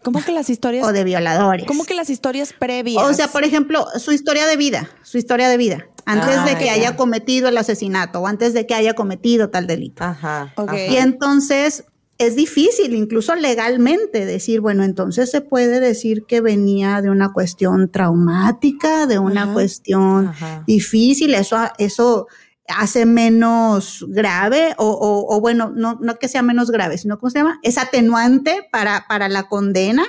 ¿Cómo 0.06 0.24
que 0.24 0.32
las 0.32 0.48
historias 0.48 0.86
o 0.86 0.92
de 0.92 1.02
violadores. 1.04 1.66
¿Cómo 1.66 1.84
que 1.84 1.94
las 1.94 2.08
historias 2.10 2.52
previas? 2.52 3.02
O 3.02 3.12
sea, 3.12 3.28
por 3.28 3.44
ejemplo, 3.44 3.86
su 3.98 4.12
historia 4.12 4.46
de 4.46 4.56
vida, 4.56 4.88
su 5.02 5.18
historia 5.18 5.48
de 5.48 5.56
vida, 5.56 5.86
antes 6.04 6.36
Ah, 6.38 6.44
de 6.46 6.56
que 6.56 6.66
ya. 6.66 6.74
haya 6.74 6.96
cometido 6.96 7.48
el 7.48 7.58
asesinato 7.58 8.20
o 8.20 8.26
antes 8.28 8.54
de 8.54 8.66
que 8.66 8.74
haya 8.74 8.94
cometido 8.94 9.50
tal 9.50 9.66
delito. 9.66 10.04
Ajá. 10.04 10.52
Ok. 10.56 10.68
ajá. 10.70 10.86
Y 10.86 10.96
entonces 10.96 11.84
es 12.18 12.34
difícil, 12.36 12.94
incluso 12.94 13.34
legalmente, 13.34 14.24
decir, 14.24 14.60
bueno, 14.62 14.84
entonces 14.84 15.30
se 15.30 15.42
puede 15.42 15.80
decir 15.80 16.24
que 16.26 16.40
venía 16.40 17.02
de 17.02 17.10
una 17.10 17.32
cuestión 17.32 17.90
traumática, 17.90 19.06
de 19.06 19.18
una 19.18 19.42
Ajá. 19.42 19.52
cuestión 19.52 20.28
Ajá. 20.28 20.64
difícil, 20.66 21.34
eso, 21.34 21.58
eso 21.78 22.26
hace 22.68 23.06
menos 23.06 24.04
grave, 24.08 24.74
o, 24.78 24.86
o- 24.90 25.36
o 25.36 25.40
bueno, 25.40 25.72
no, 25.74 25.98
no 26.00 26.18
que 26.18 26.28
sea 26.28 26.42
menos 26.42 26.70
grave, 26.70 26.98
sino, 26.98 27.18
¿cómo 27.18 27.30
se 27.30 27.38
llama? 27.38 27.58
Es 27.62 27.78
atenuante 27.78 28.66
para, 28.72 29.06
para 29.08 29.28
la 29.28 29.48
condena. 29.48 30.04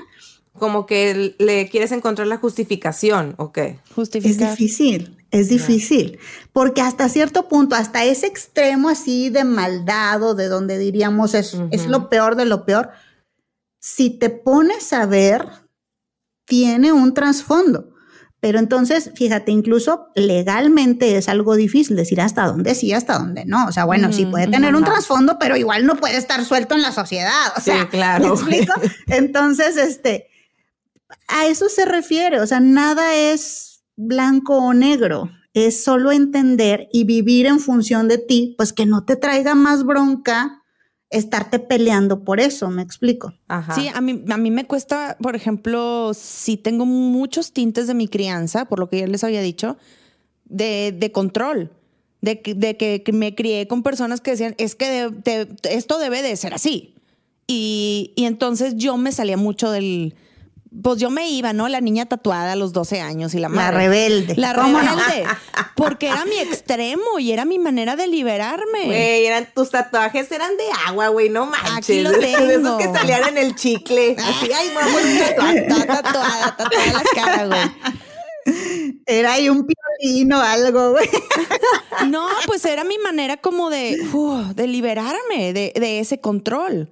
Como 0.53 0.87
que 0.87 1.35
le 1.37 1.69
quieres 1.69 1.91
encontrar 1.91 2.25
la 2.27 2.37
justificación, 2.37 3.35
¿o 3.37 3.51
qué? 3.51 3.79
Es 3.89 3.93
justificar. 3.93 4.49
difícil, 4.51 5.15
es 5.29 5.49
difícil, 5.49 6.17
porque 6.51 6.81
hasta 6.81 7.09
cierto 7.09 7.47
punto, 7.47 7.75
hasta 7.75 8.03
ese 8.05 8.25
extremo 8.25 8.89
así 8.89 9.29
de 9.29 9.43
maldad 9.43 10.23
o 10.23 10.33
de 10.33 10.47
donde 10.47 10.79
diríamos 10.79 11.35
es, 11.35 11.55
es 11.69 11.85
lo 11.87 12.09
peor 12.09 12.35
de 12.35 12.45
lo 12.45 12.65
peor, 12.65 12.89
si 13.79 14.09
te 14.09 14.31
pones 14.31 14.93
a 14.93 15.05
ver, 15.05 15.47
tiene 16.45 16.91
un 16.91 17.13
trasfondo. 17.13 17.93
Pero 18.47 18.59
entonces, 18.59 19.11
fíjate, 19.13 19.51
incluso 19.51 20.07
legalmente 20.15 21.17
es 21.17 21.27
algo 21.27 21.57
difícil 21.57 21.97
decir 21.97 22.21
hasta 22.21 22.45
dónde 22.45 22.75
sí, 22.75 22.93
hasta 22.93 23.17
dónde 23.19 23.43
no. 23.43 23.65
O 23.67 23.73
sea, 23.73 23.83
bueno, 23.83 24.13
sí 24.13 24.25
puede 24.25 24.47
tener 24.47 24.73
un 24.73 24.85
trasfondo, 24.85 25.37
pero 25.37 25.57
igual 25.57 25.85
no 25.85 25.97
puede 25.97 26.15
estar 26.15 26.45
suelto 26.45 26.73
en 26.73 26.81
la 26.81 26.93
sociedad. 26.93 27.51
O 27.57 27.59
Sí, 27.59 27.71
sea, 27.71 27.89
claro. 27.89 28.23
¿me 28.23 28.31
explico? 28.31 28.73
Entonces, 29.07 29.75
este, 29.75 30.27
a 31.27 31.47
eso 31.47 31.67
se 31.67 31.83
refiere. 31.83 32.39
O 32.39 32.47
sea, 32.47 32.61
nada 32.61 33.15
es 33.15 33.83
blanco 33.97 34.55
o 34.59 34.73
negro. 34.73 35.29
Es 35.53 35.83
solo 35.83 36.13
entender 36.13 36.87
y 36.93 37.03
vivir 37.03 37.47
en 37.47 37.59
función 37.59 38.07
de 38.07 38.17
ti, 38.17 38.55
pues 38.57 38.71
que 38.71 38.85
no 38.85 39.03
te 39.03 39.17
traiga 39.17 39.55
más 39.55 39.83
bronca 39.83 40.63
estarte 41.09 41.59
peleando 41.59 42.23
por 42.23 42.39
eso, 42.39 42.69
me 42.69 42.81
explico. 42.81 43.33
Ajá. 43.47 43.73
Sí, 43.75 43.87
a 43.93 44.01
mí, 44.01 44.23
a 44.29 44.37
mí 44.37 44.51
me 44.51 44.65
cuesta, 44.65 45.17
por 45.21 45.35
ejemplo, 45.35 46.11
si 46.13 46.57
tengo 46.57 46.85
muchos 46.85 47.53
tintes 47.53 47.87
de 47.87 47.93
mi 47.93 48.07
crianza, 48.07 48.65
por 48.65 48.79
lo 48.79 48.89
que 48.89 48.99
ya 48.99 49.07
les 49.07 49.23
había 49.23 49.41
dicho, 49.41 49.77
de, 50.45 50.93
de 50.97 51.11
control. 51.11 51.71
De, 52.19 52.41
que- 52.41 52.55
de 52.55 52.75
que 52.77 53.03
me 53.13 53.35
crié 53.35 53.67
con 53.67 53.83
personas 53.83 54.21
que 54.21 54.31
decían, 54.31 54.55
es 54.57 54.75
que 54.75 54.89
de- 54.89 55.09
de- 55.11 55.55
esto 55.69 55.99
debe 55.99 56.21
de 56.23 56.35
ser 56.35 56.53
así. 56.53 56.95
Y, 57.45 58.11
y 58.15 58.25
entonces 58.25 58.75
yo 58.75 58.97
me 58.97 59.11
salía 59.11 59.37
mucho 59.37 59.69
del... 59.71 60.15
Pues 60.83 60.99
yo 60.99 61.09
me 61.09 61.29
iba, 61.29 61.53
¿no? 61.53 61.67
La 61.69 61.79
niña 61.81 62.05
tatuada 62.07 62.51
a 62.53 62.55
los 62.55 62.73
12 62.73 62.99
años 63.01 63.33
y 63.33 63.37
la 63.39 63.49
La 63.49 63.55
madre. 63.55 63.77
rebelde. 63.77 64.35
La 64.35 64.53
¿Cómo 64.53 64.81
no? 64.81 64.95
rebelde. 64.95 65.25
Porque 65.75 66.07
era 66.07 66.25
mi 66.25 66.37
extremo 66.39 67.19
y 67.19 67.31
era 67.31 67.45
mi 67.45 67.57
manera 67.59 67.95
de 67.95 68.07
liberarme. 68.07 68.85
Güey, 68.85 69.25
eran, 69.25 69.47
tus 69.55 69.69
tatuajes 69.71 70.31
eran 70.31 70.55
de 70.57 70.63
agua, 70.87 71.07
güey, 71.09 71.29
no 71.29 71.45
manches. 71.45 71.77
Aquí 71.77 72.01
lo 72.01 72.11
De 72.19 72.31
esos 72.31 72.47
tengo. 72.47 72.77
que 72.77 72.85
salían 72.85 73.27
en 73.29 73.37
el 73.37 73.55
chicle. 73.55 74.15
Así, 74.19 74.51
ay, 74.51 74.71
vamos 74.75 74.93
a 74.93 75.07
un 75.07 75.19
tatuaje. 75.19 75.61
Toda 75.69 75.85
tatuada, 75.85 76.57
tatuada 76.57 76.93
la 76.93 77.03
cara, 77.15 77.45
güey. 77.47 77.71
Era 79.05 79.33
ahí 79.33 79.49
un 79.49 79.65
piolín 79.67 80.31
o 80.33 80.39
algo, 80.41 80.91
güey. 80.91 81.09
No, 82.07 82.27
pues 82.45 82.63
era 82.65 82.83
mi 82.83 82.97
manera 82.97 83.37
como 83.37 83.69
de, 83.69 83.97
uh, 84.13 84.53
de 84.53 84.67
liberarme 84.67 85.51
de, 85.53 85.73
de 85.75 85.99
ese 85.99 86.19
control. 86.21 86.89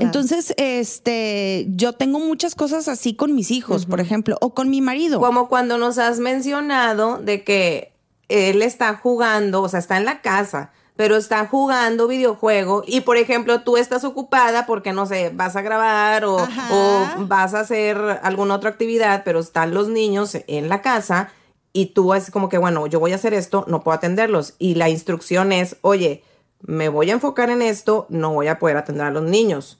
Entonces, 0.00 0.54
este, 0.56 1.66
yo 1.70 1.92
tengo 1.92 2.18
muchas 2.18 2.54
cosas 2.54 2.88
así 2.88 3.14
con 3.14 3.34
mis 3.34 3.50
hijos, 3.50 3.86
por 3.86 4.00
ejemplo, 4.00 4.36
o 4.40 4.54
con 4.54 4.70
mi 4.70 4.80
marido. 4.80 5.20
Como 5.20 5.48
cuando 5.48 5.78
nos 5.78 5.98
has 5.98 6.18
mencionado 6.18 7.18
de 7.18 7.44
que 7.44 7.92
él 8.28 8.62
está 8.62 8.94
jugando, 8.94 9.62
o 9.62 9.68
sea, 9.68 9.80
está 9.80 9.96
en 9.96 10.04
la 10.04 10.20
casa, 10.20 10.72
pero 10.96 11.16
está 11.16 11.46
jugando 11.46 12.08
videojuego 12.08 12.82
y, 12.86 13.00
por 13.00 13.16
ejemplo, 13.16 13.62
tú 13.62 13.76
estás 13.76 14.04
ocupada 14.04 14.66
porque, 14.66 14.92
no 14.92 15.06
sé, 15.06 15.30
vas 15.34 15.56
a 15.56 15.62
grabar 15.62 16.24
o, 16.24 16.36
o 16.36 17.06
vas 17.26 17.54
a 17.54 17.60
hacer 17.60 17.96
alguna 18.22 18.54
otra 18.54 18.70
actividad, 18.70 19.22
pero 19.24 19.40
están 19.40 19.72
los 19.72 19.88
niños 19.88 20.36
en 20.46 20.68
la 20.68 20.82
casa 20.82 21.30
y 21.72 21.86
tú 21.86 22.14
es 22.14 22.30
como 22.30 22.48
que, 22.48 22.58
bueno, 22.58 22.86
yo 22.86 23.00
voy 23.00 23.12
a 23.12 23.16
hacer 23.16 23.34
esto, 23.34 23.64
no 23.68 23.82
puedo 23.82 23.96
atenderlos. 23.96 24.54
Y 24.58 24.74
la 24.74 24.88
instrucción 24.88 25.52
es, 25.52 25.76
oye, 25.82 26.24
me 26.62 26.88
voy 26.88 27.10
a 27.10 27.14
enfocar 27.14 27.50
en 27.50 27.62
esto, 27.62 28.06
no 28.08 28.32
voy 28.32 28.48
a 28.48 28.58
poder 28.58 28.76
atender 28.76 29.06
a 29.06 29.10
los 29.10 29.22
niños. 29.22 29.78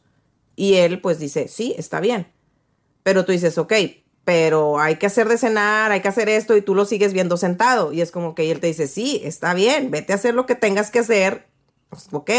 Y 0.56 0.74
él 0.74 1.00
pues 1.00 1.18
dice, 1.18 1.48
sí, 1.48 1.74
está 1.78 2.00
bien. 2.00 2.26
Pero 3.02 3.24
tú 3.24 3.32
dices, 3.32 3.56
ok, 3.58 3.72
pero 4.24 4.78
hay 4.78 4.96
que 4.96 5.06
hacer 5.06 5.28
de 5.28 5.38
cenar, 5.38 5.90
hay 5.92 6.00
que 6.00 6.08
hacer 6.08 6.28
esto 6.28 6.56
y 6.56 6.62
tú 6.62 6.74
lo 6.74 6.84
sigues 6.84 7.12
viendo 7.12 7.36
sentado. 7.36 7.92
Y 7.92 8.00
es 8.00 8.10
como 8.10 8.34
que 8.34 8.50
él 8.50 8.60
te 8.60 8.66
dice, 8.66 8.86
sí, 8.86 9.20
está 9.24 9.54
bien, 9.54 9.90
vete 9.90 10.12
a 10.12 10.16
hacer 10.16 10.34
lo 10.34 10.46
que 10.46 10.54
tengas 10.54 10.90
que 10.90 10.98
hacer. 11.00 11.46
Pues, 11.88 12.08
ok, 12.12 12.30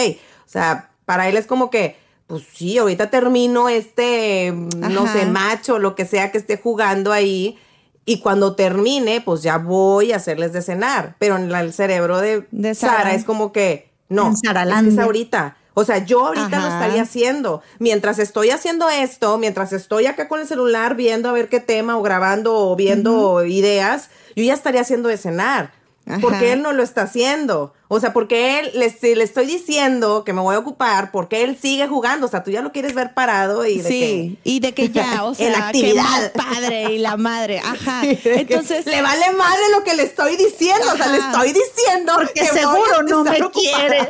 o 0.46 0.50
sea, 0.50 0.92
para 1.06 1.28
él 1.28 1.36
es 1.38 1.48
como 1.48 1.70
que, 1.70 1.96
pues 2.28 2.44
sí, 2.54 2.78
ahorita 2.78 3.10
termino 3.10 3.68
este, 3.68 4.54
no 4.78 5.12
sé, 5.12 5.26
macho, 5.26 5.80
lo 5.80 5.96
que 5.96 6.06
sea 6.06 6.32
que 6.32 6.38
esté 6.38 6.58
jugando 6.58 7.12
ahí. 7.12 7.58
Y 8.06 8.20
cuando 8.20 8.56
termine, 8.56 9.22
pues 9.22 9.44
ya 9.44 9.58
voy 9.58 10.12
a 10.12 10.16
hacerles 10.18 10.54
de 10.54 10.62
cenar. 10.62 11.16
Pero 11.20 11.36
en 11.36 11.52
la- 11.52 11.62
el 11.62 11.74
cerebro 11.74 12.20
de, 12.20 12.48
De 12.52 12.74
Sara. 12.74 12.98
Sara. 13.00 13.14
es 13.16 13.26
como 13.26 13.52
que, 13.52 13.90
no, 14.10 14.32
es 14.32 14.42
que 14.42 14.48
es 14.90 14.98
ahorita. 15.04 15.58
O 15.74 15.86
sea, 15.86 16.00
yo 16.00 16.28
ahorita 16.28 16.60
lo 16.60 16.68
estaría 16.68 17.02
haciendo. 17.02 17.62
Mientras 17.80 18.20
estoy 18.20 18.50
haciendo 18.50 18.90
esto, 18.90 19.38
mientras 19.38 19.72
estoy 19.72 20.06
acá 20.06 20.28
con 20.28 20.42
el 20.42 20.48
celular 20.48 20.96
viendo 20.96 21.30
a 21.30 21.32
ver 21.32 21.48
qué 21.48 21.60
tema 21.60 21.98
o 21.98 22.02
grabando 22.02 22.56
o 22.56 22.76
viendo 22.76 23.46
ideas, 23.46 24.10
yo 24.36 24.44
ya 24.44 24.54
estaría 24.54 24.82
haciendo 24.82 25.08
de 25.08 25.18
cenar. 25.18 25.72
Ajá. 26.06 26.20
Porque 26.20 26.52
él 26.52 26.62
no 26.62 26.74
lo 26.74 26.84
está 26.84 27.04
haciendo. 27.04 27.74
O 27.94 28.00
sea, 28.00 28.14
porque 28.14 28.60
él 28.62 28.72
le, 28.76 28.90
si 28.90 29.16
le 29.16 29.24
estoy 29.26 29.46
diciendo 29.46 30.24
que 30.24 30.32
me 30.32 30.40
voy 30.40 30.56
a 30.56 30.60
ocupar, 30.60 31.12
porque 31.12 31.44
él 31.44 31.58
sigue 31.62 31.88
jugando. 31.90 32.26
O 32.28 32.30
sea, 32.30 32.42
tú 32.42 32.50
ya 32.50 32.62
lo 32.62 32.72
quieres 32.72 32.94
ver 32.96 33.14
parado 33.14 33.66
y 33.66 33.82
de 33.82 33.90
Sí, 33.90 34.40
y 34.46 34.62
de 34.62 34.74
que 34.74 34.90
ya, 34.92 35.24
o 35.26 35.32
En 35.32 35.36
sea, 35.36 35.68
actividad. 35.68 36.32
que 36.32 36.40
padre 36.40 36.84
y 36.94 37.00
la 37.00 37.18
madre, 37.18 37.60
ajá. 37.60 38.00
que- 38.02 38.20
Entonces, 38.24 38.86
le 38.86 39.02
vale 39.02 39.32
madre 39.34 39.62
lo 39.72 39.84
que 39.84 39.94
le 39.96 40.04
estoy 40.04 40.38
diciendo. 40.38 40.86
O 40.94 40.96
sea, 40.96 41.08
le 41.08 41.18
estoy 41.18 41.52
diciendo 41.52 42.14
Porque 42.16 42.32
que 42.34 42.46
seguro 42.46 43.04
no 43.04 43.24
me 43.26 43.44
ocupada. 43.44 43.52
quiere. 43.52 44.10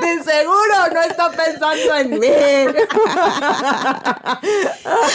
De 0.00 0.22
seguro 0.24 0.74
no 0.94 1.02
está 1.02 1.30
pensando 1.32 1.94
en 1.96 2.10
mí. 2.20 2.26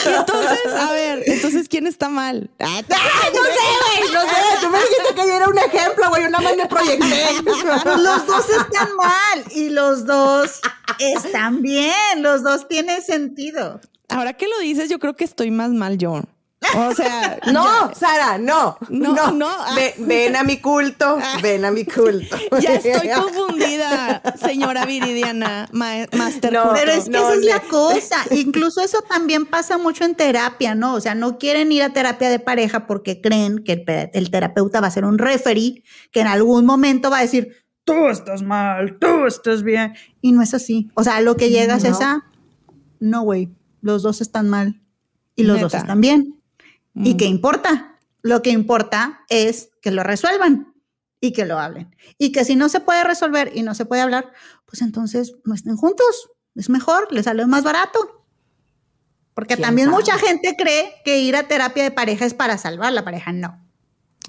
y 0.05 0.09
entonces, 0.13 0.59
a 0.77 0.91
ver, 0.91 1.23
entonces, 1.25 1.67
¿quién 1.69 1.87
está 1.87 2.09
mal? 2.09 2.49
Ah, 2.59 2.65
Ay, 2.67 2.83
no 3.33 3.43
sé, 3.43 3.51
güey, 4.01 4.13
no 4.13 4.21
sé. 4.21 4.35
Tú 4.61 4.69
me 4.69 4.77
dijiste 4.79 5.15
que 5.15 5.27
yo 5.27 5.33
era 5.35 5.47
un 5.47 5.57
ejemplo, 5.57 6.09
güey. 6.09 6.23
Una 6.33 6.49
más 6.49 6.57
me 6.57 6.65
proyecté. 6.65 7.41
Los 7.85 8.25
dos 8.25 8.49
están 8.49 8.95
mal 8.95 9.43
y 9.51 9.69
los 9.69 10.03
dos 10.07 10.61
están 10.97 11.61
bien. 11.61 12.23
Los 12.23 12.41
dos 12.41 12.67
tienen 12.67 13.03
sentido. 13.03 13.79
Ahora 14.09 14.33
que 14.33 14.47
lo 14.47 14.57
dices, 14.59 14.89
yo 14.89 14.97
creo 14.97 15.15
que 15.15 15.25
estoy 15.25 15.51
más 15.51 15.69
mal 15.69 15.99
yo. 15.99 16.23
O 16.75 16.93
sea, 16.93 17.39
No, 17.53 17.93
Sara, 17.93 18.37
no. 18.37 18.77
No, 18.89 19.13
No, 19.13 19.31
no. 19.31 19.47
Ah. 19.49 19.73
Ve- 19.75 19.95
ven 19.99 20.35
a 20.35 20.43
mi 20.43 20.57
culto. 20.57 21.17
Ven 21.41 21.65
a 21.65 21.71
mi 21.71 21.85
culto. 21.85 22.35
ya 22.61 22.75
estoy 22.75 23.09
confundida. 23.21 24.21
señora 24.39 24.85
Viridiana, 24.85 25.67
ma- 25.71 26.05
Master 26.17 26.53
No. 26.53 26.71
Pero 26.73 26.91
es 26.91 27.05
que 27.05 27.09
no, 27.11 27.19
esa 27.19 27.33
es 27.33 27.45
la 27.45 27.59
cosa. 27.61 28.17
Incluso 28.31 28.81
eso 28.81 29.01
también 29.01 29.45
pasa 29.45 29.77
mucho 29.77 30.03
en 30.05 30.15
terapia, 30.15 30.75
¿no? 30.75 30.93
O 30.95 31.01
sea, 31.01 31.15
no 31.15 31.37
quieren 31.37 31.71
ir 31.71 31.83
a 31.83 31.91
terapia 31.93 32.29
de 32.29 32.39
pareja 32.39 32.87
porque 32.87 33.21
creen 33.21 33.63
que 33.63 33.73
el, 33.73 33.83
pe- 33.83 34.11
el 34.13 34.31
terapeuta 34.31 34.81
va 34.81 34.87
a 34.87 34.91
ser 34.91 35.05
un 35.05 35.17
referee 35.17 35.83
que 36.11 36.21
en 36.21 36.27
algún 36.27 36.65
momento 36.65 37.09
va 37.09 37.19
a 37.19 37.21
decir, 37.21 37.49
tú 37.85 38.07
estás 38.07 38.41
mal, 38.41 38.97
tú 38.99 39.25
estás 39.27 39.63
bien. 39.63 39.93
Y 40.21 40.31
no 40.31 40.41
es 40.41 40.53
así. 40.53 40.89
O 40.95 41.03
sea, 41.03 41.19
lo 41.21 41.35
que 41.35 41.49
llegas 41.49 41.83
es 41.83 41.99
a, 42.01 42.23
no, 42.99 43.21
güey, 43.23 43.49
los 43.81 44.03
dos 44.03 44.21
están 44.21 44.49
mal 44.49 44.81
y 45.35 45.43
los 45.43 45.59
dos 45.59 45.73
están 45.73 45.99
bien. 45.99 46.39
¿Y 46.95 47.17
qué 47.17 47.25
importa? 47.25 47.97
Lo 48.21 48.41
que 48.41 48.51
importa 48.51 49.21
es 49.29 49.69
que 49.81 49.91
lo 49.91 50.03
resuelvan 50.03 50.73
y 51.19 51.33
que 51.33 51.45
lo 51.45 51.59
hablen. 51.59 51.95
Y 52.17 52.31
que 52.31 52.45
si 52.45 52.55
no 52.55 52.69
se 52.69 52.79
puede 52.79 53.03
resolver 53.03 53.51
y 53.55 53.63
no 53.63 53.73
se 53.75 53.85
puede 53.85 54.01
hablar, 54.01 54.31
pues 54.65 54.81
entonces 54.81 55.35
no 55.45 55.53
estén 55.55 55.75
juntos. 55.77 56.29
Es 56.55 56.69
mejor, 56.69 57.07
les 57.11 57.25
sale 57.25 57.45
más 57.47 57.63
barato. 57.63 58.25
Porque 59.33 59.55
¿Quién 59.55 59.65
también 59.65 59.87
sabe? 59.87 59.97
mucha 59.97 60.17
gente 60.19 60.55
cree 60.57 60.93
que 61.03 61.19
ir 61.19 61.35
a 61.35 61.47
terapia 61.47 61.83
de 61.83 61.91
pareja 61.91 62.25
es 62.25 62.33
para 62.35 62.57
salvar 62.57 62.93
la 62.93 63.03
pareja. 63.03 63.31
No, 63.33 63.59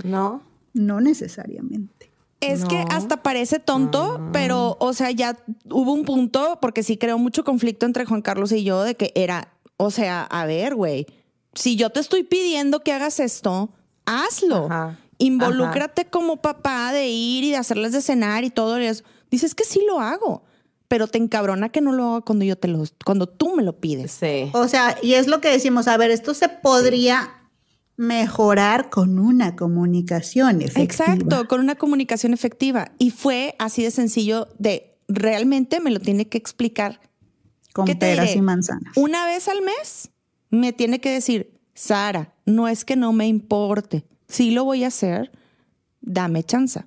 No. 0.03 0.43
no 0.73 1.01
necesariamente. 1.01 2.11
Es 2.41 2.65
que 2.65 2.77
No. 2.85 2.89
Ah. 2.91 2.97
hasta 2.97 3.23
parece 3.23 3.59
tonto, 3.59 4.31
pero, 4.33 4.77
o 4.81 4.93
sea, 4.93 5.11
ya 5.11 5.37
hubo 5.71 5.93
un 5.93 6.05
punto, 6.05 6.59
porque 6.61 6.83
sí 6.83 6.97
creó 6.97 7.19
mucho 7.19 7.45
conflicto 7.45 7.87
entre 7.87 8.05
Juan 8.07 8.23
Carlos 8.23 8.53
y 8.53 8.65
yo, 8.65 8.83
de 8.83 8.95
que 8.97 9.13
era, 9.15 9.49
o 9.77 9.91
sea, 9.91 10.23
a 10.25 10.45
ver, 10.47 10.75
güey, 10.75 11.07
si 11.55 11.77
yo 11.77 11.91
te 11.91 12.01
estoy 12.01 12.25
pidiendo 12.25 12.81
que 12.81 12.93
hagas 12.93 13.21
esto, 13.21 13.71
hazlo. 14.07 14.67
Ajá. 14.67 14.99
Involúcrate 15.19 16.07
como 16.07 16.43
papá 16.43 16.93
de 16.93 17.09
ir 17.09 17.45
y 17.45 17.51
de 17.51 17.57
hacerles 17.57 17.93
de 17.93 18.03
cenar 18.03 18.45
y 18.45 18.51
todo 18.51 18.77
eso. 18.77 19.05
Dices 19.31 19.55
que 19.55 19.65
sí 19.65 19.83
lo 19.87 20.01
hago, 20.01 20.45
pero 20.89 21.07
te 21.07 21.19
encabrona 21.19 21.69
que 21.69 21.81
no 21.81 21.93
lo 21.93 22.11
haga 22.11 22.21
cuando 22.23 22.45
yo 22.45 22.57
te 22.57 22.69
lo, 22.69 22.85
cuando 23.05 23.29
tú 23.29 23.55
me 23.55 23.63
lo 23.63 23.79
pides. 23.79 24.13
Sí. 24.13 24.51
O 24.53 24.69
sea, 24.69 24.97
y 25.03 25.15
es 25.15 25.27
lo 25.27 25.41
que 25.41 25.51
decimos, 25.51 25.89
a 25.89 25.97
ver, 25.97 26.11
esto 26.11 26.35
se 26.35 26.49
podría 26.49 27.45
mejorar 27.97 28.91
con 28.91 29.19
una 29.19 29.55
comunicación 29.55 30.63
efectiva. 30.63 30.83
Exacto, 30.83 31.49
con 31.49 31.61
una 31.61 31.77
comunicación 31.77 32.33
efectiva. 32.33 32.91
Y 32.99 33.11
fue 33.11 33.55
así 33.59 33.85
de 33.85 33.91
sencillo 33.91 34.49
de 34.59 34.99
realmente 35.07 35.81
me 35.81 35.91
lo 35.91 36.01
tiene 36.01 36.29
que 36.29 36.39
explicar 36.39 37.01
Con 37.73 37.87
¿Qué 37.87 37.95
te 37.95 38.07
peras 38.07 38.35
y 38.35 38.41
manzanas. 38.41 38.97
Una 38.97 39.27
vez 39.27 39.49
al 39.49 39.63
mes 39.63 40.11
me 40.55 40.73
tiene 40.73 41.01
que 41.01 41.11
decir, 41.11 41.59
Sara, 41.75 42.35
no 42.47 42.69
es 42.69 42.85
que 42.85 42.97
no 42.97 43.13
me 43.13 43.27
importe, 43.27 44.05
sí 44.29 44.51
lo 44.51 44.65
voy 44.65 44.85
a 44.85 44.89
hacer, 44.89 45.33
dame 46.01 46.43
chance. 46.45 46.85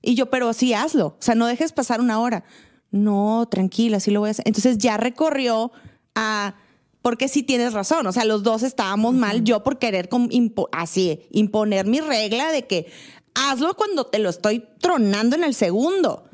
Y 0.00 0.14
yo, 0.14 0.30
pero 0.30 0.52
sí 0.52 0.74
hazlo, 0.74 1.06
o 1.08 1.16
sea, 1.20 1.34
no 1.34 1.46
dejes 1.46 1.72
pasar 1.72 2.00
una 2.00 2.20
hora. 2.20 2.44
No, 2.90 3.46
tranquila, 3.50 4.00
sí 4.00 4.10
lo 4.10 4.20
voy 4.20 4.28
a 4.28 4.30
hacer. 4.32 4.46
Entonces 4.48 4.78
ya 4.78 4.96
recorrió 4.96 5.72
a, 6.14 6.56
porque 7.00 7.28
sí 7.28 7.42
tienes 7.42 7.72
razón, 7.72 8.06
o 8.06 8.12
sea, 8.12 8.24
los 8.24 8.42
dos 8.42 8.62
estábamos 8.62 9.14
mal, 9.14 9.44
yo 9.44 9.62
por 9.62 9.78
querer 9.78 10.08
impo- 10.10 10.68
así, 10.72 11.20
imponer 11.30 11.86
mi 11.86 12.00
regla 12.00 12.50
de 12.52 12.66
que 12.66 12.90
hazlo 13.34 13.74
cuando 13.74 14.06
te 14.06 14.18
lo 14.18 14.28
estoy 14.28 14.64
tronando 14.80 15.36
en 15.36 15.44
el 15.44 15.54
segundo. 15.54 16.24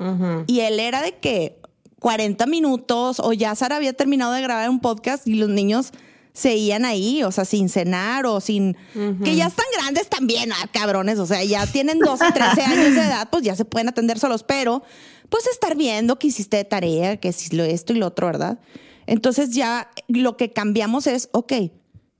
Y 0.47 0.59
él 0.61 0.79
era 0.79 1.01
de 1.01 1.17
que 1.17 1.61
40 1.99 2.45
minutos 2.47 3.19
o 3.19 3.33
ya 3.33 3.55
Sara 3.55 3.75
había 3.77 3.93
terminado 3.93 4.33
de 4.33 4.41
grabar 4.41 4.69
un 4.69 4.79
podcast 4.79 5.27
y 5.27 5.35
los 5.35 5.49
niños 5.49 5.91
seguían 6.33 6.85
ahí, 6.85 7.23
o 7.23 7.31
sea, 7.31 7.45
sin 7.45 7.69
cenar 7.69 8.25
o 8.25 8.39
sin... 8.39 8.77
Que 9.23 9.35
ya 9.35 9.47
están 9.47 9.65
grandes 9.73 10.09
también, 10.09 10.51
ah, 10.51 10.69
cabrones, 10.71 11.19
o 11.19 11.25
sea, 11.25 11.43
ya 11.43 11.65
tienen 11.67 11.99
12, 11.99 12.31
13 12.31 12.61
años 12.61 12.95
de 12.95 13.01
edad, 13.01 13.29
pues 13.29 13.43
ya 13.43 13.55
se 13.55 13.65
pueden 13.65 13.89
atender 13.89 14.19
solos, 14.19 14.43
pero 14.43 14.83
pues 15.29 15.47
estar 15.47 15.75
viendo 15.75 16.17
que 16.17 16.27
hiciste 16.27 16.57
de 16.57 16.65
tarea, 16.65 17.17
que 17.17 17.31
si 17.33 17.55
lo 17.55 17.63
esto 17.63 17.93
y 17.93 17.97
lo 17.97 18.07
otro, 18.07 18.27
¿verdad? 18.27 18.59
Entonces 19.05 19.51
ya 19.51 19.89
lo 20.07 20.37
que 20.37 20.51
cambiamos 20.51 21.07
es, 21.07 21.29
ok, 21.31 21.53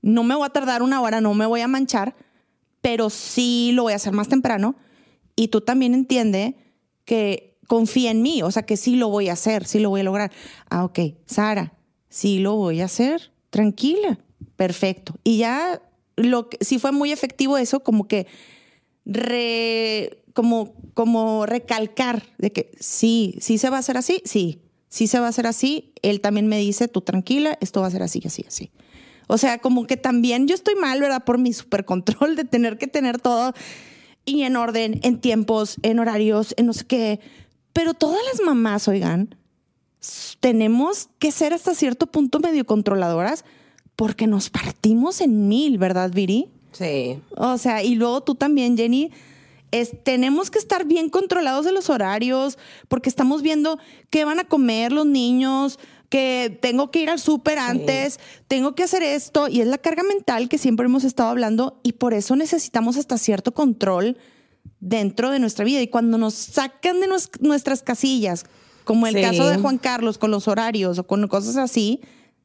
no 0.02 0.22
me 0.24 0.34
voy 0.34 0.46
a 0.46 0.50
tardar 0.50 0.82
una 0.82 1.00
hora, 1.00 1.20
no 1.20 1.34
me 1.34 1.46
voy 1.46 1.60
a 1.60 1.68
manchar, 1.68 2.16
pero 2.80 3.10
sí 3.10 3.72
lo 3.74 3.84
voy 3.84 3.92
a 3.92 3.96
hacer 3.96 4.12
más 4.12 4.28
temprano 4.28 4.76
y 5.36 5.48
tú 5.48 5.60
también 5.60 5.94
entiende 5.94 6.56
que 7.04 7.58
confía 7.66 8.10
en 8.10 8.22
mí, 8.22 8.42
o 8.42 8.50
sea, 8.50 8.64
que 8.64 8.76
sí 8.76 8.96
lo 8.96 9.08
voy 9.08 9.28
a 9.28 9.34
hacer, 9.34 9.64
sí 9.66 9.78
lo 9.78 9.90
voy 9.90 10.00
a 10.00 10.04
lograr. 10.04 10.32
Ah, 10.68 10.84
ok, 10.84 10.98
Sara, 11.26 11.74
sí 12.08 12.38
lo 12.38 12.56
voy 12.56 12.80
a 12.80 12.86
hacer, 12.86 13.32
tranquila, 13.50 14.18
perfecto. 14.56 15.14
Y 15.24 15.38
ya, 15.38 15.82
lo 16.16 16.48
que, 16.48 16.58
sí 16.64 16.78
fue 16.78 16.92
muy 16.92 17.12
efectivo 17.12 17.58
eso, 17.58 17.80
como 17.80 18.08
que 18.08 18.26
re, 19.04 20.22
como, 20.32 20.74
como 20.94 21.46
recalcar 21.46 22.22
de 22.38 22.52
que 22.52 22.72
sí, 22.78 23.36
sí 23.40 23.58
se 23.58 23.70
va 23.70 23.76
a 23.76 23.80
hacer 23.80 23.96
así, 23.96 24.22
sí, 24.24 24.60
sí 24.88 25.06
se 25.06 25.20
va 25.20 25.26
a 25.26 25.30
hacer 25.30 25.46
así. 25.46 25.92
Él 26.02 26.20
también 26.20 26.46
me 26.46 26.58
dice, 26.58 26.88
tú 26.88 27.00
tranquila, 27.00 27.58
esto 27.60 27.80
va 27.80 27.88
a 27.88 27.90
ser 27.90 28.02
así, 28.02 28.22
así, 28.24 28.44
así. 28.46 28.70
O 29.26 29.38
sea, 29.38 29.58
como 29.58 29.86
que 29.86 29.96
también 29.96 30.48
yo 30.48 30.54
estoy 30.54 30.74
mal, 30.74 31.00
¿verdad? 31.00 31.24
Por 31.24 31.38
mi 31.38 31.52
supercontrol 31.52 32.36
de 32.36 32.44
tener 32.44 32.78
que 32.78 32.86
tener 32.86 33.20
todo 33.20 33.54
y 34.24 34.42
en 34.42 34.56
orden, 34.56 35.00
en 35.02 35.20
tiempos, 35.20 35.76
en 35.82 35.98
horarios, 35.98 36.54
en 36.56 36.66
no 36.66 36.72
sé 36.72 36.84
qué. 36.86 37.20
Pero 37.72 37.94
todas 37.94 38.20
las 38.30 38.40
mamás, 38.44 38.88
oigan, 38.88 39.36
tenemos 40.40 41.08
que 41.18 41.30
ser 41.32 41.52
hasta 41.52 41.74
cierto 41.74 42.06
punto 42.06 42.40
medio 42.40 42.64
controladoras 42.64 43.44
porque 43.96 44.26
nos 44.26 44.48
partimos 44.50 45.20
en 45.20 45.48
mil, 45.48 45.76
¿verdad, 45.78 46.10
Viri? 46.12 46.48
Sí. 46.72 47.20
O 47.36 47.58
sea, 47.58 47.82
y 47.82 47.94
luego 47.96 48.22
tú 48.22 48.34
también, 48.34 48.76
Jenny, 48.76 49.10
es, 49.72 49.92
tenemos 50.02 50.50
que 50.50 50.58
estar 50.58 50.84
bien 50.86 51.10
controlados 51.10 51.64
de 51.66 51.72
los 51.72 51.90
horarios 51.90 52.58
porque 52.88 53.08
estamos 53.08 53.42
viendo 53.42 53.78
qué 54.08 54.24
van 54.24 54.38
a 54.40 54.44
comer 54.44 54.90
los 54.92 55.04
niños, 55.06 55.78
que 56.08 56.58
tengo 56.60 56.90
que 56.90 57.02
ir 57.02 57.10
al 57.10 57.20
súper 57.20 57.58
antes, 57.58 58.18
tengo 58.48 58.74
que 58.74 58.82
hacer 58.82 59.02
esto, 59.02 59.46
y 59.48 59.60
es 59.60 59.68
la 59.68 59.78
carga 59.78 60.02
mental 60.02 60.48
que 60.48 60.58
siempre 60.58 60.86
hemos 60.86 61.04
estado 61.04 61.28
hablando 61.28 61.78
y 61.84 61.92
por 61.92 62.14
eso 62.14 62.34
necesitamos 62.34 62.96
hasta 62.96 63.16
cierto 63.18 63.52
control 63.52 64.16
dentro 64.80 65.30
de 65.30 65.38
nuestra 65.38 65.64
vida. 65.64 65.80
Y 65.82 65.88
cuando 65.88 66.18
nos 66.18 66.34
sacan 66.34 67.00
de 67.00 67.08
nues- 67.08 67.30
nuestras 67.40 67.82
casillas, 67.82 68.44
como 68.84 69.06
el 69.06 69.14
Sí. 69.14 69.20
caso 69.22 69.48
de 69.48 69.58
Juan 69.58 69.78
Carlos 69.78 70.18
con 70.18 70.30
los 70.30 70.48
horarios 70.48 70.98
o 70.98 71.06
con 71.06 71.26
cosas 71.28 71.56
así, 71.56 72.00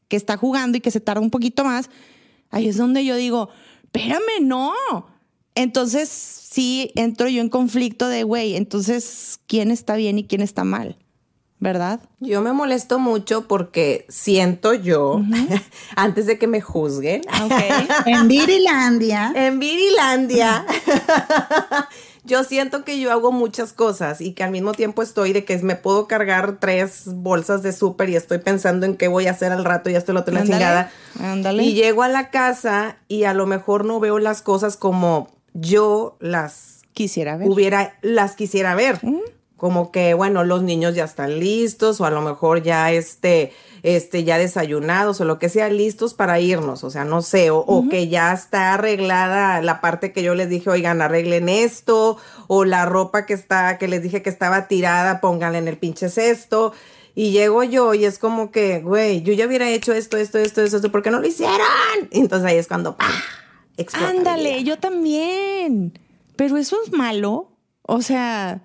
que 0.08 0.16
está 0.18 0.38
jugando 0.38 0.78
y 0.78 0.82
que 0.82 0.92
se 0.92 1.00
tarda 1.00 1.22
un 1.22 1.32
poquito 1.32 1.64
más, 1.64 1.90
ahí 2.52 2.68
es 2.68 2.78
donde 2.78 3.04
yo 3.06 3.16
digo, 3.16 3.50
espérame, 3.86 4.42
no. 4.42 4.74
Entonces, 5.56 6.10
sí, 6.10 6.92
entro 6.96 7.28
yo 7.30 7.42
en 7.42 7.50
conflicto 7.50 8.08
de, 8.10 8.24
güey, 8.24 8.56
entonces, 8.56 9.40
¿quién 9.48 9.72
está 9.72 9.96
bien 9.96 10.20
y 10.20 10.26
quién 10.26 10.42
está 10.42 10.64
mal? 10.64 10.98
¿Verdad? 11.58 12.02
Yo 12.20 12.42
me 12.42 12.52
molesto 12.52 13.00
mucho 13.00 13.48
porque 13.48 14.06
siento 14.10 14.74
yo, 14.74 15.22
antes 15.96 16.26
de 16.26 16.38
que 16.38 16.48
me 16.48 16.60
juzguen, 16.60 17.22
En 18.06 18.28
Virilandia. 18.28 19.32
en 19.34 19.58
Virilandia, 19.60 20.66
yo 22.26 22.44
siento 22.44 22.84
que 22.84 23.00
yo 23.00 23.12
hago 23.12 23.32
muchas 23.32 23.72
cosas 23.74 24.20
y 24.22 24.34
que 24.34 24.44
al 24.44 24.52
mismo 24.52 24.74
tiempo 24.74 25.02
estoy 25.02 25.32
de 25.34 25.46
que 25.46 25.58
me 25.60 25.76
puedo 25.76 26.08
cargar 26.08 26.58
tres 26.60 27.04
bolsas 27.06 27.62
de 27.64 27.72
súper 27.72 28.10
y 28.10 28.16
estoy 28.16 28.40
pensando 28.40 28.86
en 28.86 28.98
qué 28.98 29.08
voy 29.08 29.28
a 29.28 29.32
hacer 29.32 29.52
al 29.52 29.64
rato 29.66 29.90
y 29.90 29.96
esto 29.96 30.12
lo 30.14 30.22
otro 30.22 30.34
la 30.34 30.42
Ándale, 30.42 30.58
chingada. 30.60 30.92
ándale. 31.20 31.64
Y 31.64 31.74
llego 31.74 32.04
a 32.04 32.08
la 32.08 32.30
casa 32.32 32.98
y 33.08 33.24
a 33.26 33.34
lo 33.34 33.46
mejor 33.46 33.86
no 33.86 34.00
veo 34.00 34.20
las 34.20 34.42
cosas 34.42 34.76
como 34.78 35.30
yo 35.54 36.18
las 36.20 36.82
Quisiera 36.94 37.36
ver. 37.38 37.50
hubiera, 37.50 37.98
las 38.02 38.36
quisiera 38.36 38.74
ver. 38.76 39.00
Como 39.58 39.92
que, 39.92 40.14
bueno, 40.14 40.44
los 40.44 40.64
niños 40.64 40.96
ya 40.96 41.06
están 41.06 41.40
listos, 41.40 42.02
o 42.02 42.06
a 42.06 42.10
lo 42.10 42.22
mejor 42.22 42.62
ya 42.62 42.92
este, 42.92 43.54
este, 43.86 44.24
ya 44.24 44.40
desayunados, 44.40 45.22
o 45.22 45.26
lo 45.26 45.38
que 45.38 45.48
sea, 45.48 45.70
listos 45.70 46.16
para 46.16 46.40
irnos. 46.40 46.84
O 46.84 46.90
sea, 46.90 47.06
no 47.06 47.22
sé, 47.22 47.52
o, 47.52 47.60
o 47.60 47.88
que 47.88 48.08
ya 48.08 48.34
está 48.34 48.74
arreglada 48.74 49.62
la 49.62 49.80
parte 49.80 50.12
que 50.12 50.24
yo 50.24 50.34
les 50.34 50.50
dije, 50.50 50.72
oigan, 50.72 51.04
arreglen 51.04 51.48
esto, 51.48 52.18
o 52.48 52.66
la 52.66 52.86
ropa 52.86 53.28
que 53.28 53.36
está, 53.36 53.78
que 53.78 53.88
les 53.88 54.02
dije 54.02 54.24
que 54.24 54.32
estaba 54.32 54.68
tirada, 54.68 55.22
pónganla 55.22 55.60
en 55.60 55.68
el 55.68 55.78
pinche 55.78 56.10
cesto. 56.10 56.74
Y 57.14 57.32
llego 57.32 57.64
yo 57.64 57.94
y 57.94 58.06
es 58.06 58.18
como 58.18 58.52
que, 58.52 58.80
güey, 58.80 59.22
yo 59.22 59.34
ya 59.34 59.46
hubiera 59.46 59.70
hecho 59.70 59.94
esto, 59.94 60.18
esto, 60.18 60.40
esto, 60.40 60.64
esto, 60.64 60.78
esto, 60.78 60.92
¿por 60.92 61.04
qué 61.04 61.12
no 61.12 61.20
lo 61.20 61.28
hicieron? 61.28 61.56
Y 62.12 62.22
entonces 62.22 62.50
ahí 62.50 62.58
es 62.58 62.68
cuando, 62.68 62.98
¡pah! 62.98 63.06
Ándale, 63.94 64.64
yo 64.64 64.80
también. 64.80 65.98
Pero 66.36 66.58
eso 66.58 66.76
es 66.84 66.92
malo. 66.92 67.52
O 67.84 68.02
sea, 68.02 68.64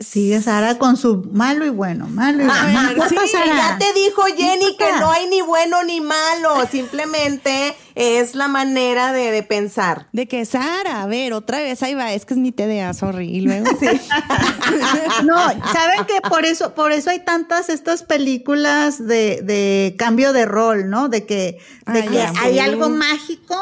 Sigue 0.00 0.42
Sara 0.42 0.76
con 0.76 0.96
su 0.96 1.28
malo 1.32 1.64
y 1.64 1.68
bueno, 1.68 2.08
malo 2.08 2.42
y 2.42 2.46
bueno. 2.46 2.94
Ver, 2.96 3.08
sí. 3.08 3.16
Ya 3.46 3.78
te 3.78 3.92
dijo 3.92 4.22
Jenny 4.36 4.76
que 4.76 4.90
no 4.98 5.10
hay 5.10 5.28
ni 5.28 5.40
bueno 5.40 5.84
ni 5.84 6.00
malo, 6.00 6.66
simplemente 6.68 7.76
es 7.94 8.34
la 8.34 8.48
manera 8.48 9.12
de, 9.12 9.30
de 9.30 9.42
pensar. 9.44 10.08
de 10.12 10.26
que 10.26 10.44
Sara, 10.46 11.02
a 11.02 11.06
ver, 11.06 11.32
otra 11.32 11.58
vez 11.60 11.80
ahí 11.84 11.94
va, 11.94 12.12
es 12.12 12.24
que 12.24 12.34
es 12.34 12.40
mi 12.40 12.50
TDA, 12.50 12.92
sorry. 12.92 13.28
Y 13.28 13.40
luego, 13.40 13.66
No, 15.24 15.36
saben 15.72 16.04
que 16.06 16.20
por 16.28 16.44
eso, 16.44 16.74
por 16.74 16.90
eso 16.90 17.10
hay 17.10 17.24
tantas 17.24 17.68
estas 17.68 18.02
películas 18.02 18.98
de, 19.04 19.42
de 19.42 19.94
cambio 19.96 20.32
de 20.32 20.44
rol, 20.46 20.90
¿no? 20.90 21.08
De 21.08 21.24
que, 21.24 21.58
de 21.86 22.04
que 22.04 22.14
ya. 22.14 22.32
hay 22.40 22.58
algo 22.58 22.88
mágico 22.88 23.56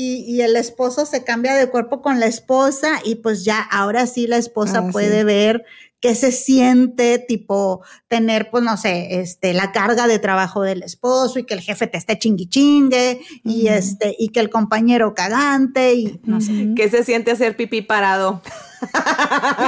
y, 0.00 0.20
y 0.32 0.42
el 0.42 0.54
esposo 0.54 1.06
se 1.06 1.24
cambia 1.24 1.54
de 1.54 1.68
cuerpo 1.70 2.02
con 2.02 2.20
la 2.20 2.26
esposa 2.26 3.00
y 3.04 3.16
pues 3.16 3.44
ya 3.44 3.60
ahora 3.60 4.06
sí 4.06 4.28
la 4.28 4.36
esposa 4.36 4.84
Ah, 4.86 4.92
puede 4.92 5.18
sí. 5.20 5.24
ver 5.24 5.64
qué 6.00 6.14
se 6.14 6.30
siente, 6.30 7.18
tipo 7.18 7.82
tener, 8.06 8.50
pues 8.52 8.62
no 8.62 8.76
sé, 8.76 9.20
este, 9.20 9.52
la 9.54 9.72
carga 9.72 10.06
de 10.06 10.20
trabajo 10.20 10.62
del 10.62 10.84
esposo 10.84 11.40
y 11.40 11.44
que 11.44 11.54
el 11.54 11.60
jefe 11.60 11.88
te 11.88 11.98
esté 11.98 12.16
chingui 12.16 12.46
chingue 12.48 13.20
y 13.42 13.66
este, 13.66 14.14
y 14.16 14.28
que 14.28 14.38
el 14.38 14.50
compañero 14.50 15.12
cagante 15.14 15.94
y 15.94 16.20
no 16.22 16.40
sé. 16.40 16.68
¿Qué 16.76 16.88
se 16.88 17.02
siente 17.02 17.32
hacer 17.32 17.56
pipí 17.56 17.82
parado? 17.82 18.40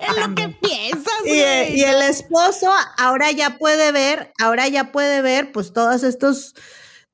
Es 0.00 0.16
lo 0.26 0.34
que 0.34 0.48
piensas, 0.48 1.12
Y, 1.24 1.30
eh, 1.32 1.64
güey. 1.68 1.80
y 1.80 1.84
el 1.84 2.02
esposo 2.02 2.70
ahora 2.98 3.30
ya 3.32 3.58
puede 3.58 3.92
ver, 3.92 4.32
ahora 4.40 4.68
ya 4.68 4.90
puede 4.92 5.20
ver, 5.22 5.52
pues 5.52 5.72
todos 5.72 6.02
estos 6.02 6.54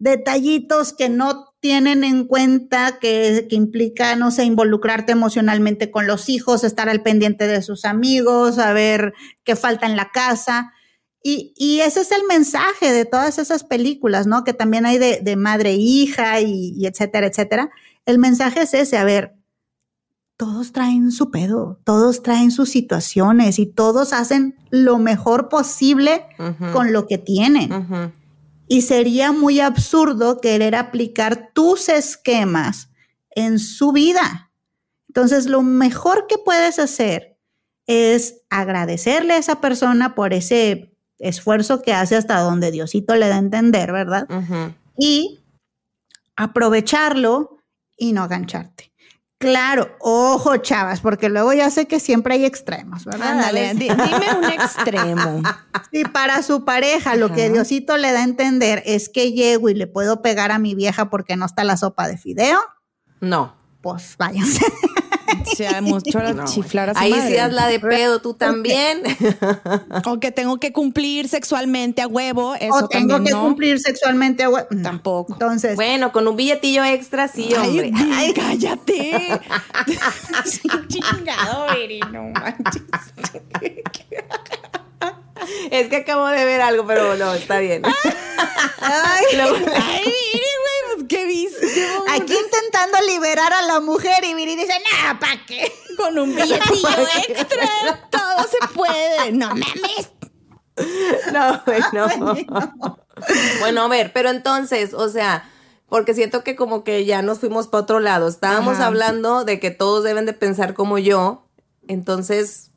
detallitos 0.03 0.93
que 0.93 1.09
no 1.09 1.55
tienen 1.61 2.03
en 2.03 2.27
cuenta 2.27 2.99
que, 3.01 3.47
que 3.49 3.55
implica, 3.55 4.17
no 4.17 4.33
sé, 4.33 4.43
involucrarte 4.45 5.13
emocionalmente 5.13 5.93
con 5.93 6.09
los 6.09 6.29
hijos, 6.29 6.65
estar 6.65 6.89
al 6.89 7.03
pendiente 7.03 7.47
de 7.47 7.63
sus 7.63 7.85
amigos, 7.85 8.57
saber 8.57 9.15
qué 9.45 9.55
falta 9.55 9.87
en 9.87 9.95
la 9.95 10.11
casa. 10.11 10.73
Y, 11.23 11.55
y 11.57 11.81
ese 11.83 12.01
es 12.01 12.11
el 12.11 12.25
mensaje 12.29 12.93
de 12.93 13.05
todas 13.05 13.39
esas 13.39 13.63
películas, 13.63 14.27
¿no? 14.27 14.43
Que 14.43 14.53
también 14.53 14.87
hay 14.87 14.99
de, 14.99 15.21
de 15.23 15.37
madre 15.37 15.71
e 15.71 15.77
hija 15.77 16.41
y, 16.41 16.75
y 16.77 16.87
etcétera, 16.87 17.29
etcétera. 17.29 17.71
El 18.05 18.19
mensaje 18.19 18.63
es 18.63 18.75
ese, 18.75 18.99
a 18.99 19.05
ver, 19.05 19.37
todos 20.37 20.73
traen 20.73 21.13
su 21.13 21.31
pedo, 21.31 21.79
todos 21.85 22.25
traen 22.25 22.51
sus 22.51 22.71
situaciones 22.71 23.61
y 23.61 23.67
todos 23.67 24.13
hacen 24.13 24.57
lo 24.71 24.99
mejor 24.99 25.49
posible 25.49 26.25
con 26.73 26.93
lo 26.93 27.07
que 27.07 27.19
tienen. 27.19 27.71
Y 28.73 28.81
sería 28.81 29.33
muy 29.33 29.61
absurdo 29.61 30.41
querer 30.41 30.75
aplicar 30.75 31.51
tus 31.53 31.91
esquemas 31.91 32.89
en 33.29 33.59
su 33.59 33.93
vida. 33.93 34.51
Entonces, 35.09 35.45
lo 35.45 35.61
mejor 35.61 36.27
que 36.27 36.39
puedes 36.39 36.79
hacer 36.79 37.39
es 37.87 38.41
agradecerle 38.49 39.35
a 39.35 39.37
esa 39.37 39.61
persona 39.61 40.15
por 40.15 40.33
ese 40.33 40.97
esfuerzo 41.19 41.83
que 41.83 41.93
hace 41.93 42.17
hasta 42.17 42.41
donde 42.41 42.71
Diosito 42.71 43.15
le 43.15 43.29
da 43.29 43.35
a 43.35 43.41
entender, 43.41 43.93
¿verdad? 43.93 44.27
Y 44.97 45.45
aprovecharlo 46.35 47.59
y 47.99 48.15
no 48.15 48.23
agancharte. 48.23 48.92
Claro, 49.43 49.97
ojo, 49.99 50.57
chavas, 50.59 51.01
porque 51.01 51.29
luego 51.29 51.53
ya 51.53 51.69
sé 51.69 51.89
que 51.89 51.99
siempre 51.99 52.35
hay 52.35 52.45
extremos, 52.45 53.05
¿verdad? 53.05 53.33
Ándale, 53.33 53.75
dime 53.75 53.97
un 54.39 54.45
extremo. 54.45 55.43
Si 55.91 56.05
para 56.05 56.43
su 56.43 56.65
pareja 56.65 57.17
lo 57.17 57.33
que. 57.35 57.51
Diosito 57.51 57.97
le 57.99 58.13
da 58.13 58.21
a 58.21 58.23
entender 58.23 58.83
es 58.87 59.09
que 59.11 59.33
llego 59.33 59.69
y 59.69 59.75
le 59.75 59.87
puedo 59.89 60.23
pegar 60.23 60.51
a 60.53 60.59
mi 60.61 60.75
vieja 60.77 61.11
porque 61.11 61.37
no 61.37 61.45
está 61.45 61.65
la 61.65 61.77
sopa 61.77 62.07
de 62.09 62.17
fideo, 62.17 62.59
No. 63.21 63.55
pues 63.83 64.15
váyanse. 64.17 64.65
Sea, 65.45 65.81
mucho 65.83 66.19
no, 66.35 66.45
chiflar 66.45 66.91
a 66.91 66.95
su 66.95 67.01
Ahí 67.01 67.11
madre. 67.11 67.29
sí 67.31 67.37
haz 67.37 67.53
la 67.53 67.67
de 67.67 67.81
pedo 67.81 68.21
tú 68.21 68.35
también. 68.35 69.03
O 70.07 70.19
que 70.21 70.31
tengo 70.33 70.59
que 70.59 70.73
cumplir 70.73 71.29
sexualmente 71.29 72.03
a 72.03 72.07
huevo, 72.09 72.55
eso 72.55 72.75
o 72.75 72.89
tengo 72.89 73.15
también 73.15 73.25
que 73.25 73.31
no. 73.33 73.43
cumplir 73.47 73.79
sexualmente. 73.81 74.43
a 74.45 74.49
hue- 74.51 74.67
no. 74.71 74.83
Tampoco. 74.83 75.33
Entonces, 75.35 75.77
bueno, 75.77 76.13
con 76.13 76.27
un 76.29 76.37
billetillo 76.37 76.85
extra, 76.85 77.29
sí, 77.29 77.53
hombre. 77.55 77.91
Ay, 77.95 78.11
ay, 78.15 78.33
cállate. 78.35 79.41
Chingado, 80.89 81.67
Viri, 81.75 82.01
no 82.13 82.25
manches. 82.25 82.83
Es 85.71 85.89
que 85.89 85.97
acabo 85.97 86.27
de 86.29 86.45
ver 86.45 86.61
algo, 86.61 86.87
pero 86.87 87.17
no, 87.17 87.35
está 87.35 87.59
bien. 87.59 87.83
ay, 88.81 89.25
Luego- 89.37 89.57
Ay, 89.75 90.05
Viri, 90.05 90.47
güey, 90.63 90.97
pues 90.97 91.07
qué 91.09 91.27
viste. 91.27 91.87
aquí 92.11 92.35
intentando 92.35 92.99
liberar 93.07 93.53
a 93.53 93.63
la 93.63 93.81
mujer 93.81 94.25
y 94.25 94.35
Viri 94.35 94.57
dice, 94.57 94.73
no, 95.09 95.19
¿para 95.19 95.45
qué? 95.47 95.73
Con 95.97 96.19
un 96.19 96.35
billetillo 96.37 96.89
extra, 97.29 98.09
todo 98.11 98.47
se 98.49 98.69
puede. 98.75 99.33
No 99.33 99.49
mames. 99.49 100.11
No, 101.33 101.63
bueno. 101.67 102.35
Bueno, 103.61 103.83
a 103.83 103.89
ver, 103.89 104.11
pero 104.15 104.31
entonces, 104.31 104.95
o 104.95 105.09
sea, 105.09 105.49
porque 105.89 106.15
siento 106.15 106.43
que 106.43 106.57
como 106.57 106.83
que 106.83 107.05
ya 107.05 107.21
nos 107.21 107.39
fuimos 107.41 107.69
para 107.69 107.83
otro 107.83 108.01
lado. 108.01 108.27
Estábamos 108.27 108.77
Ajá. 108.77 108.87
hablando 108.87 109.45
de 109.45 109.61
que 109.61 109.71
todos 109.71 110.03
deben 110.03 110.25
de 110.25 110.33
pensar 110.33 110.73
como 110.75 110.97
yo. 110.99 111.47
Entonces, 111.89 112.71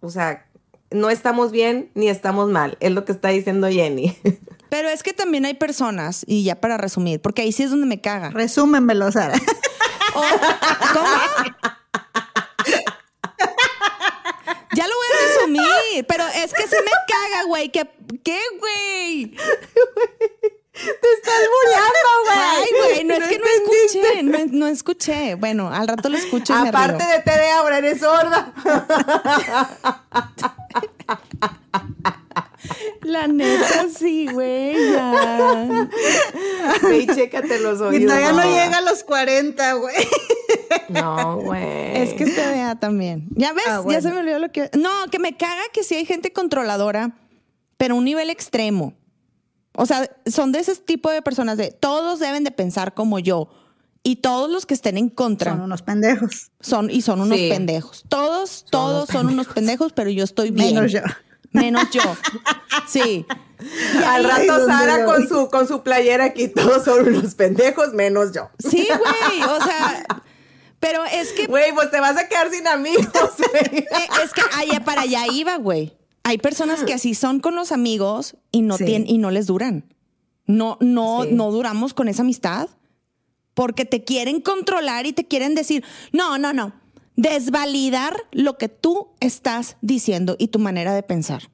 o 0.00 0.10
sea, 0.10 0.46
no 0.94 1.10
estamos 1.10 1.50
bien 1.50 1.90
ni 1.94 2.08
estamos 2.08 2.48
mal. 2.48 2.76
Es 2.80 2.92
lo 2.92 3.04
que 3.04 3.12
está 3.12 3.28
diciendo 3.28 3.68
Jenny. 3.68 4.16
Pero 4.70 4.88
es 4.88 5.02
que 5.02 5.12
también 5.12 5.44
hay 5.44 5.54
personas, 5.54 6.24
y 6.26 6.42
ya 6.42 6.60
para 6.60 6.76
resumir, 6.76 7.20
porque 7.20 7.42
ahí 7.42 7.52
sí 7.52 7.62
es 7.62 7.70
donde 7.70 7.86
me 7.86 8.00
caga. 8.00 8.30
Resúmenmelo, 8.30 9.12
Sara. 9.12 9.38
¿Cómo? 10.92 11.08
Ya 14.74 14.88
lo 14.88 14.94
voy 14.94 15.06
a 15.06 15.26
resumir, 15.28 16.06
pero 16.08 16.24
es 16.26 16.52
que 16.52 16.66
se 16.66 16.76
me 16.82 16.90
caga, 17.06 17.44
güey. 17.46 17.68
¿Qué, 17.70 17.88
qué, 18.24 18.40
güey? 18.58 19.36
Te 20.74 21.12
estás 21.12 21.40
burlando, 21.54 21.98
Ay, 22.32 22.66
güey, 22.76 23.04
no, 23.04 23.14
es 23.14 23.28
que 23.28 23.38
no 23.38 23.44
escuché, 23.46 24.22
no, 24.24 24.38
no 24.50 24.66
escuché. 24.66 25.34
Bueno, 25.36 25.68
al 25.72 25.86
rato 25.86 26.08
lo 26.08 26.18
escucho 26.18 26.52
y 26.52 26.62
me 26.62 26.68
Aparte 26.70 27.04
río. 27.04 27.12
de 27.16 27.22
Tere 27.22 27.50
ahora 27.52 27.78
eres 27.78 28.00
sorda. 28.00 28.52
La 33.02 33.26
neta, 33.28 33.86
sí, 33.96 34.26
güey, 34.32 34.74
y 36.98 37.06
chécate 37.06 37.60
los 37.60 37.80
oídos. 37.80 38.02
Y 38.02 38.06
todavía 38.06 38.32
no 38.32 38.42
llega 38.42 38.78
a 38.78 38.80
los 38.80 39.04
40, 39.04 39.72
güey. 39.74 39.94
No, 40.88 41.36
güey. 41.36 41.96
Es 42.02 42.14
que 42.14 42.24
te 42.24 42.46
vea 42.46 42.74
también. 42.76 43.26
¿Ya 43.36 43.52
ves? 43.52 43.64
Ah, 43.68 43.82
Ya 43.88 44.00
se 44.00 44.10
me 44.10 44.18
olvidó 44.18 44.38
lo 44.38 44.50
que... 44.50 44.70
No, 44.72 44.90
que 45.10 45.18
me 45.18 45.36
caga 45.36 45.62
que 45.72 45.82
sí 45.84 45.94
hay 45.94 46.06
gente 46.06 46.32
controladora, 46.32 47.12
pero 47.76 47.96
un 47.96 48.04
nivel 48.04 48.30
extremo. 48.30 48.94
O 49.76 49.86
sea, 49.86 50.08
son 50.26 50.52
de 50.52 50.60
ese 50.60 50.74
tipo 50.76 51.10
de 51.10 51.20
personas 51.22 51.56
de 51.58 51.70
todos 51.72 52.18
deben 52.20 52.44
de 52.44 52.50
pensar 52.50 52.94
como 52.94 53.18
yo. 53.18 53.48
Y 54.06 54.16
todos 54.16 54.50
los 54.50 54.66
que 54.66 54.74
estén 54.74 54.98
en 54.98 55.08
contra 55.08 55.52
Son 55.52 55.62
unos 55.62 55.80
pendejos. 55.82 56.50
son 56.60 56.90
y 56.90 57.00
son 57.02 57.22
unos 57.22 57.38
Sí. 57.38 57.48
pendejos. 57.48 58.04
Todos, 58.08 58.66
todos 58.70 59.08
son 59.08 59.28
unos 59.28 59.46
pendejos, 59.48 59.92
pero 59.94 60.10
yo 60.10 60.24
estoy 60.24 60.50
bien. 60.50 60.74
Menos 60.74 60.92
yo. 60.92 61.00
Menos 61.52 61.90
yo. 61.90 62.02
Sí. 62.88 63.24
Al 64.06 64.24
rato 64.24 64.58
¿dónde 64.58 64.66
Sara 64.66 65.04
con 65.06 65.26
su, 65.26 65.48
con 65.48 65.66
su 65.66 65.82
playera 65.82 66.24
aquí, 66.24 66.48
todos 66.48 66.84
son 66.84 67.06
unos 67.08 67.34
pendejos, 67.34 67.94
menos 67.94 68.32
yo. 68.32 68.50
Sí, 68.58 68.86
güey. 68.88 69.42
O 69.42 69.64
sea, 69.64 70.04
pero 70.80 71.02
es 71.06 71.32
que 71.32 71.46
Güey, 71.46 71.72
pues 71.72 71.90
te 71.90 71.98
vas 71.98 72.16
a 72.18 72.28
quedar 72.28 72.50
sin 72.50 72.66
amigos, 72.66 73.08
güey. 73.38 73.78
Eh, 73.90 74.08
es 74.22 74.32
que 74.34 74.42
allá 74.54 74.84
para 74.84 75.02
allá 75.02 75.24
iba, 75.32 75.56
güey. 75.56 75.96
Hay 76.24 76.38
personas 76.38 76.82
que 76.84 76.94
así 76.94 77.14
son 77.14 77.38
con 77.40 77.54
los 77.54 77.70
amigos 77.70 78.36
y 78.50 78.62
no 78.62 78.76
Sí. 78.78 78.84
tienen 78.86 79.08
y 79.08 79.18
no 79.18 79.30
les 79.30 79.46
duran. 79.46 79.94
No, 80.46 80.78
no, 80.80 81.22
Sí. 81.24 81.28
no 81.32 81.50
duramos 81.52 81.94
con 81.94 82.08
esa 82.08 82.22
amistad. 82.22 82.68
Porque 83.54 83.84
te 83.84 84.02
quieren 84.02 84.40
controlar 84.40 85.06
y 85.06 85.12
te 85.12 85.26
quieren 85.26 85.54
decir, 85.54 85.84
no, 86.12 86.38
no, 86.38 86.52
no. 86.52 86.72
Desvalidar 87.14 88.16
lo 88.32 88.58
que 88.58 88.68
tú 88.68 89.08
estás 89.20 89.76
diciendo 89.80 90.34
y 90.38 90.48
tu 90.48 90.58
manera 90.58 90.94
de 90.94 91.02
pensar. 91.04 91.50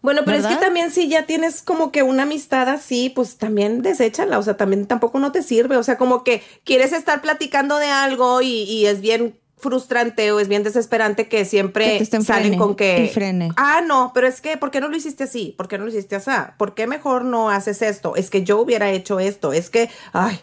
Bueno, 0.00 0.22
pero 0.24 0.38
es 0.38 0.46
que 0.46 0.54
también 0.56 0.92
si 0.92 1.08
ya 1.08 1.26
tienes 1.26 1.60
como 1.62 1.90
que 1.90 2.04
una 2.04 2.22
amistad 2.22 2.68
así, 2.68 3.10
pues 3.10 3.36
también 3.36 3.82
deséchala, 3.82 4.38
o 4.38 4.42
sea, 4.44 4.56
también 4.56 4.86
tampoco 4.86 5.18
no 5.18 5.32
te 5.32 5.42
sirve, 5.42 5.76
o 5.76 5.82
sea, 5.82 5.98
como 5.98 6.22
que 6.22 6.40
quieres 6.62 6.92
estar 6.92 7.20
platicando 7.20 7.78
de 7.78 7.86
algo 7.88 8.40
y, 8.40 8.46
y 8.62 8.86
es 8.86 9.00
bien 9.00 9.40
frustrante 9.58 10.30
o 10.32 10.40
es 10.40 10.48
bien 10.48 10.62
desesperante 10.62 11.28
que 11.28 11.44
siempre 11.44 11.98
Que 11.98 12.04
salen 12.06 12.24
frene 12.24 12.56
con 12.56 12.74
que 12.76 13.10
frene. 13.12 13.50
ah 13.56 13.80
no 13.86 14.12
pero 14.14 14.26
es 14.26 14.40
que 14.40 14.56
¿por 14.56 14.70
qué 14.70 14.80
no 14.80 14.88
lo 14.88 14.96
hiciste 14.96 15.24
así? 15.24 15.54
¿por 15.58 15.68
qué 15.68 15.78
no 15.78 15.84
lo 15.84 15.90
hiciste 15.90 16.16
así? 16.16 16.30
¿por 16.56 16.74
qué 16.74 16.86
mejor 16.86 17.24
no 17.24 17.50
haces 17.50 17.82
esto? 17.82 18.16
es 18.16 18.30
que 18.30 18.44
yo 18.44 18.60
hubiera 18.60 18.90
hecho 18.90 19.18
esto 19.20 19.52
es 19.52 19.68
que 19.70 19.90
ay 20.12 20.40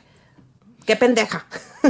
qué 0.86 0.96
pendeja 0.96 1.48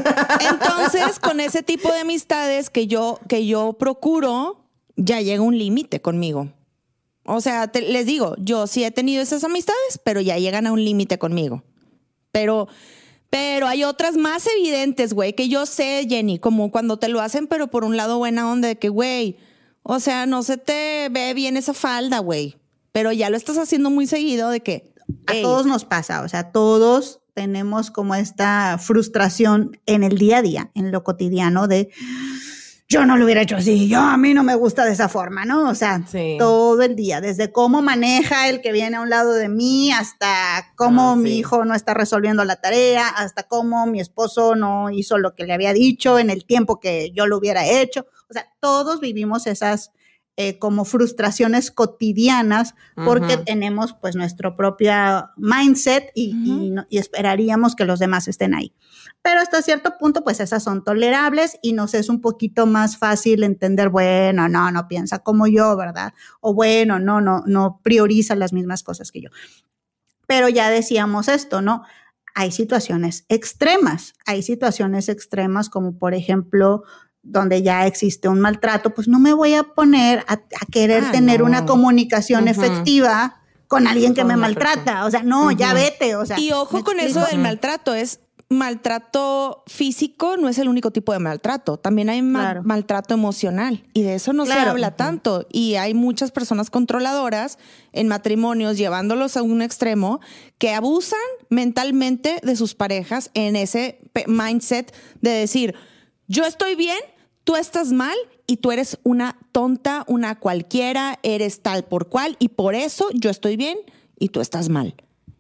Entonces, 0.52 1.20
con 1.20 1.40
ese 1.40 1.64
tipo 1.64 1.92
de 1.92 2.00
amistades 2.00 2.70
que 2.70 2.86
yo, 2.88 3.20
que 3.30 3.46
yo 3.46 3.74
procuro, 3.74 4.60
ya 4.98 5.22
llega 5.22 5.42
un 5.42 5.58
límite 5.58 6.02
conmigo. 6.02 6.50
O 7.26 7.40
sea, 7.40 7.70
te- 7.70 7.82
les 7.82 8.06
digo, 8.06 8.36
yo 8.38 8.68
sí 8.68 8.84
he 8.84 8.92
tenido 8.92 9.22
esas 9.24 9.46
amistades, 9.46 10.00
pero 10.04 10.20
ya 10.20 10.38
llegan 10.38 10.68
a 10.68 10.74
un 10.74 10.84
límite 10.84 11.18
conmigo. 11.18 11.64
Pero, 12.32 12.68
pero 13.30 13.68
hay 13.68 13.84
otras 13.84 14.16
más 14.16 14.48
evidentes, 14.48 15.14
güey, 15.14 15.34
que 15.34 15.50
yo 15.50 15.66
sé, 15.66 16.06
Jenny, 16.10 16.40
como 16.40 16.72
cuando 16.72 16.98
te 16.98 17.10
lo 17.10 17.22
hacen, 17.22 17.48
pero 17.48 17.68
por 17.68 17.84
un 17.84 17.98
lado 17.98 18.18
buena 18.18 18.52
onda 18.52 18.68
de 18.68 18.78
que, 18.78 18.90
güey, 18.90 19.38
o 19.84 20.00
sea, 20.00 20.26
no 20.26 20.42
se 20.44 20.58
te 20.58 21.10
ve 21.12 21.34
bien 21.34 21.58
esa 21.58 21.74
falda, 21.74 22.20
güey. 22.20 22.58
Pero 22.92 23.12
ya 23.12 23.30
lo 23.30 23.38
estás 23.38 23.58
haciendo 23.58 23.90
muy 23.90 24.08
seguido 24.08 24.50
de 24.50 24.62
que. 24.62 24.94
A 25.28 25.34
"Ey, 25.34 25.44
todos 25.44 25.66
nos 25.66 25.86
pasa, 25.86 26.22
o 26.22 26.30
sea, 26.30 26.52
todos 26.52 27.20
tenemos 27.36 27.92
como 27.92 28.16
esta 28.16 28.78
frustración 28.80 29.78
en 29.86 30.04
el 30.04 30.18
día 30.18 30.38
a 30.38 30.42
día, 30.42 30.72
en 30.74 30.92
lo 30.92 31.04
cotidiano 31.04 31.68
de 31.68 31.92
yo 32.88 33.06
no 33.06 33.18
lo 33.18 33.26
hubiera 33.26 33.42
hecho 33.42 33.56
así, 33.56 33.88
yo 33.90 34.00
a 34.00 34.16
mí 34.16 34.34
no 34.36 34.44
me 34.44 34.54
gusta 34.54 34.86
de 34.86 34.92
esa 34.94 35.10
forma, 35.10 35.44
¿no? 35.44 35.70
O 35.70 35.76
sea, 35.76 36.02
Sí. 36.08 36.36
todo 36.38 36.82
el 36.84 36.96
día, 36.96 37.20
desde 37.20 37.52
cómo 37.52 37.82
maneja 37.82 38.48
el 38.48 38.62
que 38.62 38.72
viene 38.72 38.98
a 38.98 39.02
un 39.02 39.10
lado 39.10 39.34
de 39.34 39.50
mí, 39.50 39.92
hasta 39.92 40.28
cómo 40.76 41.14
Ah, 41.14 41.16
mi 41.16 41.30
sí. 41.32 41.38
hijo 41.40 41.66
no 41.66 41.74
está 41.74 41.96
resolviendo 41.96 42.46
la 42.46 42.58
tarea, 42.58 43.08
hasta 43.08 43.44
cómo 43.44 43.88
mi 43.88 44.00
esposo 44.00 44.56
no 44.56 44.92
hizo 44.92 45.18
lo 45.18 45.34
que 45.34 45.46
le 45.46 45.54
había 45.54 45.74
dicho 45.74 46.20
en 46.20 46.30
el 46.30 46.46
tiempo 46.46 46.80
que 46.80 47.12
yo 47.12 47.26
lo 47.26 47.38
hubiera 47.38 47.66
hecho. 47.66 48.06
O 48.30 48.34
sea, 48.34 48.48
todos 48.60 49.00
vivimos 49.00 49.48
esas 49.48 49.92
eh, 50.38 50.60
como 50.60 50.84
frustraciones 50.84 51.72
cotidianas 51.72 52.76
porque 53.06 53.38
tenemos 53.38 53.94
pues 54.02 54.16
nuestro 54.18 54.58
propio 54.58 54.92
mindset 55.38 56.12
y, 56.14 56.38
y 56.44 56.52
Ujú. 56.66 56.74
no- 56.76 56.86
y 56.90 56.98
esperaríamos 56.98 57.76
que 57.76 57.86
los 57.86 58.00
demás 58.00 58.28
estén 58.28 58.54
ahí. 58.54 58.74
Pero 59.22 59.40
hasta 59.40 59.62
cierto 59.62 59.98
punto, 59.98 60.24
pues 60.24 60.40
esas 60.42 60.62
son 60.64 60.84
tolerables 60.84 61.58
y 61.62 61.72
nos 61.74 61.94
es 61.94 62.10
un 62.10 62.20
poquito 62.22 62.66
más 62.68 62.98
fácil 62.98 63.44
entender, 63.44 63.90
bueno, 63.90 64.50
no, 64.50 64.72
no 64.72 64.88
piensa 64.88 65.20
como 65.20 65.48
yo, 65.48 65.76
¿verdad? 65.78 66.14
O 66.42 66.54
bueno, 66.54 67.00
no, 67.00 67.22
no, 67.22 67.44
no 67.46 67.80
prioriza 67.82 68.36
las 68.36 68.52
mismas 68.54 68.84
cosas 68.84 69.12
que 69.12 69.22
yo. 69.22 69.30
Pero 70.28 70.50
ya 70.50 70.70
decíamos 70.70 71.28
esto, 71.28 71.62
¿no? 71.62 71.84
Hay 72.34 72.52
situaciones 72.52 73.26
extremas, 73.30 74.14
hay 74.26 74.42
situaciones 74.44 75.08
extremas 75.08 75.70
como 75.70 75.98
por 75.98 76.14
ejemplo 76.14 76.84
donde 77.26 77.62
ya 77.64 77.86
existe 77.88 78.28
un 78.30 78.40
maltrato, 78.40 78.94
pues 78.94 79.08
no 79.10 79.20
me 79.20 79.34
voy 79.34 79.56
a 79.56 79.64
poner 79.64 80.20
a, 80.28 80.34
a 80.34 80.66
querer 80.72 81.04
Ah, 81.08 81.12
tener 81.12 81.40
no. 81.42 81.48
una 81.48 81.66
comunicación 81.66 82.48
efectiva 82.48 83.42
con 83.68 83.88
alguien 83.88 84.14
que 84.14 84.22
Con 84.22 84.28
me 84.30 84.38
maltrata. 84.38 84.76
persona. 84.76 85.06
O 85.06 85.12
sea, 85.12 85.24
no, 85.24 85.52
ya 85.52 85.74
vete. 85.74 86.16
O 86.16 86.26
sea, 86.26 86.40
Y 86.40 86.52
ojo 86.52 86.78
¿me 86.78 86.84
con 86.84 87.00
eso 87.00 87.26
del 87.26 87.40
maltrato, 87.40 87.94
es 87.96 88.20
maltrato 88.48 89.64
físico 89.66 90.38
no 90.38 90.50
es 90.50 90.60
el 90.60 90.68
único 90.68 90.92
tipo 90.92 91.12
de 91.14 91.18
maltrato, 91.20 91.78
también 91.78 92.10
hay 92.10 92.22
ma- 92.22 92.42
Claro. 92.42 92.62
maltrato 92.64 93.14
emocional 93.16 93.84
y 93.94 94.04
de 94.04 94.14
eso 94.14 94.34
no 94.34 94.46
se 94.46 94.54
habla 94.54 94.96
tanto 94.96 95.48
y 95.52 95.76
hay 95.76 95.96
muchas 95.96 96.32
personas 96.32 96.70
controladoras 96.70 97.58
en 97.92 98.08
matrimonios 98.08 98.78
llevándolos 98.78 99.36
a 99.36 99.42
un 99.42 99.64
extremo 99.64 100.20
que 100.60 100.74
abusan 100.76 101.18
mentalmente 101.50 102.40
de 102.44 102.56
sus 102.56 102.76
parejas 102.76 103.32
en 103.34 103.56
ese 103.56 104.00
mindset 104.28 104.94
de 105.22 105.32
decir, 105.32 105.74
yo 106.28 106.46
estoy 106.46 106.76
bien, 106.76 107.00
tú 107.46 107.56
estás 107.56 107.94
mal 107.94 108.18
y 108.48 108.58
tú 108.58 108.72
eres 108.72 109.00
una 109.04 109.38
tonta, 109.54 110.04
una 110.08 110.38
cualquiera, 110.38 111.20
eres 111.24 111.62
tal 111.62 111.86
por 111.86 112.10
cual 112.10 112.36
y 112.40 112.50
por 112.50 112.76
eso 112.76 113.08
yo 113.14 113.30
estoy 113.30 113.56
bien 113.56 113.78
y 114.20 114.30
tú 114.30 114.42
estás 114.42 114.68
mal. 114.68 114.96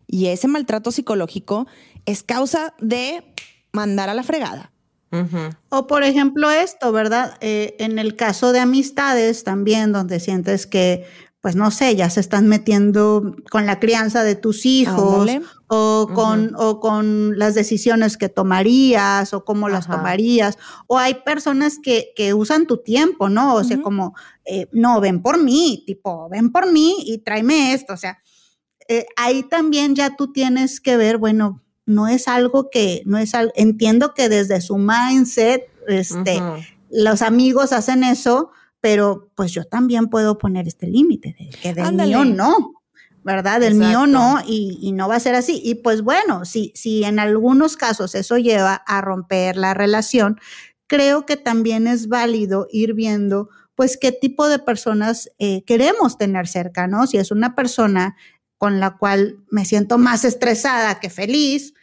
Y 0.07 0.27
ese 0.27 0.47
maltrato 0.47 0.91
psicológico 0.91 1.67
es 2.05 2.23
causa 2.23 2.73
de 2.79 3.25
mandar 3.73 4.09
a 4.09 4.13
la 4.13 4.23
fregada. 4.23 4.71
O 5.69 5.87
por 5.87 6.03
ejemplo 6.03 6.51
esto, 6.51 6.91
¿verdad? 6.91 7.37
Eh, 7.39 7.77
en 7.79 7.99
el 7.99 8.17
caso 8.17 8.51
de 8.51 8.59
amistades 8.59 9.45
también, 9.45 9.93
donde 9.93 10.19
sientes 10.19 10.67
que, 10.67 11.05
pues 11.45 11.55
no 11.55 11.69
sé, 11.69 11.95
ya 11.95 12.09
se 12.09 12.21
están 12.21 12.47
metiendo 12.47 13.35
con 13.51 13.67
la 13.67 13.79
crianza 13.79 14.23
de 14.23 14.33
tus 14.33 14.65
hijos 14.65 15.29
o 15.67 16.09
con, 16.11 16.55
o 16.57 16.79
con 16.79 17.37
las 17.37 17.53
decisiones 17.53 18.17
que 18.17 18.29
tomarías 18.29 19.31
o 19.31 19.45
cómo 19.45 19.69
las 19.69 19.85
tomarías. 19.85 20.57
O 20.87 20.97
hay 20.97 21.13
personas 21.23 21.77
que, 21.77 22.13
que 22.15 22.33
usan 22.33 22.65
tu 22.65 22.77
tiempo, 22.77 23.29
¿no? 23.29 23.53
O 23.53 23.63
sea, 23.63 23.79
como, 23.79 24.15
eh, 24.43 24.67
no, 24.71 24.99
ven 24.99 25.21
por 25.21 25.39
mí, 25.39 25.83
tipo, 25.85 26.27
ven 26.29 26.51
por 26.51 26.71
mí 26.73 26.95
y 27.05 27.19
tráeme 27.19 27.73
esto. 27.73 27.93
O 27.93 27.97
sea, 27.97 28.17
eh, 28.87 29.05
ahí 29.15 29.43
también 29.43 29.93
ya 29.93 30.15
tú 30.15 30.33
tienes 30.33 30.81
que 30.81 30.97
ver, 30.97 31.19
bueno, 31.19 31.61
no 31.85 32.07
es 32.07 32.27
algo 32.27 32.71
que, 32.71 33.03
no 33.05 33.19
es 33.19 33.35
algo, 33.35 33.53
entiendo 33.55 34.15
que 34.15 34.29
desde 34.29 34.61
su 34.61 34.79
mindset, 34.79 35.61
este, 35.87 36.41
los 36.89 37.21
amigos 37.21 37.71
hacen 37.71 38.03
eso, 38.03 38.49
pero 38.85 39.31
pues 39.33 39.51
yo 39.51 39.63
también 39.63 40.09
puedo 40.09 40.37
poner 40.37 40.67
este 40.67 40.85
límite, 40.85 41.35
de 41.39 41.49
que 41.59 41.73
del 41.73 41.85
Ándale. 41.85 42.09
mío 42.11 42.23
no, 42.23 42.83
¿verdad? 43.23 43.59
Del 43.59 43.73
mío 43.73 44.05
no, 44.05 44.37
y, 44.45 44.77
y 44.79 44.91
no 44.91 45.07
va 45.07 45.15
a 45.15 45.19
ser 45.19 45.33
así. 45.33 45.59
Y 45.65 45.73
pues 45.73 46.03
bueno, 46.03 46.45
si, 46.45 46.71
si 46.75 47.03
en 47.03 47.17
algunos 47.17 47.77
casos 47.77 48.13
eso 48.13 48.37
lleva 48.37 48.75
a 48.75 49.01
romper 49.01 49.57
la 49.57 49.73
relación, 49.73 50.39
creo 50.85 51.25
que 51.25 51.35
también 51.35 51.87
es 51.87 52.09
válido 52.09 52.67
ir 52.71 52.93
viendo 52.93 53.49
pues 53.73 53.97
qué 53.97 54.11
tipo 54.11 54.47
de 54.49 54.59
personas 54.59 55.31
eh, 55.39 55.63
queremos 55.63 56.19
tener 56.19 56.47
cerca, 56.47 56.85
¿no? 56.85 57.07
Si 57.07 57.17
es 57.17 57.31
una 57.31 57.55
persona 57.55 58.15
con 58.59 58.79
la 58.79 58.97
cual 58.97 59.39
me 59.49 59.65
siento 59.65 59.97
más 59.97 60.23
estresada 60.25 60.99
que 60.99 61.09
feliz, 61.09 61.73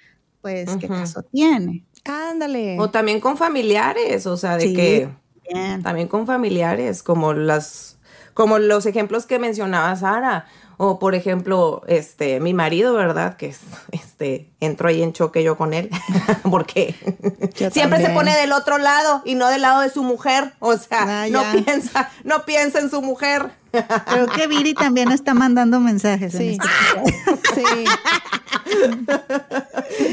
pues 0.40 0.70
qué 0.78 0.86
caso 0.86 1.24
tiene. 1.24 1.84
Ándale. 2.04 2.76
O 2.78 2.90
también 2.90 3.18
con 3.18 3.36
familiares, 3.36 4.24
o 4.28 4.36
sea, 4.36 4.56
de 4.56 4.68
Sí. 4.68 4.72
que 4.72 5.08
Bien. 5.52 5.82
también 5.82 6.08
con 6.08 6.26
familiares, 6.26 7.02
como 7.02 7.32
las, 7.32 7.96
como 8.34 8.58
los 8.58 8.86
ejemplos 8.86 9.26
que 9.26 9.38
mencionaba 9.38 9.94
Sara. 9.96 10.46
O 10.78 10.98
por 10.98 11.14
ejemplo, 11.14 11.82
este, 11.86 12.40
mi 12.40 12.54
marido, 12.54 12.94
¿verdad? 12.94 13.36
Que 13.36 13.46
es, 13.46 13.60
este, 13.92 14.50
entro 14.58 14.88
ahí 14.88 15.00
en 15.02 15.12
choque 15.12 15.44
yo 15.44 15.56
con 15.56 15.74
él, 15.74 15.88
porque 16.50 16.96
Yo 17.56 17.70
siempre 17.70 18.04
se 18.04 18.10
pone 18.10 18.36
del 18.36 18.50
otro 18.52 18.78
lado 18.78 19.22
y 19.24 19.36
no 19.36 19.48
del 19.48 19.62
lado 19.62 19.82
de 19.82 19.90
su 19.90 20.02
mujer. 20.02 20.54
O 20.58 20.76
sea, 20.76 21.22
Ah, 21.24 21.28
no 21.30 21.42
piensa, 21.52 22.10
no 22.24 22.44
piensa 22.44 22.80
en 22.80 22.90
su 22.90 23.00
mujer. 23.00 23.50
Creo 23.70 24.26
que 24.28 24.48
Viri 24.48 24.74
también 24.74 25.12
está 25.12 25.34
mandando 25.34 25.78
mensajes. 25.78 26.34
en 26.34 26.40
Sí. 26.40 26.58
este 26.58 26.68
Sí. 27.54 27.62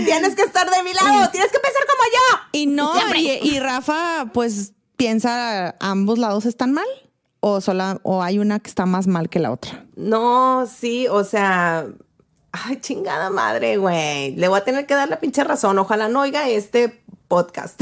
Tienes 0.06 0.36
que 0.36 0.44
estar 0.44 0.70
de 0.70 0.84
mi 0.84 0.94
lado, 0.94 1.30
tienes 1.32 1.52
que 1.52 1.60
pensar 1.60 1.84
como 1.88 2.04
yo. 2.14 2.40
Y 2.52 2.68
no, 2.68 2.94
y, 3.16 3.30
y 3.56 3.60
Rafa, 3.60 4.28
pues 4.34 4.74
piensa 5.00 5.76
ambos 5.80 6.20
lados 6.20 6.46
están 6.46 6.74
mal 6.74 6.86
o 7.40 7.62
sola 7.62 8.00
o 8.04 8.22
hay 8.22 8.38
una 8.38 8.60
que 8.60 8.68
está 8.70 8.86
más 8.86 9.08
mal 9.08 9.30
que 9.30 9.40
la 9.40 9.50
otra. 9.52 9.86
No, 9.96 10.68
sí, 10.68 11.08
o 11.08 11.24
sea, 11.24 11.88
ay, 12.52 12.82
chingada 12.82 13.30
madre, 13.30 13.78
güey. 13.78 14.36
Le 14.36 14.50
voy 14.50 14.60
a 14.60 14.66
tener 14.66 14.86
que 14.86 14.94
dar 14.96 15.08
la 15.08 15.22
pinche 15.22 15.42
razón. 15.46 15.80
Ojalá 15.80 16.10
no 16.10 16.20
oiga 16.20 16.50
este 16.50 17.02
podcast. 17.30 17.82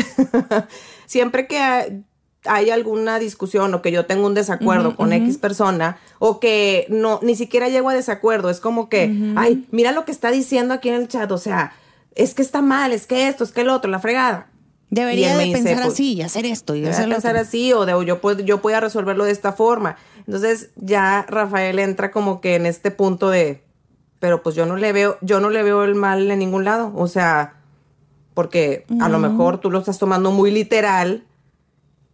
Siempre 1.08 1.48
que 1.48 1.58
hay- 1.58 2.70
alguna 2.72 3.18
discusión 3.18 3.74
o 3.74 3.82
que 3.82 3.92
yo 3.92 4.06
tengo 4.06 4.28
un 4.28 4.36
desacuerdo 4.36 4.96
con 4.96 5.12
X 5.12 5.38
persona 5.40 5.98
o 6.20 6.40
que 6.40 6.86
no, 6.90 7.20
ni 7.24 7.36
siquiera 7.36 7.68
llego 7.68 7.90
a 7.90 7.94
desacuerdo, 7.96 8.50
es 8.52 8.60
como 8.62 8.88
que, 8.90 9.34
ay, 9.36 9.68
mira 9.72 9.92
lo 9.92 10.06
que 10.06 10.12
está 10.12 10.30
diciendo 10.32 10.74
aquí 10.76 10.88
en 10.90 10.96
el 10.96 11.08
chat, 11.08 11.30
o 11.32 11.38
sea, 11.40 11.74
es 12.16 12.34
que 12.36 12.42
está 12.44 12.62
mal, 12.62 12.94
es 12.94 13.06
que 13.08 13.28
esto, 13.28 13.44
es 13.44 13.52
que 13.52 13.62
el 13.62 13.70
otro, 13.70 13.90
la 13.92 14.00
fregada. 14.00 14.48
Debería 14.90 15.36
de 15.36 15.52
pensar 15.52 15.76
pues, 15.84 15.94
así 15.94 16.14
y 16.14 16.22
hacer 16.22 16.46
esto 16.46 16.74
y 16.76 16.86
hacer 16.86 17.10
pensar 17.10 17.32
otro. 17.36 17.42
así 17.48 17.74
o 17.74 17.86
de 17.86 18.06
yo 18.06 18.22
puedo 18.22 18.40
yo 18.42 18.62
pueda 18.62 18.80
resolverlo 18.80 19.26
de 19.26 19.32
esta 19.32 19.52
forma. 19.52 19.98
Entonces 20.26 20.70
ya 20.78 21.26
Rafael 21.28 21.80
entra 21.80 22.12
como 22.12 22.40
que 22.40 22.56
en 22.56 22.66
este 22.66 22.92
punto 22.92 23.30
de 23.30 23.64
pero 24.20 24.42
pues 24.42 24.56
yo 24.56 24.66
no 24.66 24.78
le 24.78 24.94
veo 24.94 25.18
yo 25.22 25.40
no 25.42 25.50
le 25.50 25.62
veo 25.64 25.84
el 25.84 25.96
mal 25.96 26.32
en 26.32 26.40
ningún 26.40 26.64
lado, 26.64 26.92
o 26.96 27.08
sea, 27.08 27.56
porque 28.34 28.86
a 29.02 29.10
lo 29.10 29.20
mejor 29.20 29.60
tú 29.60 29.70
lo 29.72 29.80
estás 29.80 29.98
tomando 29.98 30.32
muy 30.32 30.52
literal 30.52 31.26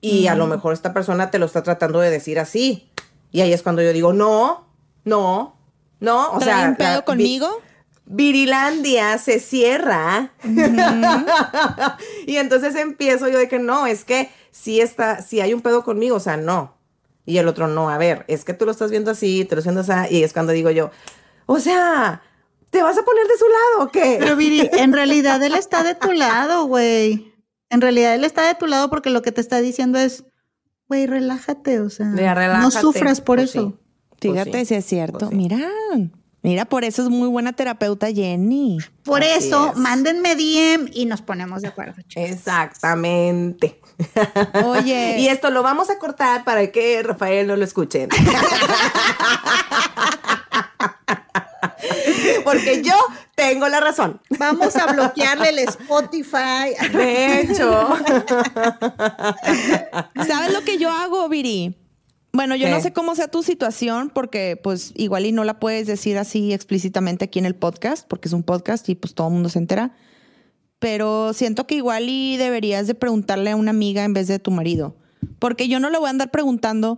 y 0.01 0.28
a 0.28 0.36
lo 0.36 0.47
mejor 0.47 0.74
esta 0.74 0.93
persona 0.93 1.30
te 1.32 1.39
lo 1.39 1.45
está 1.45 1.63
tratando 1.63 1.99
de 1.99 2.09
decir 2.09 2.39
así. 2.39 2.89
Y 3.32 3.41
ahí 3.41 3.53
es 3.53 3.61
cuando 3.63 3.82
yo 3.82 3.93
digo, 3.93 4.13
"No, 4.13 4.65
no, 5.05 5.55
no", 5.99 6.32
o 6.34 6.39
¿Trae 6.39 6.59
sea, 6.61 6.69
un 6.69 6.76
pedo 6.76 6.89
la- 6.89 6.97
vi- 6.99 7.03
conmigo? 7.05 7.49
Virilandia 8.06 9.18
se 9.18 9.39
cierra. 9.39 10.32
y 12.28 12.38
entonces 12.38 12.76
empiezo 12.76 13.28
yo 13.30 13.38
de 13.38 13.47
que 13.47 13.60
no, 13.60 13.86
es 13.88 14.04
que 14.06 14.30
si 14.51 14.82
está, 14.82 15.22
si 15.22 15.41
hay 15.41 15.54
un 15.54 15.62
pedo 15.62 15.84
conmigo, 15.84 16.16
o 16.18 16.20
sea, 16.20 16.38
no. 16.38 16.78
Y 17.26 17.38
el 17.38 17.47
otro 17.47 17.68
no, 17.68 17.89
a 17.89 17.97
ver, 17.97 18.26
es 18.28 18.43
que 18.43 18.54
tú 18.54 18.66
lo 18.66 18.72
estás 18.72 18.91
viendo 18.91 19.12
así, 19.12 19.45
te 19.45 19.56
lo 19.56 19.60
estás 19.60 19.74
viendo 19.74 19.93
así, 19.93 20.16
y 20.16 20.24
es 20.24 20.34
cuando 20.34 20.51
digo 20.51 20.70
yo, 20.72 20.91
o 21.45 21.60
sea, 21.60 22.22
¿te 22.70 22.84
vas 22.84 22.97
a 22.97 23.04
poner 23.04 23.26
de 23.28 23.38
su 23.38 23.45
lado 23.45 23.88
o 23.88 23.91
qué? 23.91 24.18
Pero 24.20 24.36
Viri, 24.36 24.70
en 24.74 24.91
realidad 24.91 25.41
él 25.41 25.56
está 25.56 25.84
de 25.84 25.95
tu 25.95 26.12
lado, 26.12 26.66
güey. 26.66 27.34
En 27.70 27.80
realidad 27.82 28.14
él 28.16 28.24
está 28.26 28.45
de 28.45 28.56
tu 28.56 28.68
lado 28.68 28.89
porque 28.89 29.10
lo 29.10 29.22
que 29.22 29.32
te 29.32 29.39
está 29.41 29.62
diciendo 29.62 29.97
es, 29.99 30.26
güey, 30.89 31.08
relájate, 31.08 31.80
o 31.80 31.89
sea, 31.89 32.08
Ya, 32.16 32.30
no 32.34 32.36
relájate. 32.41 32.82
sufras 32.82 33.22
por 33.22 33.38
Pues 33.38 33.51
eso. 33.51 33.70
sí. 33.70 33.76
Pues 34.20 34.34
Fíjate 34.34 34.60
sí, 34.60 34.66
si 34.66 34.76
es 34.76 34.86
cierto. 34.86 35.18
pues 35.20 35.30
sí. 35.32 35.36
Mira, 35.36 35.60
mira, 36.43 36.65
por 36.65 36.83
eso 36.83 37.01
es 37.01 37.09
muy 37.09 37.27
buena 37.27 37.53
terapeuta 37.53 38.11
Jenny. 38.11 38.77
Por 39.03 39.23
Así 39.23 39.47
eso, 39.47 39.71
es. 39.71 39.77
mándenme 39.77 40.35
DM 40.35 40.89
y 40.93 41.05
nos 41.05 41.21
ponemos 41.21 41.61
de 41.61 41.69
acuerdo. 41.69 42.01
chicos. 42.07 42.29
Exactamente. 42.29 43.79
Oye. 44.65 45.15
y 45.19 45.27
esto 45.27 45.49
lo 45.49 45.63
vamos 45.63 45.89
a 45.89 45.97
cortar 45.97 46.43
para 46.43 46.71
que 46.71 47.01
Rafael 47.03 47.47
no 47.47 47.55
lo 47.55 47.63
escuche. 47.63 48.07
Porque 52.43 52.81
yo 52.83 52.95
tengo 53.35 53.67
la 53.67 53.79
razón. 53.79 54.21
Vamos 54.37 54.75
a 54.75 54.91
bloquearle 54.91 55.49
el 55.49 55.59
Spotify. 55.59 56.75
De 56.91 57.41
hecho. 57.41 57.89
¿Sabes 60.27 60.53
lo 60.53 60.61
que 60.63 60.77
yo 60.77 60.89
hago, 60.91 61.27
Viri? 61.29 61.75
Bueno, 62.36 62.55
yo 62.55 62.67
no 62.67 62.81
sé 62.81 62.91
cómo 62.93 63.13
sea 63.13 63.27
tu 63.27 63.43
situación, 63.43 64.09
porque 64.09 64.59
pues 64.61 64.91
igual 64.95 65.27
y 65.27 65.31
no 65.31 65.43
la 65.43 65.59
puedes 65.59 65.86
decir 65.86 66.17
así 66.17 66.51
explícitamente 66.51 67.25
aquí 67.25 67.38
en 67.38 67.45
el 67.45 67.53
podcast, 67.53 68.07
porque 68.07 68.27
es 68.27 68.34
un 68.34 68.41
podcast 68.41 68.89
y 68.89 68.95
pues 68.95 69.13
todo 69.13 69.27
el 69.27 69.34
mundo 69.34 69.49
se 69.49 69.59
entera. 69.59 69.95
Pero 70.79 71.34
siento 71.34 71.67
que 71.67 71.75
igual 71.75 72.09
y 72.09 72.38
deberías 72.38 72.88
de 72.88 72.95
preguntarle 72.95 73.51
a 73.51 73.55
una 73.55 73.69
amiga 73.69 74.03
en 74.03 74.13
vez 74.13 74.27
de 74.27 74.39
tu 74.39 74.49
marido. 74.49 74.95
Porque 75.38 75.67
yo 75.67 75.79
no 75.79 75.91
le 75.91 75.99
voy 75.99 76.07
a 76.07 76.09
andar 76.09 76.31
preguntando 76.31 76.97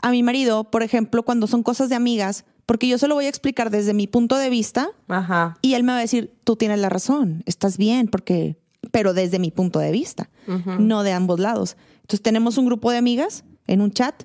a 0.00 0.10
mi 0.10 0.22
marido, 0.22 0.70
por 0.70 0.82
ejemplo, 0.82 1.24
cuando 1.24 1.46
son 1.46 1.62
cosas 1.62 1.90
de 1.90 1.94
amigas, 1.94 2.46
porque 2.64 2.88
yo 2.88 2.96
se 2.96 3.06
lo 3.06 3.14
voy 3.14 3.26
a 3.26 3.28
explicar 3.28 3.68
desde 3.68 3.92
mi 3.92 4.06
punto 4.06 4.38
de 4.38 4.48
vista 4.48 4.88
Ajá. 5.08 5.58
y 5.60 5.74
él 5.74 5.82
me 5.82 5.92
va 5.92 5.98
a 5.98 6.00
decir, 6.00 6.32
tú 6.42 6.56
tienes 6.56 6.78
la 6.78 6.88
razón, 6.88 7.42
estás 7.44 7.76
bien, 7.76 8.08
porque, 8.08 8.56
pero 8.92 9.12
desde 9.12 9.38
mi 9.38 9.50
punto 9.50 9.78
de 9.78 9.92
vista, 9.92 10.30
no 10.78 11.02
de 11.02 11.12
ambos 11.12 11.38
lados. 11.38 11.76
Entonces 11.96 12.22
tenemos 12.22 12.56
un 12.56 12.64
grupo 12.64 12.90
de 12.90 12.96
amigas 12.96 13.44
en 13.66 13.82
un 13.82 13.90
chat 13.90 14.24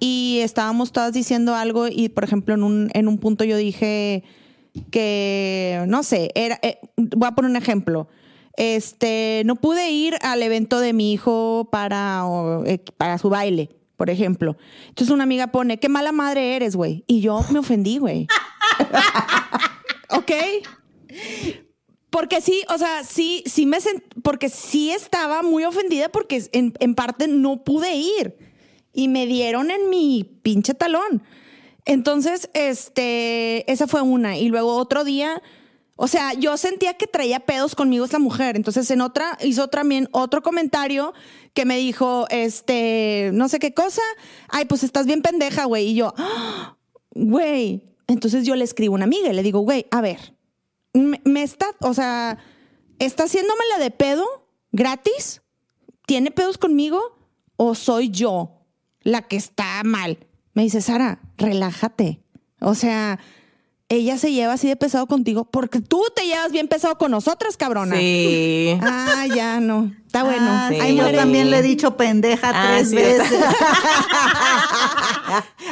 y 0.00 0.40
estábamos 0.42 0.92
todas 0.92 1.12
diciendo 1.12 1.54
algo 1.54 1.88
y, 1.88 2.08
por 2.08 2.24
ejemplo, 2.24 2.54
en 2.54 2.62
un, 2.62 2.90
en 2.94 3.08
un 3.08 3.18
punto 3.18 3.44
yo 3.44 3.56
dije 3.56 4.24
que, 4.90 5.84
no 5.86 6.02
sé, 6.02 6.30
era, 6.34 6.58
eh, 6.62 6.78
voy 6.96 7.28
a 7.28 7.32
poner 7.32 7.50
un 7.50 7.56
ejemplo. 7.56 8.08
Este, 8.56 9.42
no 9.46 9.56
pude 9.56 9.90
ir 9.90 10.16
al 10.22 10.42
evento 10.42 10.80
de 10.80 10.92
mi 10.92 11.12
hijo 11.12 11.68
para, 11.70 12.26
o, 12.26 12.64
eh, 12.64 12.82
para 12.96 13.18
su 13.18 13.30
baile, 13.30 13.70
por 13.96 14.10
ejemplo. 14.10 14.56
Entonces 14.88 15.12
una 15.12 15.24
amiga 15.24 15.48
pone, 15.48 15.78
qué 15.78 15.88
mala 15.88 16.12
madre 16.12 16.56
eres, 16.56 16.76
güey. 16.76 17.04
Y 17.06 17.20
yo 17.20 17.44
me 17.50 17.58
ofendí, 17.58 17.98
güey. 17.98 18.26
¿Ok? 20.10 20.32
Porque 22.10 22.42
sí, 22.42 22.62
o 22.68 22.76
sea, 22.76 23.04
sí, 23.04 23.42
sí 23.46 23.64
me 23.64 23.80
sent, 23.80 24.02
porque 24.22 24.50
sí 24.50 24.90
estaba 24.90 25.42
muy 25.42 25.64
ofendida 25.64 26.10
porque 26.10 26.42
en, 26.52 26.74
en 26.78 26.94
parte 26.94 27.26
no 27.26 27.64
pude 27.64 27.94
ir 27.94 28.36
y 28.92 29.08
me 29.08 29.26
dieron 29.26 29.70
en 29.70 29.88
mi 29.90 30.24
pinche 30.42 30.74
talón. 30.74 31.22
Entonces, 31.84 32.50
este, 32.54 33.70
esa 33.70 33.86
fue 33.86 34.02
una. 34.02 34.36
Y 34.38 34.48
luego 34.48 34.76
otro 34.76 35.04
día, 35.04 35.42
o 35.96 36.06
sea, 36.06 36.34
yo 36.34 36.56
sentía 36.56 36.94
que 36.94 37.06
traía 37.06 37.40
pedos 37.40 37.74
conmigo 37.74 38.04
esta 38.04 38.18
mujer. 38.18 38.56
Entonces, 38.56 38.90
en 38.90 39.00
otra, 39.00 39.38
hizo 39.42 39.68
también 39.68 40.08
otro 40.12 40.42
comentario 40.42 41.12
que 41.54 41.64
me 41.64 41.76
dijo, 41.78 42.26
este, 42.30 43.30
no 43.32 43.48
sé 43.48 43.58
qué 43.58 43.74
cosa. 43.74 44.02
Ay, 44.48 44.66
pues 44.66 44.84
estás 44.84 45.06
bien 45.06 45.22
pendeja, 45.22 45.64
güey. 45.64 45.88
Y 45.88 45.94
yo, 45.94 46.14
"Ah, 46.16 46.76
güey. 47.10 47.88
Entonces 48.06 48.44
yo 48.44 48.56
le 48.56 48.64
escribo 48.64 48.94
a 48.94 48.96
una 48.96 49.04
amiga 49.04 49.30
y 49.30 49.32
le 49.32 49.42
digo, 49.42 49.60
güey, 49.60 49.86
a 49.90 50.00
ver, 50.00 50.34
me, 50.92 51.20
me 51.24 51.42
está, 51.42 51.66
o 51.80 51.94
sea, 51.94 52.38
está 52.98 53.24
haciéndome 53.24 53.62
la 53.70 53.82
de 53.82 53.90
pedo 53.90 54.24
gratis. 54.70 55.42
¿Tiene 56.06 56.30
pedos 56.30 56.58
conmigo 56.58 57.00
o 57.56 57.74
soy 57.74 58.10
yo 58.10 58.61
la 59.02 59.22
que 59.22 59.36
está 59.36 59.82
mal? 59.84 60.18
Me 60.54 60.62
dice, 60.62 60.80
Sara, 60.80 61.20
relájate. 61.36 62.20
O 62.60 62.74
sea, 62.74 63.18
ella 63.96 64.16
se 64.18 64.32
lleva 64.32 64.54
así 64.54 64.68
de 64.68 64.76
pesado 64.76 65.06
contigo 65.06 65.44
porque 65.44 65.80
tú 65.80 66.02
te 66.14 66.24
llevas 66.26 66.50
bien 66.52 66.66
pesado 66.68 66.96
con 66.98 67.10
nosotras, 67.10 67.56
cabrona. 67.56 67.96
Sí. 67.96 68.78
Ah, 68.80 69.26
ya 69.34 69.60
no. 69.60 69.92
Está 70.06 70.24
bueno. 70.24 70.46
Ah, 70.48 70.68
sí, 70.70 70.76
Ahí 70.80 70.96
yo 70.96 71.10
también 71.12 71.50
le 71.50 71.58
he 71.58 71.62
dicho 71.62 71.96
pendeja 71.96 72.50
Ah, 72.54 72.68
tres 72.76 72.90
sí, 72.90 72.96
veces. 72.96 73.32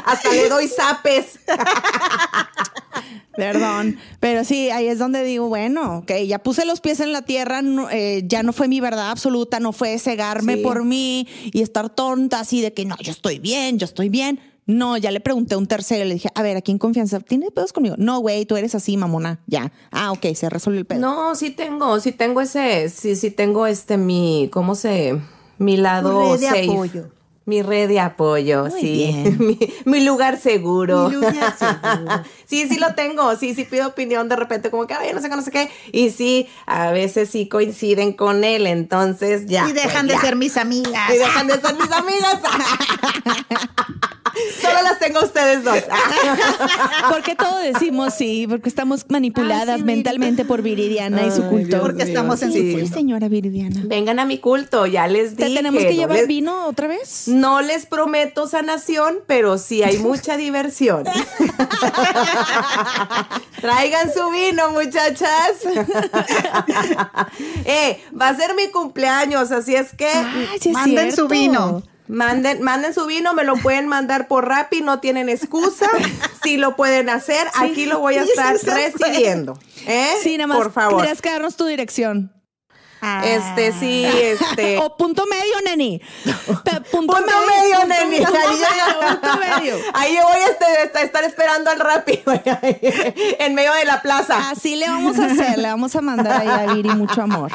Hasta 0.05 0.31
le 0.33 0.49
doy 0.49 0.69
zapes. 0.69 1.39
Perdón, 3.37 3.97
pero 4.19 4.45
sí, 4.45 4.71
ahí 4.71 4.87
es 4.89 4.99
donde 4.99 5.23
digo, 5.25 5.49
bueno, 5.49 5.99
ok, 5.99 6.13
ya 6.27 6.41
puse 6.41 6.67
los 6.67 6.81
pies 6.81 7.01
en 7.01 7.13
la 7.13 7.23
tierra, 7.23 7.63
no, 7.63 7.89
eh, 7.89 8.23
ya 8.27 8.43
no 8.43 8.53
fue 8.53 8.69
mi 8.69 8.81
verdad 8.81 9.11
absoluta, 9.11 9.61
no 9.61 9.73
fue 9.73 9.99
cegarme 9.99 10.57
Sí. 10.57 10.63
por 10.63 10.85
mí 10.85 11.27
y 11.45 11.63
estar 11.63 11.89
tonta 11.89 12.41
así 12.41 12.61
de 12.61 12.75
que 12.75 12.85
no, 12.85 12.97
yo 13.01 13.13
estoy 13.13 13.39
bien, 13.39 13.79
yo 13.79 13.87
estoy 13.87 14.09
bien. 14.11 14.41
No, 14.71 14.97
ya 14.97 15.11
le 15.11 15.21
pregunté 15.21 15.55
a 15.55 15.59
un 15.59 15.67
tercero, 15.67 16.05
le 16.05 16.15
dije, 16.15 16.29
a 16.35 16.43
ver, 16.43 16.57
aquí 16.57 16.71
en 16.71 16.79
confianza, 16.79 17.19
¿tienes 17.21 17.51
pedos 17.51 17.73
conmigo? 17.73 17.97
No, 17.99 18.21
güey, 18.21 18.47
tú 18.47 18.57
eres 18.57 18.75
así, 18.75 18.97
mamona, 18.97 19.41
ya. 19.47 19.73
Ah, 19.91 20.13
ok, 20.13 20.27
se 20.35 20.49
resuelve 20.49 20.79
el 20.81 20.87
pedo. 20.87 21.01
No, 21.01 21.35
sí 21.35 21.51
tengo, 21.51 21.99
sí 21.99 22.13
tengo 22.13 22.41
ese, 22.41 22.89
sí, 22.89 23.17
sí 23.17 23.31
tengo 23.33 23.67
este 23.67 23.97
mi, 23.97 24.49
¿cómo 24.53 24.75
se? 24.77 25.21
Mi 25.59 25.77
lado 25.77 26.33
red 26.35 26.41
de 26.41 26.47
safe. 26.47 26.71
apoyo. 26.71 27.11
Mi 27.47 27.63
red 27.63 27.89
de 27.89 27.99
apoyo, 27.99 28.67
Muy 28.67 28.81
sí. 28.81 28.93
bien. 28.93 29.37
mi, 29.45 29.59
mi 29.87 30.05
lugar 30.05 30.39
seguro. 30.39 31.09
Mi 31.09 31.17
lugar 31.17 31.57
seguro. 31.59 32.23
sí, 32.47 32.69
sí 32.69 32.79
lo 32.79 32.95
tengo. 32.95 33.35
Sí, 33.37 33.55
sí 33.55 33.65
pido 33.65 33.89
opinión 33.89 34.29
de 34.29 34.37
repente, 34.37 34.71
como 34.71 34.87
que, 34.87 34.95
ay, 34.95 35.11
no 35.13 35.21
sé 35.21 35.29
qué, 35.29 35.37
no 35.37 35.43
sé 35.43 35.51
qué. 35.51 35.69
Y 35.91 36.11
sí, 36.11 36.47
a 36.67 36.93
veces 36.93 37.29
sí 37.29 37.49
coinciden 37.49 38.13
con 38.13 38.45
él, 38.45 38.69
entonces 38.69 39.47
ya. 39.47 39.69
y 39.69 39.73
dejan 39.73 40.07
pues, 40.07 40.09
de 40.09 40.15
ya. 40.15 40.21
ser 40.21 40.37
mis 40.37 40.57
amigas. 40.57 41.11
Y 41.13 41.19
dejan 41.19 41.47
de 41.49 41.61
ser 41.61 41.75
mis 41.75 41.91
amigas. 41.91 42.41
Solo 44.63 44.83
las 44.83 44.99
tengo 44.99 45.21
a 45.21 45.25
ustedes 45.25 45.65
dos. 45.65 45.79
¿Por 47.11 47.23
qué 47.23 47.35
todo 47.35 47.59
decimos 47.59 48.15
sí? 48.15 48.47
Porque 48.49 48.69
estamos 48.69 49.05
manipuladas 49.09 49.69
Ah, 49.69 49.77
sí, 49.79 49.85
mentalmente 49.85 50.45
por 50.45 50.63
Viridiana 50.63 51.25
y 51.27 51.31
su 51.31 51.43
culto. 51.45 51.69
Dios 51.69 51.81
Porque 51.81 52.03
estamos 52.03 52.43
en 52.43 52.53
sí. 52.53 52.77
Sí, 52.81 52.87
señora 52.89 53.29
Viridiana. 53.29 53.81
Vengan 53.85 54.19
a 54.19 54.25
mi 54.25 54.39
culto, 54.39 54.87
ya 54.87 55.07
les 55.07 55.37
¿Te 55.37 55.45
dije. 55.47 55.57
tenemos 55.57 55.83
que 55.83 55.91
no 55.91 55.97
llevar 55.97 56.17
les- 56.19 56.29
vino 56.29 56.67
otra 56.67 56.87
vez? 56.89 57.29
No 57.29 57.61
les 57.63 57.87
prometo 57.87 58.47
sanación, 58.47 59.19
pero 59.27 59.59
sí 59.59 59.83
hay 59.83 59.99
mucha 59.99 60.37
diversión. 60.37 61.05
Traigan 63.61 64.13
su 64.13 64.31
vino, 64.31 64.71
muchachas. 64.71 65.53
eh, 67.65 68.01
va 68.19 68.29
a 68.29 68.37
ser 68.37 68.55
mi 68.55 68.69
cumpleaños, 68.71 69.51
así 69.53 69.75
es 69.75 69.93
que 69.95 70.09
Ay, 70.09 70.59
sí 70.61 70.69
es 70.71 70.75
Manden 70.75 71.13
su 71.15 71.29
vino. 71.29 71.83
Manden, 72.11 72.63
manden 72.63 72.93
su 72.95 73.07
vino, 73.07 73.33
me 73.35 73.45
lo 73.45 73.55
pueden 73.57 73.87
mandar 73.89 74.29
por 74.29 74.47
Rappi, 74.49 74.81
no 74.83 75.01
tienen 75.01 75.29
excusa. 75.29 75.89
Si 76.43 76.57
lo 76.57 76.75
pueden 76.75 77.11
hacer, 77.11 77.47
aquí 77.55 77.85
lo 77.85 77.99
voy 77.99 78.17
a 78.17 78.23
estar 78.23 78.57
recibiendo. 78.57 79.59
¿eh? 79.87 80.15
Sí, 80.23 80.39
nada 80.39 80.47
más 80.47 80.57
Por 80.57 80.73
favor. 80.73 80.97
tendrías 80.97 81.21
que 81.21 81.31
darnos 81.31 81.55
tu 81.55 81.67
dirección. 81.67 82.33
Este, 83.25 83.73
sí, 83.73 84.05
este. 84.07 84.79
O 84.83 84.97
punto 84.97 85.25
medio, 85.27 85.55
neni. 85.65 86.01
Pe- 86.65 86.81
Punto 86.91 87.15
medio, 87.21 87.81
punto- 87.81 87.87
neni. 87.89 88.17
Punto 88.25 88.39
Ahí 88.39 88.57
medio, 88.57 89.11
punto 89.11 89.37
medio. 89.39 89.77
Ahí 89.93 90.17
yo 90.17 90.23
voy 90.23 90.37
a 90.41 90.47
este- 90.49 90.83
esta- 90.85 91.03
estar 91.03 91.25
esperando 91.25 91.71
al 91.71 91.79
Rappi, 91.81 92.21
en 93.39 93.55
medio 93.55 93.73
de 93.75 93.85
la 93.85 94.01
plaza. 94.03 94.51
Así 94.51 94.77
le 94.77 94.89
vamos 94.89 95.19
a 95.19 95.27
hacer, 95.27 95.59
le 95.59 95.69
vamos 95.69 95.95
a 95.97 96.01
mandar 96.01 96.41
ahí 96.41 96.49
a 96.49 96.73
Viri 96.75 96.89
mucho 96.91 97.21
amor. 97.23 97.51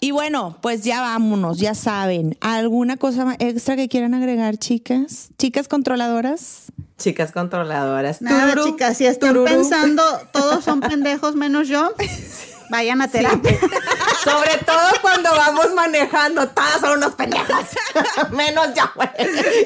Y 0.00 0.12
bueno, 0.12 0.56
pues 0.60 0.84
ya 0.84 1.00
vámonos, 1.00 1.58
ya 1.58 1.74
saben. 1.74 2.36
¿Alguna 2.40 2.96
cosa 2.96 3.36
extra 3.38 3.76
que 3.76 3.88
quieran 3.88 4.14
agregar, 4.14 4.56
chicas? 4.56 5.30
Chicas 5.38 5.68
controladoras. 5.68 6.72
Chicas 6.98 7.32
controladoras. 7.32 8.22
Nada, 8.22 8.52
Tururú, 8.52 8.70
chicas, 8.72 8.96
si 8.96 9.06
están 9.06 9.44
pensando 9.44 10.02
todos 10.32 10.64
son 10.64 10.80
pendejos 10.80 11.36
menos 11.36 11.68
yo, 11.68 11.92
vayan 12.68 13.00
a 13.02 13.08
terapia. 13.08 13.58
Sobre 14.24 14.58
todo 14.58 15.00
cuando 15.00 15.30
vamos 15.30 15.72
manejando, 15.74 16.48
todas 16.48 16.80
son 16.80 16.98
unos 16.98 17.14
pendejos. 17.14 17.64
Menos 18.30 18.68
yo, 18.74 18.82
güey. 18.94 19.08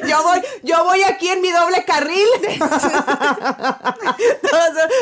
Yo 0.09 0.23
voy, 0.23 0.43
yo 0.63 0.85
voy 0.85 1.03
aquí 1.03 1.29
en 1.29 1.41
mi 1.41 1.51
doble 1.51 1.85
carril. 1.85 2.29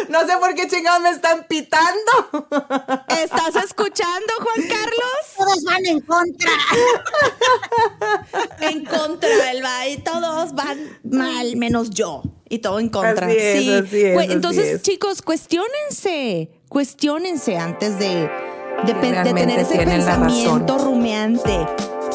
No 0.08 0.26
sé 0.26 0.36
por 0.38 0.54
qué 0.54 0.68
chingados 0.68 1.00
me 1.02 1.10
están 1.10 1.44
pitando. 1.48 2.12
¿Estás 3.08 3.56
escuchando, 3.64 4.32
Juan 4.38 4.68
Carlos? 4.68 5.20
Todos 5.36 5.64
van 5.64 5.86
en 5.86 6.00
contra. 6.00 6.50
En 8.60 8.84
contra, 8.84 9.50
el 9.50 9.64
va 9.64 9.88
y 9.88 9.98
todos 9.98 10.54
van 10.54 10.98
mal, 11.04 11.56
menos 11.56 11.90
yo. 11.90 12.22
Y 12.48 12.58
todo 12.58 12.80
en 12.80 12.88
contra. 12.88 13.26
Así 13.26 13.36
es, 13.36 13.62
sí. 13.62 13.72
así 13.72 14.02
es, 14.02 14.18
así 14.18 14.32
entonces, 14.32 14.66
es. 14.66 14.82
chicos, 14.82 15.22
cuestionense. 15.22 16.59
Cuestionense 16.70 17.58
antes 17.58 17.98
de, 17.98 18.30
tener 18.86 19.58
ese 19.58 19.72
tienen 19.72 19.96
pensamiento 20.04 20.78
rumiante 20.78 21.66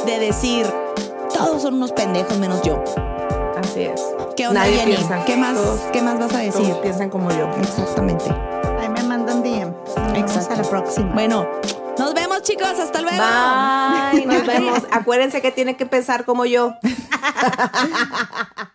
de 0.05 0.19
decir, 0.19 0.65
todos 1.33 1.61
son 1.61 1.73
unos 1.73 1.91
pendejos 1.91 2.37
menos 2.37 2.61
yo. 2.61 2.81
Así 3.57 3.81
es. 3.83 4.01
¿Qué 4.37 4.47
onda, 4.47 4.61
Nadie 4.61 4.77
Jenny? 4.77 4.95
piensa. 4.95 5.25
¿Qué 5.25 5.35
más, 5.35 5.55
Todos- 5.55 5.81
¿Qué 5.91 6.01
más 6.01 6.17
vas 6.19 6.33
a 6.33 6.37
decir? 6.37 6.63
todos 6.67 6.77
piensan 6.77 7.09
como 7.09 7.31
yo. 7.31 7.49
Exactamente. 7.61 8.23
Ahí 8.79 8.87
me 8.87 9.03
mandan 9.03 9.43
DM. 9.43 9.73
Nos 10.13 10.17
Exacto. 10.19 10.53
a 10.53 10.55
la 10.55 10.63
próxima. 10.69 11.11
Bueno, 11.13 11.45
nos 11.99 12.13
vemos, 12.13 12.41
chicos. 12.43 12.79
Hasta 12.79 13.01
luego. 13.01 13.17
Bye. 14.13 14.25
Nos 14.25 14.45
vemos. 14.47 14.79
Acuérdense 14.89 15.41
que 15.41 15.51
tiene 15.51 15.75
que 15.75 15.85
pensar 15.85 16.23
como 16.23 16.45
yo. 16.45 16.73